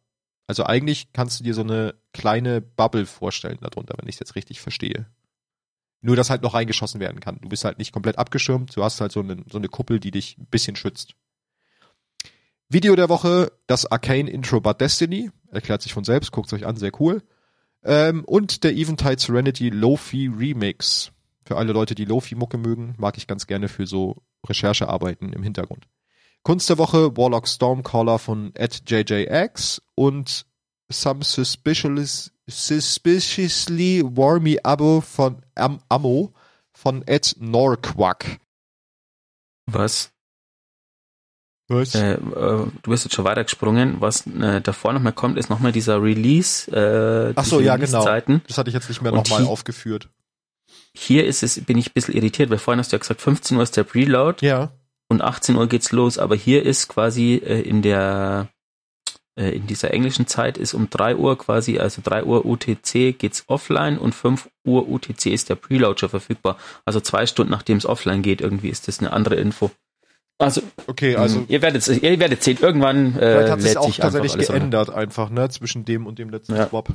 [0.47, 4.35] Also eigentlich kannst du dir so eine kleine Bubble vorstellen darunter, wenn ich es jetzt
[4.35, 5.05] richtig verstehe.
[6.01, 7.39] Nur, dass halt noch reingeschossen werden kann.
[7.41, 10.11] Du bist halt nicht komplett abgeschirmt, du hast halt so eine, so eine Kuppel, die
[10.11, 11.15] dich ein bisschen schützt.
[12.71, 15.31] Video der Woche, das Arcane Intro Bad Destiny.
[15.51, 17.23] Erklärt sich von selbst, guckt euch an, sehr cool.
[17.83, 21.11] Ähm, und der Eventide Serenity Lofi Remix.
[21.45, 24.17] Für alle Leute, die Lofi-Mucke mögen, mag ich ganz gerne für so
[24.47, 25.87] Recherchearbeiten im Hintergrund.
[26.43, 30.45] Kunst der Woche, Warlock Stormcaller von JJX und
[30.91, 36.33] Some Suspiciously, Suspiciously Warmy Abo von Am Ammo
[36.71, 38.39] von Ed Norquack.
[39.65, 40.11] Was?
[41.69, 41.93] Was?
[41.95, 43.97] Äh, äh, du bist jetzt schon weitergesprungen.
[44.01, 46.69] Was äh, davor nochmal kommt, ist nochmal dieser Release.
[46.71, 48.03] Äh, Ach so, ja, genau.
[48.03, 50.09] Das hatte ich jetzt nicht mehr nochmal aufgeführt.
[50.93, 53.55] Hier ist es, bin ich ein bisschen irritiert, weil vorhin hast du ja gesagt, 15
[53.57, 54.71] Uhr ist der Preload Ja.
[55.07, 58.47] und 18 Uhr geht's los, aber hier ist quasi äh, in der
[59.35, 63.43] äh, in dieser englischen Zeit ist um 3 Uhr quasi, also 3 Uhr UTC geht's
[63.47, 66.57] offline und 5 Uhr UTC ist der Preload schon verfügbar.
[66.85, 69.69] Also zwei Stunden nachdem es offline geht, irgendwie ist das eine andere Info.
[70.39, 73.85] Also, Okay, also mh, ihr werdet ihr werdet sehen, irgendwann äh, Vielleicht hat sich auch
[73.85, 76.67] einfach tatsächlich geändert einfach, ne, zwischen dem und dem letzten Ja.
[76.67, 76.89] Swap.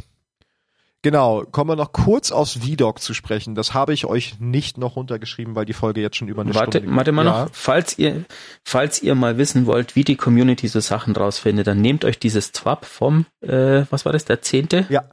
[1.02, 3.54] Genau, kommen wir noch kurz aufs VDOC zu sprechen.
[3.54, 6.78] Das habe ich euch nicht noch runtergeschrieben, weil die Folge jetzt schon über eine Warte,
[6.78, 7.44] Stunde warte mal ja.
[7.44, 7.50] noch.
[7.52, 8.24] Falls ihr,
[8.64, 12.52] falls ihr mal wissen wollt, wie die Community so Sachen rausfindet, dann nehmt euch dieses
[12.52, 14.86] Twap vom, äh, was war das, der zehnte?
[14.88, 15.04] Ja.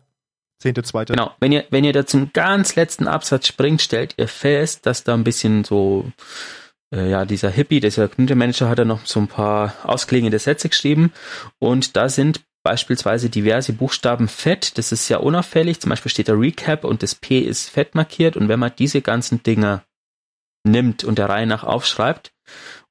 [0.60, 1.12] Zehnte, zweite.
[1.12, 1.32] Genau.
[1.42, 5.14] Wenn ihr, wenn ihr da zum ganz letzten Absatz springt, stellt ihr fest, dass da
[5.14, 6.06] ein bisschen so,
[6.94, 10.70] äh, ja, dieser Hippie, dieser Community Manager hat da noch so ein paar ausklingende Sätze
[10.70, 11.12] geschrieben.
[11.60, 16.34] Und da sind beispielsweise diverse Buchstaben fett, das ist sehr unauffällig, zum Beispiel steht da
[16.34, 18.38] Recap und das P ist fett markiert.
[18.38, 19.84] Und wenn man diese ganzen Dinger
[20.64, 22.34] nimmt und der Reihe nach aufschreibt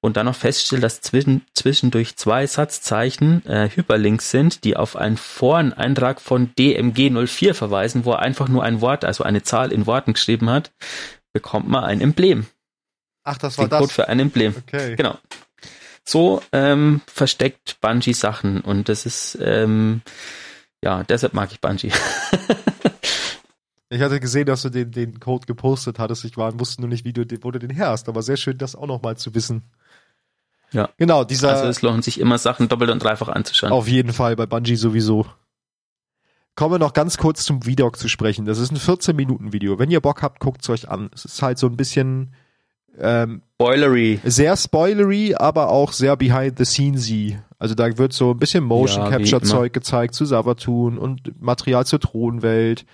[0.01, 5.17] und dann noch feststellt, dass zwischen, zwischendurch zwei Satzzeichen äh, Hyperlinks sind, die auf einen
[5.17, 10.15] Foreneintrag von DMG04 verweisen, wo er einfach nur ein Wort, also eine Zahl in Worten
[10.15, 10.73] geschrieben hat,
[11.33, 12.47] bekommt man ein Emblem.
[13.31, 13.93] Ach, das war Den Code das.
[13.93, 14.55] für ein Emblem.
[14.57, 14.97] Okay.
[14.97, 15.17] Genau.
[16.05, 20.03] So ähm, versteckt Bungie Sachen und das ist ähm,
[20.83, 21.93] ja, deshalb mag ich Bungie.
[23.93, 26.25] Ich hatte gesehen, dass du den, den Code gepostet hattest.
[26.25, 28.37] Ich war, wusste nur nicht, wie du, den- wo du den her hast, aber sehr
[28.37, 29.65] schön, das auch nochmal zu wissen.
[30.71, 30.91] Ja.
[30.97, 33.73] Genau, dieser, Also es lohnt sich immer Sachen doppelt und dreifach anzuschauen.
[33.73, 35.27] Auf jeden Fall, bei Bungie sowieso.
[36.55, 38.45] Kommen wir noch ganz kurz zum VDOC zu sprechen.
[38.45, 39.81] Das ist ein 14-Minuten-Video.
[39.81, 41.11] Wenn ihr Bock habt, guckt's euch an.
[41.13, 42.33] Es ist halt so ein bisschen
[42.99, 44.21] ähm, Spoilery.
[44.25, 47.39] sehr spoilery, aber auch sehr behind-the-scenesy.
[47.59, 52.01] Also da wird so ein bisschen Ja, wie Motion-Capture-Zeug gezeigt zu Savatun und Material zur
[52.01, 52.87] Thronwelt.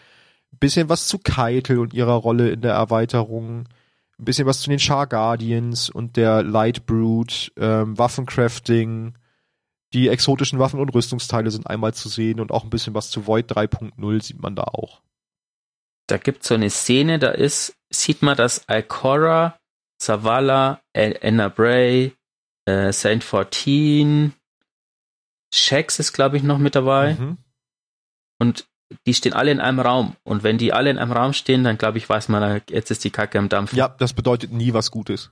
[0.52, 3.68] Ein bisschen was zu Keitel und ihrer Rolle in der Erweiterung.
[4.18, 9.14] Ein bisschen was zu den Char Guardians und der Light Brood, ähm, Waffencrafting.
[9.93, 13.27] Die exotischen Waffen und Rüstungsteile sind einmal zu sehen und auch ein bisschen was zu
[13.27, 15.01] Void 3.0 sieht man da auch.
[16.09, 19.59] Da gibt's so eine Szene, da ist, sieht man, dass Alcora,
[19.98, 22.12] Zavala, Enna Bray,
[22.66, 24.32] äh, Saint 14,
[25.52, 27.14] Shax ist, glaube ich, noch mit dabei.
[27.14, 27.39] Mhm.
[28.39, 28.66] Und
[29.06, 30.16] die stehen alle in einem Raum.
[30.24, 33.05] Und wenn die alle in einem Raum stehen, dann glaube ich, weiß man, jetzt ist
[33.05, 33.73] die Kacke am Dampf.
[33.73, 35.31] Ja, das bedeutet nie was Gutes.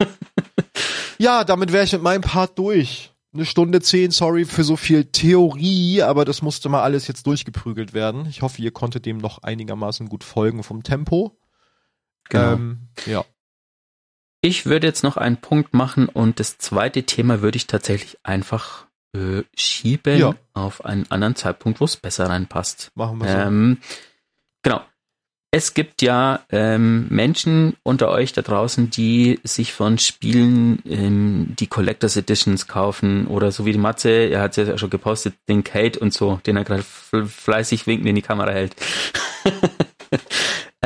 [1.18, 3.12] ja, damit wäre ich mit meinem Part durch.
[3.32, 7.92] Eine Stunde zehn, sorry für so viel Theorie, aber das musste mal alles jetzt durchgeprügelt
[7.92, 8.26] werden.
[8.26, 11.38] Ich hoffe, ihr konntet dem noch einigermaßen gut folgen vom Tempo.
[12.30, 12.52] Genau.
[12.54, 13.24] Ähm, ja.
[14.46, 18.86] Ich würde jetzt noch einen Punkt machen und das zweite Thema würde ich tatsächlich einfach
[19.12, 20.34] äh, schieben Ja.
[20.54, 22.92] auf einen anderen Zeitpunkt, wo es besser reinpasst.
[22.94, 23.36] Machen wir so.
[23.38, 23.78] Ähm,
[24.62, 24.82] genau.
[25.50, 31.66] Es gibt ja ähm, Menschen unter euch da draußen, die sich von Spielen ähm, die
[31.66, 35.64] Collectors Editions kaufen oder so wie die Matze, er hat es ja schon gepostet, den
[35.64, 38.76] Kate und so, den er gerade fl- fleißig winkend in die Kamera hält.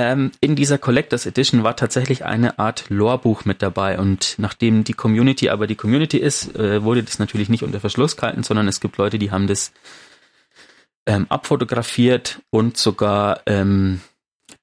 [0.00, 4.94] ähm, in dieser Collectors Edition war tatsächlich eine Art Lorebuch mit dabei und nachdem die
[4.94, 8.80] Community aber die Community ist, äh, wurde das natürlich nicht unter Verschluss gehalten, sondern es
[8.80, 9.72] gibt Leute, die haben das
[11.06, 14.00] ähm, abfotografiert und sogar ähm,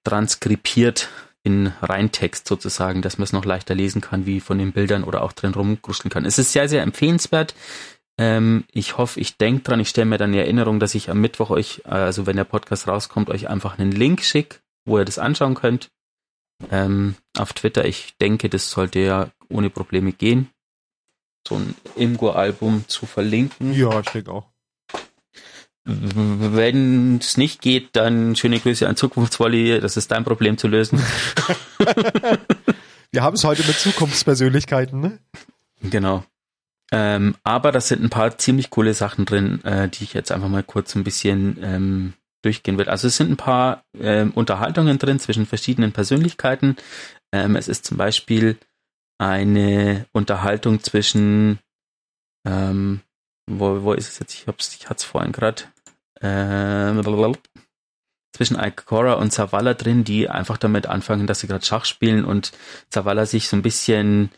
[0.03, 1.09] transkribiert
[1.43, 5.21] in Reintext sozusagen, dass man es noch leichter lesen kann, wie von den Bildern oder
[5.21, 6.25] auch drin rumkruscheln kann.
[6.25, 7.53] Es ist sehr, sehr empfehlenswert.
[8.17, 11.21] Ähm, ich hoffe, ich denke dran, ich stelle mir dann die Erinnerung, dass ich am
[11.21, 14.57] Mittwoch euch, äh, also wenn der Podcast rauskommt, euch einfach einen Link schicke,
[14.87, 15.89] wo ihr das anschauen könnt.
[16.71, 20.49] Ähm, auf Twitter, ich denke, das sollte ja ohne Probleme gehen.
[21.47, 23.73] So ein Imgur-Album zu verlinken.
[23.73, 24.45] Ja, ich denke auch.
[25.85, 29.79] Wenn es nicht geht, dann schöne Grüße an Zukunftsvolley.
[29.79, 30.99] Das ist dein Problem zu lösen.
[33.11, 35.19] Wir haben es heute mit Zukunftspersönlichkeiten, ne?
[35.81, 36.25] genau.
[36.91, 40.49] Ähm, aber das sind ein paar ziemlich coole Sachen drin, äh, die ich jetzt einfach
[40.49, 42.89] mal kurz ein bisschen ähm, durchgehen will.
[42.89, 46.77] Also es sind ein paar ähm, Unterhaltungen drin zwischen verschiedenen Persönlichkeiten.
[47.31, 48.57] Ähm, es ist zum Beispiel
[49.17, 51.59] eine Unterhaltung zwischen
[52.45, 53.01] ähm,
[53.49, 54.33] wo, wo ist es jetzt?
[54.33, 55.63] Ich hab's, ich hatte es vorhin gerade.
[56.21, 57.01] Ähm,
[58.33, 62.51] zwischen Ikora und Zavala drin, die einfach damit anfangen, dass sie gerade Schach spielen und
[62.89, 64.29] Zavala sich so ein bisschen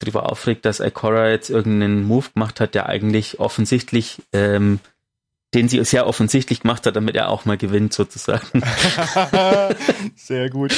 [0.00, 4.80] darüber aufregt, dass Ikora jetzt irgendeinen Move gemacht hat, der eigentlich offensichtlich, ähm,
[5.54, 8.62] den sie sehr offensichtlich gemacht hat, damit er auch mal gewinnt, sozusagen.
[10.16, 10.74] sehr gut.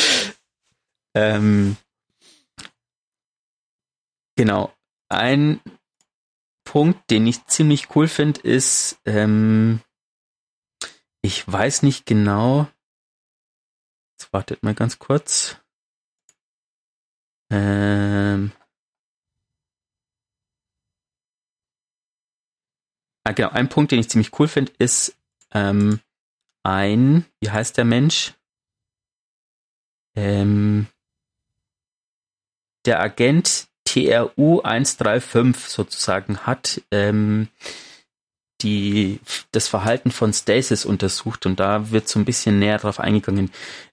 [1.14, 1.76] ähm,
[4.36, 4.72] genau.
[5.08, 5.60] Ein
[6.64, 9.80] Punkt, den ich ziemlich cool finde, ist, ähm,
[11.22, 12.68] ich weiß nicht genau.
[14.18, 15.56] Jetzt wartet mal ganz kurz.
[17.50, 18.52] Ähm,
[23.26, 25.16] ah, genau, ein Punkt, den ich ziemlich cool finde, ist
[25.52, 26.00] ähm,
[26.62, 28.34] ein, wie heißt der Mensch?
[30.14, 30.86] Ähm,
[32.86, 37.48] der Agent TRU 135 sozusagen hat ähm,
[38.62, 39.20] die,
[39.52, 43.50] das Verhalten von Stasis untersucht und da wird so ein bisschen näher drauf eingegangen.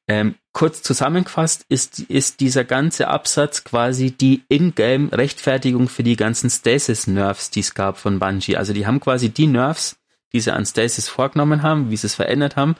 [0.07, 7.49] Ähm, kurz zusammengefasst ist, ist dieser ganze Absatz quasi die Ingame-Rechtfertigung für die ganzen Stasis-Nerves,
[7.49, 8.55] die es gab von Bungie.
[8.55, 9.97] Also die haben quasi die Nerves,
[10.31, 12.75] die sie an Stasis vorgenommen haben, wie sie es verändert haben,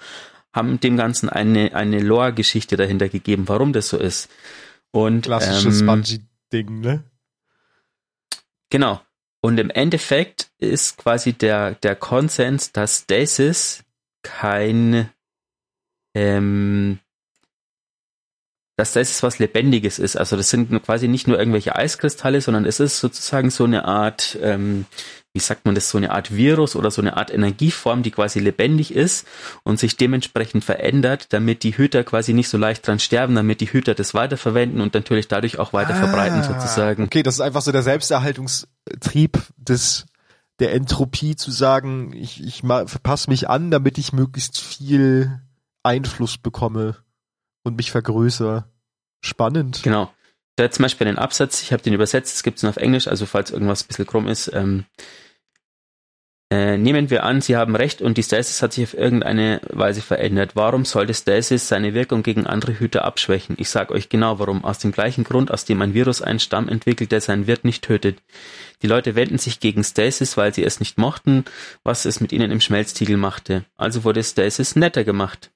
[0.54, 4.30] haben dem Ganzen eine, eine Lore-Geschichte dahinter gegeben, warum das so ist.
[4.92, 7.04] Und, Klassisches ähm, Bungie-Ding, ne?
[8.70, 9.02] Genau.
[9.42, 13.84] Und im Endeffekt ist quasi der, der Konsens, dass Stasis
[14.22, 15.10] kein,
[16.14, 17.00] ähm,
[18.76, 20.16] dass Stasis was Lebendiges ist.
[20.16, 24.38] Also das sind quasi nicht nur irgendwelche Eiskristalle, sondern es ist sozusagen so eine Art,
[24.42, 24.86] ähm,
[25.32, 28.40] wie sagt man das, so eine Art Virus oder so eine Art Energieform, die quasi
[28.40, 29.28] lebendig ist
[29.64, 33.72] und sich dementsprechend verändert, damit die Hüter quasi nicht so leicht dran sterben, damit die
[33.72, 37.04] Hüter das weiterverwenden und natürlich dadurch auch weiter ah, verbreiten sozusagen.
[37.04, 40.06] Okay, das ist einfach so der Selbsterhaltungstrieb des
[40.60, 42.62] der Entropie zu sagen, ich, ich
[43.02, 45.42] passe mich an, damit ich möglichst viel
[45.82, 47.03] Einfluss bekomme
[47.64, 48.66] und mich vergrößere.
[49.22, 49.82] Spannend.
[49.84, 50.12] Genau.
[50.56, 53.26] Da zum Beispiel den Absatz, ich habe den übersetzt, es gibt es auf Englisch, also
[53.26, 54.86] falls irgendwas ein bisschen krumm ist, ähm,
[56.54, 60.04] äh, nehmen wir an, Sie haben recht und die Stasis hat sich auf irgendeine Weise
[60.04, 60.52] verändert.
[60.56, 63.56] Warum sollte Stasis seine Wirkung gegen andere Hüter abschwächen?
[63.58, 64.64] Ich sage euch genau warum.
[64.64, 67.84] Aus dem gleichen Grund, aus dem ein Virus einen Stamm entwickelt, der seinen Wirt nicht
[67.84, 68.20] tötet.
[68.84, 71.46] Die Leute wenden sich gegen Stasis, weil sie es nicht mochten,
[71.82, 73.66] was es mit ihnen im Schmelztiegel machte.
[73.76, 75.50] Also wurde Stasis netter gemacht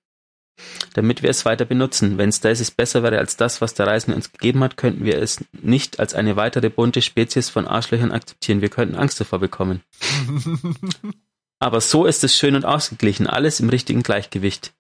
[0.93, 2.17] damit wir es weiter benutzen.
[2.17, 5.43] Wenn Stasis besser wäre als das, was der Reisende uns gegeben hat, könnten wir es
[5.51, 8.61] nicht als eine weitere bunte Spezies von Arschlöchern akzeptieren.
[8.61, 9.81] Wir könnten Angst davor bekommen.
[11.59, 14.73] Aber so ist es schön und ausgeglichen, alles im richtigen Gleichgewicht.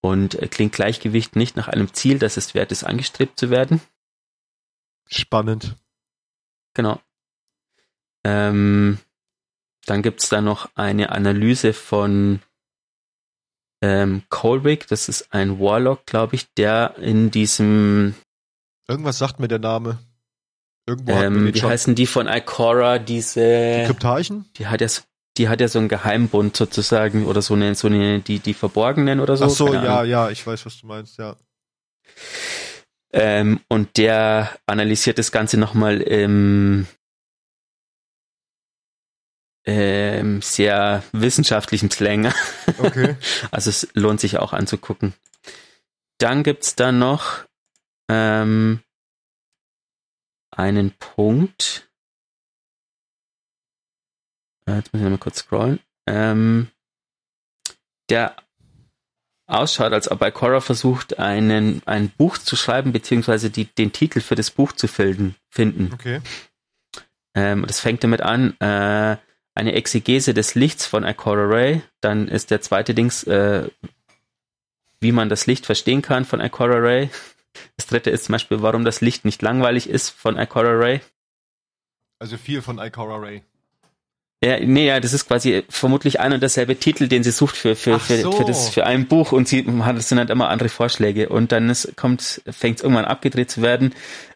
[0.00, 3.80] Und äh, klingt Gleichgewicht nicht nach einem Ziel, das es wert ist, angestrebt zu werden?
[5.06, 5.76] Spannend.
[6.74, 7.00] Genau.
[8.24, 8.98] Ähm,
[9.86, 12.40] dann gibt's da noch eine Analyse von
[13.82, 18.14] ähm, Colwick, das ist ein Warlock, glaube ich, der in diesem
[18.88, 19.98] Irgendwas sagt mir der Name.
[20.86, 21.70] Irgendwo ähm, wie schon.
[21.70, 24.46] heißen die von Ikora, diese die Kryptarchen?
[24.56, 24.88] Die hat ja
[25.36, 29.20] die hat ja so einen Geheimbund sozusagen oder so eine so eine die die Verborgenen
[29.20, 29.44] oder so.
[29.44, 31.36] Ach so, ja, ja, ich weiß, was du meinst, ja.
[33.12, 36.86] Ähm, und der analysiert das Ganze nochmal im
[39.68, 42.32] ähm, sehr wissenschaftlichen Slang.
[42.78, 43.16] Okay.
[43.50, 45.14] also es lohnt sich auch anzugucken.
[46.18, 47.44] Dann gibt's da noch
[48.08, 48.80] ähm,
[50.50, 51.88] einen Punkt.
[54.66, 55.80] Äh, jetzt muss ich nochmal kurz scrollen.
[56.06, 56.68] Ähm,
[58.08, 58.36] der
[59.46, 64.34] ausschaut, als ob Ikora versucht, einen, ein Buch zu schreiben, beziehungsweise die, den Titel für
[64.34, 65.34] das Buch zu finden.
[65.50, 65.90] finden.
[65.92, 66.20] Okay.
[67.34, 69.16] Ähm, das fängt damit an, äh,
[69.58, 71.82] eine Exegese des Lichts von Ikora Ray.
[72.00, 73.68] Dann ist der zweite Dings, äh,
[75.00, 77.10] wie man das Licht verstehen kann von Ikora Ray.
[77.76, 81.00] Das dritte ist zum Beispiel, warum das Licht nicht langweilig ist von Ikora Ray.
[82.20, 83.42] Also viel von Ikora Ray.
[84.44, 87.74] Ja, nee, ja, das ist quasi vermutlich ein und derselbe Titel, den sie sucht für,
[87.74, 88.30] für, für, so.
[88.30, 91.50] für, das, für ein Buch und sie hat, es sind halt immer andere Vorschläge und
[91.50, 93.92] dann ist, kommt, fängt es irgendwann abgedreht zu werden.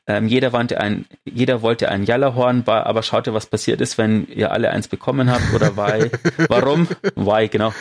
[0.09, 4.51] Ähm, jeder, wollte ein, jeder wollte ein Jallerhorn, aber schaute, was passiert ist, wenn ihr
[4.51, 6.11] alle eins bekommen habt oder why.
[6.49, 6.89] Warum?
[7.15, 7.73] Why, genau.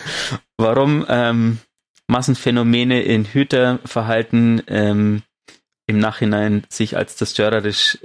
[0.57, 1.57] Warum ähm,
[2.07, 5.23] Massenphänomene in Hüterverhalten ähm,
[5.87, 7.97] im Nachhinein sich als zerstörerisch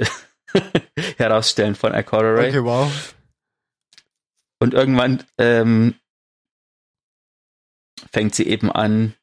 [1.19, 2.49] herausstellen von Ikora Ray.
[2.49, 3.15] Okay, wow.
[4.59, 5.95] Und irgendwann ähm,
[8.13, 9.15] fängt sie eben an,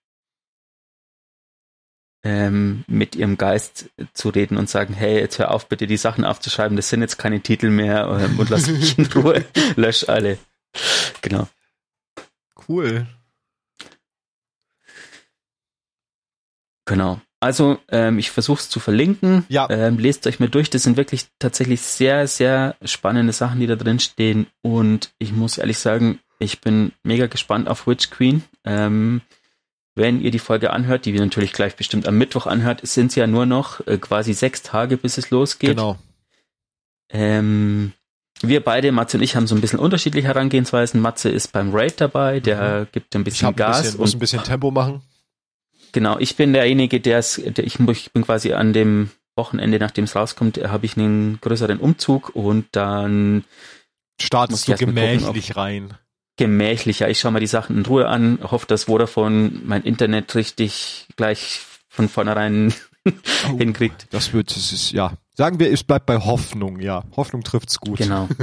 [2.24, 6.24] ähm, mit ihrem Geist zu reden und sagen, hey, jetzt hör auf, bitte die Sachen
[6.24, 9.44] aufzuschreiben, das sind jetzt keine Titel mehr ähm, und lass mich in Ruhe,
[9.76, 10.38] lösch alle.
[11.22, 11.48] Genau.
[12.68, 13.06] Cool.
[16.86, 17.20] Genau.
[17.40, 19.45] Also ähm, ich versuche es zu verlinken.
[19.50, 19.70] Ja.
[19.70, 20.70] Ähm, lest euch mal durch.
[20.70, 24.48] Das sind wirklich tatsächlich sehr, sehr spannende Sachen, die da drin stehen.
[24.62, 28.44] Und ich muss ehrlich sagen, ich bin mega gespannt auf Witch Queen.
[28.64, 29.22] Ähm,
[29.95, 33.15] wenn ihr die Folge anhört, die wir natürlich gleich bestimmt am Mittwoch anhört, sind es
[33.15, 35.72] ja nur noch äh, quasi sechs Tage, bis es losgeht.
[35.72, 35.98] Genau.
[37.10, 37.94] Ähm,
[38.41, 40.99] wir beide, Matze und ich, haben so ein bisschen unterschiedliche Herangehensweisen.
[40.99, 44.20] Matze ist beim Raid dabei, der gibt ein Ich bisschen ein Gas bisschen, muss ein
[44.20, 45.02] bisschen Tempo machen.
[45.91, 50.06] Genau, ich bin derjenige, der es, der, ich, ich bin quasi an dem Wochenende, nachdem
[50.06, 53.45] es rauskommt, habe ich einen größeren Umzug und dann
[54.20, 55.94] Startest ich du mal gucken, gemächlich rein.
[56.38, 57.10] Gemächlicher.
[57.10, 61.61] Ich schaue mir die Sachen in Ruhe an, hoffe, dass Vodafone mein Internet richtig gleich
[61.89, 62.73] von vornherein
[63.05, 63.57] Oh.
[63.57, 64.07] hinkriegt.
[64.11, 65.11] Das wird, es ist, ja.
[65.35, 67.03] Sagen wir, es bleibt bei Hoffnung, ja.
[67.18, 67.97] Hoffnung trifft's gut.
[67.97, 68.30] Genau.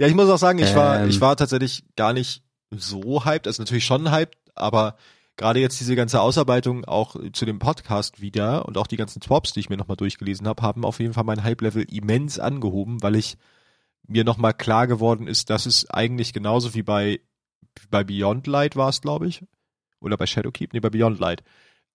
[0.00, 1.08] Ja, ich muss auch sagen, ich war, Ähm.
[1.10, 4.96] ich war tatsächlich gar nicht so hyped, also natürlich schon hyped, aber
[5.36, 9.52] gerade jetzt diese ganze Ausarbeitung auch zu dem Podcast wieder und auch die ganzen Twops,
[9.54, 13.16] die ich mir nochmal durchgelesen habe, haben auf jeden Fall mein Hype-Level immens angehoben, weil
[13.16, 13.38] ich
[14.08, 17.20] mir nochmal klar geworden ist, dass es eigentlich genauso wie bei,
[17.90, 19.44] bei Beyond Light war es, glaube ich,
[20.00, 21.44] oder bei Shadowkeep, nee, bei Beyond Light,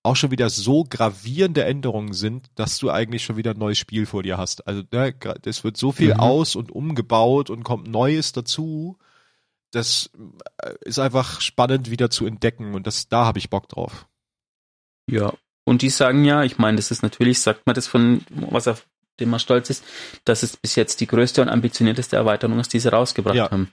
[0.03, 4.05] auch schon wieder so gravierende Änderungen sind, dass du eigentlich schon wieder ein neues Spiel
[4.05, 4.67] vor dir hast.
[4.67, 5.15] Also ne,
[5.45, 6.19] es wird so viel Mhm.
[6.19, 8.97] aus und umgebaut und kommt Neues dazu.
[9.71, 10.11] Das
[10.61, 14.07] äh, ist einfach spannend wieder zu entdecken und das da habe ich Bock drauf.
[15.09, 15.33] Ja.
[15.65, 18.85] Und die sagen ja, ich meine, das ist natürlich, sagt man das von, was auf
[19.19, 19.83] dem man stolz ist,
[20.25, 23.51] dass es bis jetzt die größte und ambitionierteste Erweiterung ist, die sie rausgebracht Ja.
[23.51, 23.71] haben.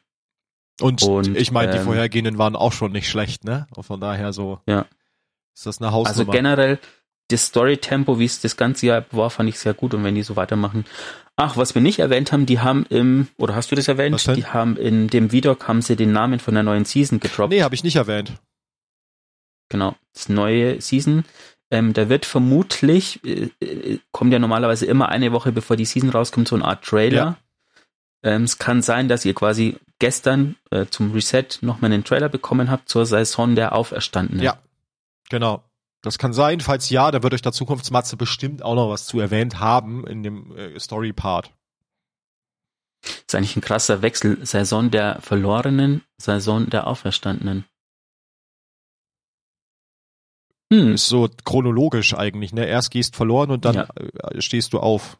[0.80, 3.66] Und, Und, ich meine, die ähm, vorhergehenden waren auch schon nicht schlecht, ne?
[3.74, 4.60] Und von daher so.
[4.66, 4.86] Ja.
[5.54, 6.32] Ist das eine Also Hausnummer?
[6.32, 6.78] generell,
[7.28, 10.22] das Story-Tempo, wie es das ganze Jahr war, fand ich sehr gut und wenn die
[10.22, 10.86] so weitermachen.
[11.36, 14.26] Ach, was wir nicht erwähnt haben, die haben im, oder hast du das erwähnt?
[14.36, 17.50] Die haben in dem Vidoc haben sie den Namen von der neuen Season gedroppt.
[17.52, 18.32] nee, habe ich nicht erwähnt.
[19.68, 21.24] Genau, das neue Season.
[21.70, 26.10] Ähm, da wird vermutlich, äh, äh, kommt ja normalerweise immer eine Woche bevor die Season
[26.10, 27.36] rauskommt, so eine Art Trailer.
[28.22, 32.70] Ähm, es kann sein, dass ihr quasi gestern äh, zum Reset nochmal einen Trailer bekommen
[32.70, 34.42] habt zur Saison der Auferstandenen.
[34.42, 34.58] Ja.
[35.28, 35.62] Genau.
[36.02, 36.60] Das kann sein.
[36.60, 40.22] Falls ja, dann wird euch der Zukunftsmatze bestimmt auch noch was zu erwähnt haben in
[40.22, 41.52] dem äh, Story-Part.
[43.02, 44.44] ist eigentlich ein krasser Wechsel.
[44.44, 47.64] Saison der Verlorenen, Saison der Auferstandenen.
[50.72, 52.66] Hm, Ist so chronologisch eigentlich, ne?
[52.66, 53.88] Erst gehst verloren und dann Ja.
[53.96, 55.18] äh, stehst du auf.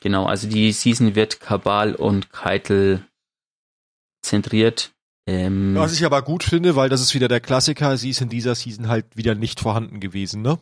[0.00, 3.04] genau, also die Season wird Kabal und Keitel
[4.22, 4.92] zentriert.
[5.26, 8.28] Ähm, Was ich aber gut finde, weil das ist wieder der Klassiker, sie ist in
[8.28, 10.58] dieser Season halt wieder nicht vorhanden gewesen, ne?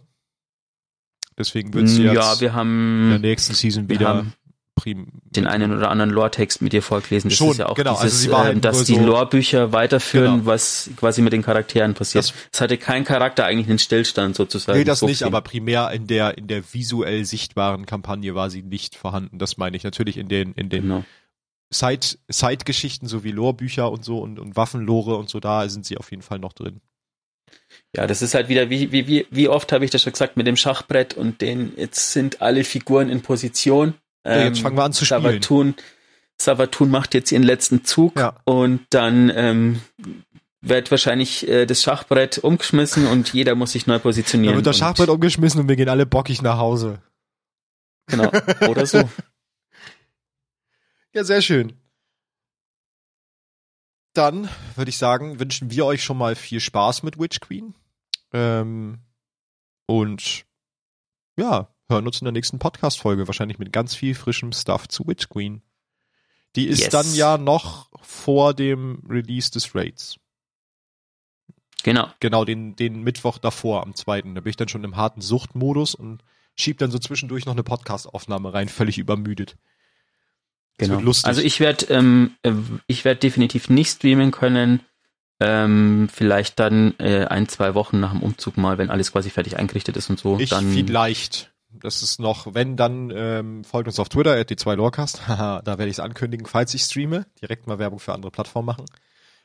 [1.39, 4.33] Deswegen wird sie ja, jetzt wir in der haben, nächsten Season wieder haben
[4.77, 7.31] prim den einen oder anderen Lore-Text mit dir vorgelesen.
[7.31, 8.95] Das Schon, ist ja auch genau, also dieses, sie war äh, halt dass nur die
[8.95, 10.47] so- Lore-Bücher weiterführen, Genau.
[10.47, 12.33] was quasi mit den Charakteren passiert.
[12.53, 14.79] Es hatte kein Charakter eigentlich einen Stillstand sozusagen.
[14.79, 15.27] Nee, das So nicht, gesehen.
[15.29, 19.39] aber primär in der in der visuell sichtbaren Kampagne war sie nicht vorhanden.
[19.39, 21.05] Das meine ich natürlich in den in den Genau.
[21.73, 26.11] Side Side-Geschichten sowie Lorebücher und so und, und Waffenlore und so da sind sie auf
[26.13, 26.81] jeden Fall noch drin.
[27.97, 30.37] Ja, das ist halt wieder, wie, wie, wie, wie oft habe ich das schon gesagt,
[30.37, 33.95] mit dem Schachbrett und den, jetzt sind alle Figuren in Position.
[34.27, 35.23] Ja, jetzt fangen wir an zu spielen.
[35.23, 35.75] Savatun,
[36.41, 38.37] Savatun macht jetzt ihren letzten Zug Ja.
[38.45, 39.81] und dann ähm,
[40.61, 44.57] wird wahrscheinlich äh, das Schachbrett umgeschmissen und jeder muss sich neu Dann positionieren.
[44.57, 47.01] wird das Schachbrett umgeschmissen und wir gehen alle bockig nach Hause.
[48.09, 48.31] Genau,
[48.69, 49.09] oder so.
[51.15, 51.73] Ja, sehr schön.
[54.13, 57.75] Dann würde ich sagen, wünschen wir euch schon mal viel Spaß mit Witch Queen.
[58.35, 58.99] Ähm,
[59.87, 60.45] und
[61.39, 65.29] ja, hören uns in der nächsten Podcast-Folge wahrscheinlich mit ganz viel frischem Stuff zu Witch
[65.29, 65.63] Queen.
[66.57, 66.89] Die ist Yes.
[66.91, 70.19] dann ja noch vor dem Release des Raids.
[71.83, 72.09] Genau.
[72.21, 74.35] Genau, den, den Mittwoch davor, am zweiten.
[74.35, 76.23] Da bin ich dann schon im harten Suchtmodus und
[76.57, 79.57] schieb dann so zwischendurch noch eine Podcast-Aufnahme rein, völlig übermüdet.
[80.79, 81.13] Das Genau.
[81.23, 82.53] Also ich werde ähm, äh,
[82.87, 84.81] ich werde definitiv nicht streamen können.
[85.39, 89.59] Ähm, vielleicht dann äh, ein, zwei Wochen nach dem Umzug mal, wenn alles quasi fertig
[89.59, 90.39] eingerichtet ist und so.
[90.39, 91.53] Ich dann vielleicht.
[91.71, 95.27] Das ist noch, wenn, dann ähm, folgt uns auf Twitter, at die 2 Lorecast.
[95.29, 97.27] Haha, da werde ich es ankündigen, falls ich streame.
[97.43, 98.85] Direkt mal Werbung für andere Plattformen machen.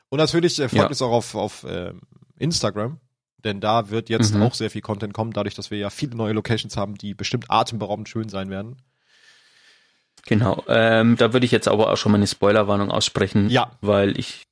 [0.08, 0.88] Und natürlich äh, folgt Ja.
[0.88, 2.00] uns auch auf, auf ähm,
[2.38, 2.98] Instagram,
[3.38, 4.42] denn da wird jetzt Mhm.
[4.42, 7.50] auch sehr viel Content kommen, dadurch, dass wir ja viele neue Locations haben, die bestimmt
[7.50, 8.76] atemberaubend schön sein werden.
[10.26, 10.62] Genau.
[10.68, 14.44] Ähm, da würde ich jetzt aber auch schon mal eine Spoilerwarnung aussprechen, Ja, weil ich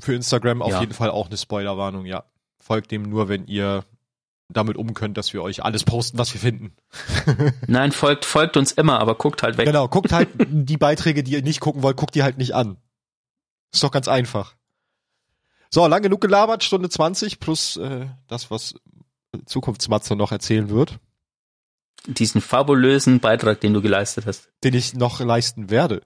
[0.00, 0.80] für Instagram auf Ja.
[0.80, 2.24] jeden Fall auch eine Spoilerwarnung, ja.
[2.58, 3.84] Folgt dem nur, wenn ihr
[4.48, 6.76] damit um könnt, dass wir euch alles posten, was wir finden.
[7.66, 9.66] nein folgt folgt uns immer, aber guckt halt weg.
[9.66, 12.76] Genau, guckt halt die Beiträge, die ihr nicht gucken wollt, guckt die halt nicht an.
[13.72, 14.54] Ist doch ganz einfach.
[15.70, 18.76] So, lang genug gelabert, Stunde 20 plus äh, das, was
[19.46, 20.98] Zukunftsmatze noch erzählen wird,
[22.06, 24.48] Diesen fabulösen Beitrag, den du geleistet hast.
[24.62, 26.02] den ich noch leisten werde.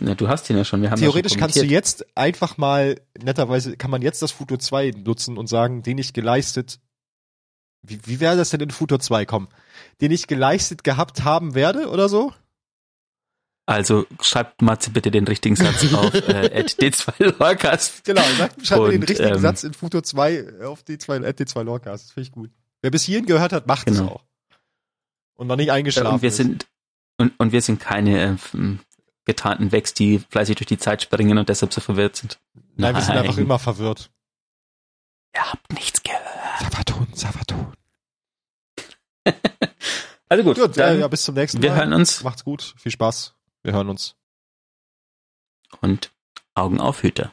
[0.00, 0.82] Na, du hast ihn ja schon.
[0.82, 4.58] Wir haben Theoretisch schon kannst du jetzt einfach mal, netterweise kann man jetzt das Futur
[4.58, 6.80] 2 nutzen und sagen, den ich geleistet,
[7.82, 9.48] wie, wie wäre das denn in Futur 2 kommen?
[10.00, 12.32] Den ich geleistet gehabt haben werde oder so?
[13.66, 18.02] Also schreibt Matze bitte den richtigen Satz auf äh, at d2lorcast.
[18.04, 21.62] Genau, sag, schreib mir den richtigen ähm, Satz in Futur 2 auf D2, at D2
[21.64, 22.04] Lawcast.
[22.06, 22.50] Das finde ich gut.
[22.80, 24.12] Wer bis hierhin gehört hat, macht es Genau.
[24.12, 24.24] auch.
[25.34, 26.36] Und noch nicht eingeschlafen Und wir ist.
[26.36, 26.66] sind
[27.18, 28.76] und, und wir sind keine äh,
[29.24, 32.38] getarnten Wächs, die fleißig durch die Zeit springen und deshalb so verwirrt sind.
[32.76, 33.24] Nein, wir sind Nein.
[33.26, 34.10] einfach immer verwirrt.
[35.34, 36.22] Ihr habt nichts gehört.
[36.60, 37.57] Savatun, Savatun.
[40.30, 41.78] Also gut, Gut, dann, äh, ja, bis zum nächsten wir Mal.
[41.78, 42.74] hören uns Macht's gut.
[42.76, 43.34] Viel Spaß.
[43.62, 44.14] Wir hören uns.
[45.80, 46.10] und
[46.54, 47.32] Augen auf Hüter.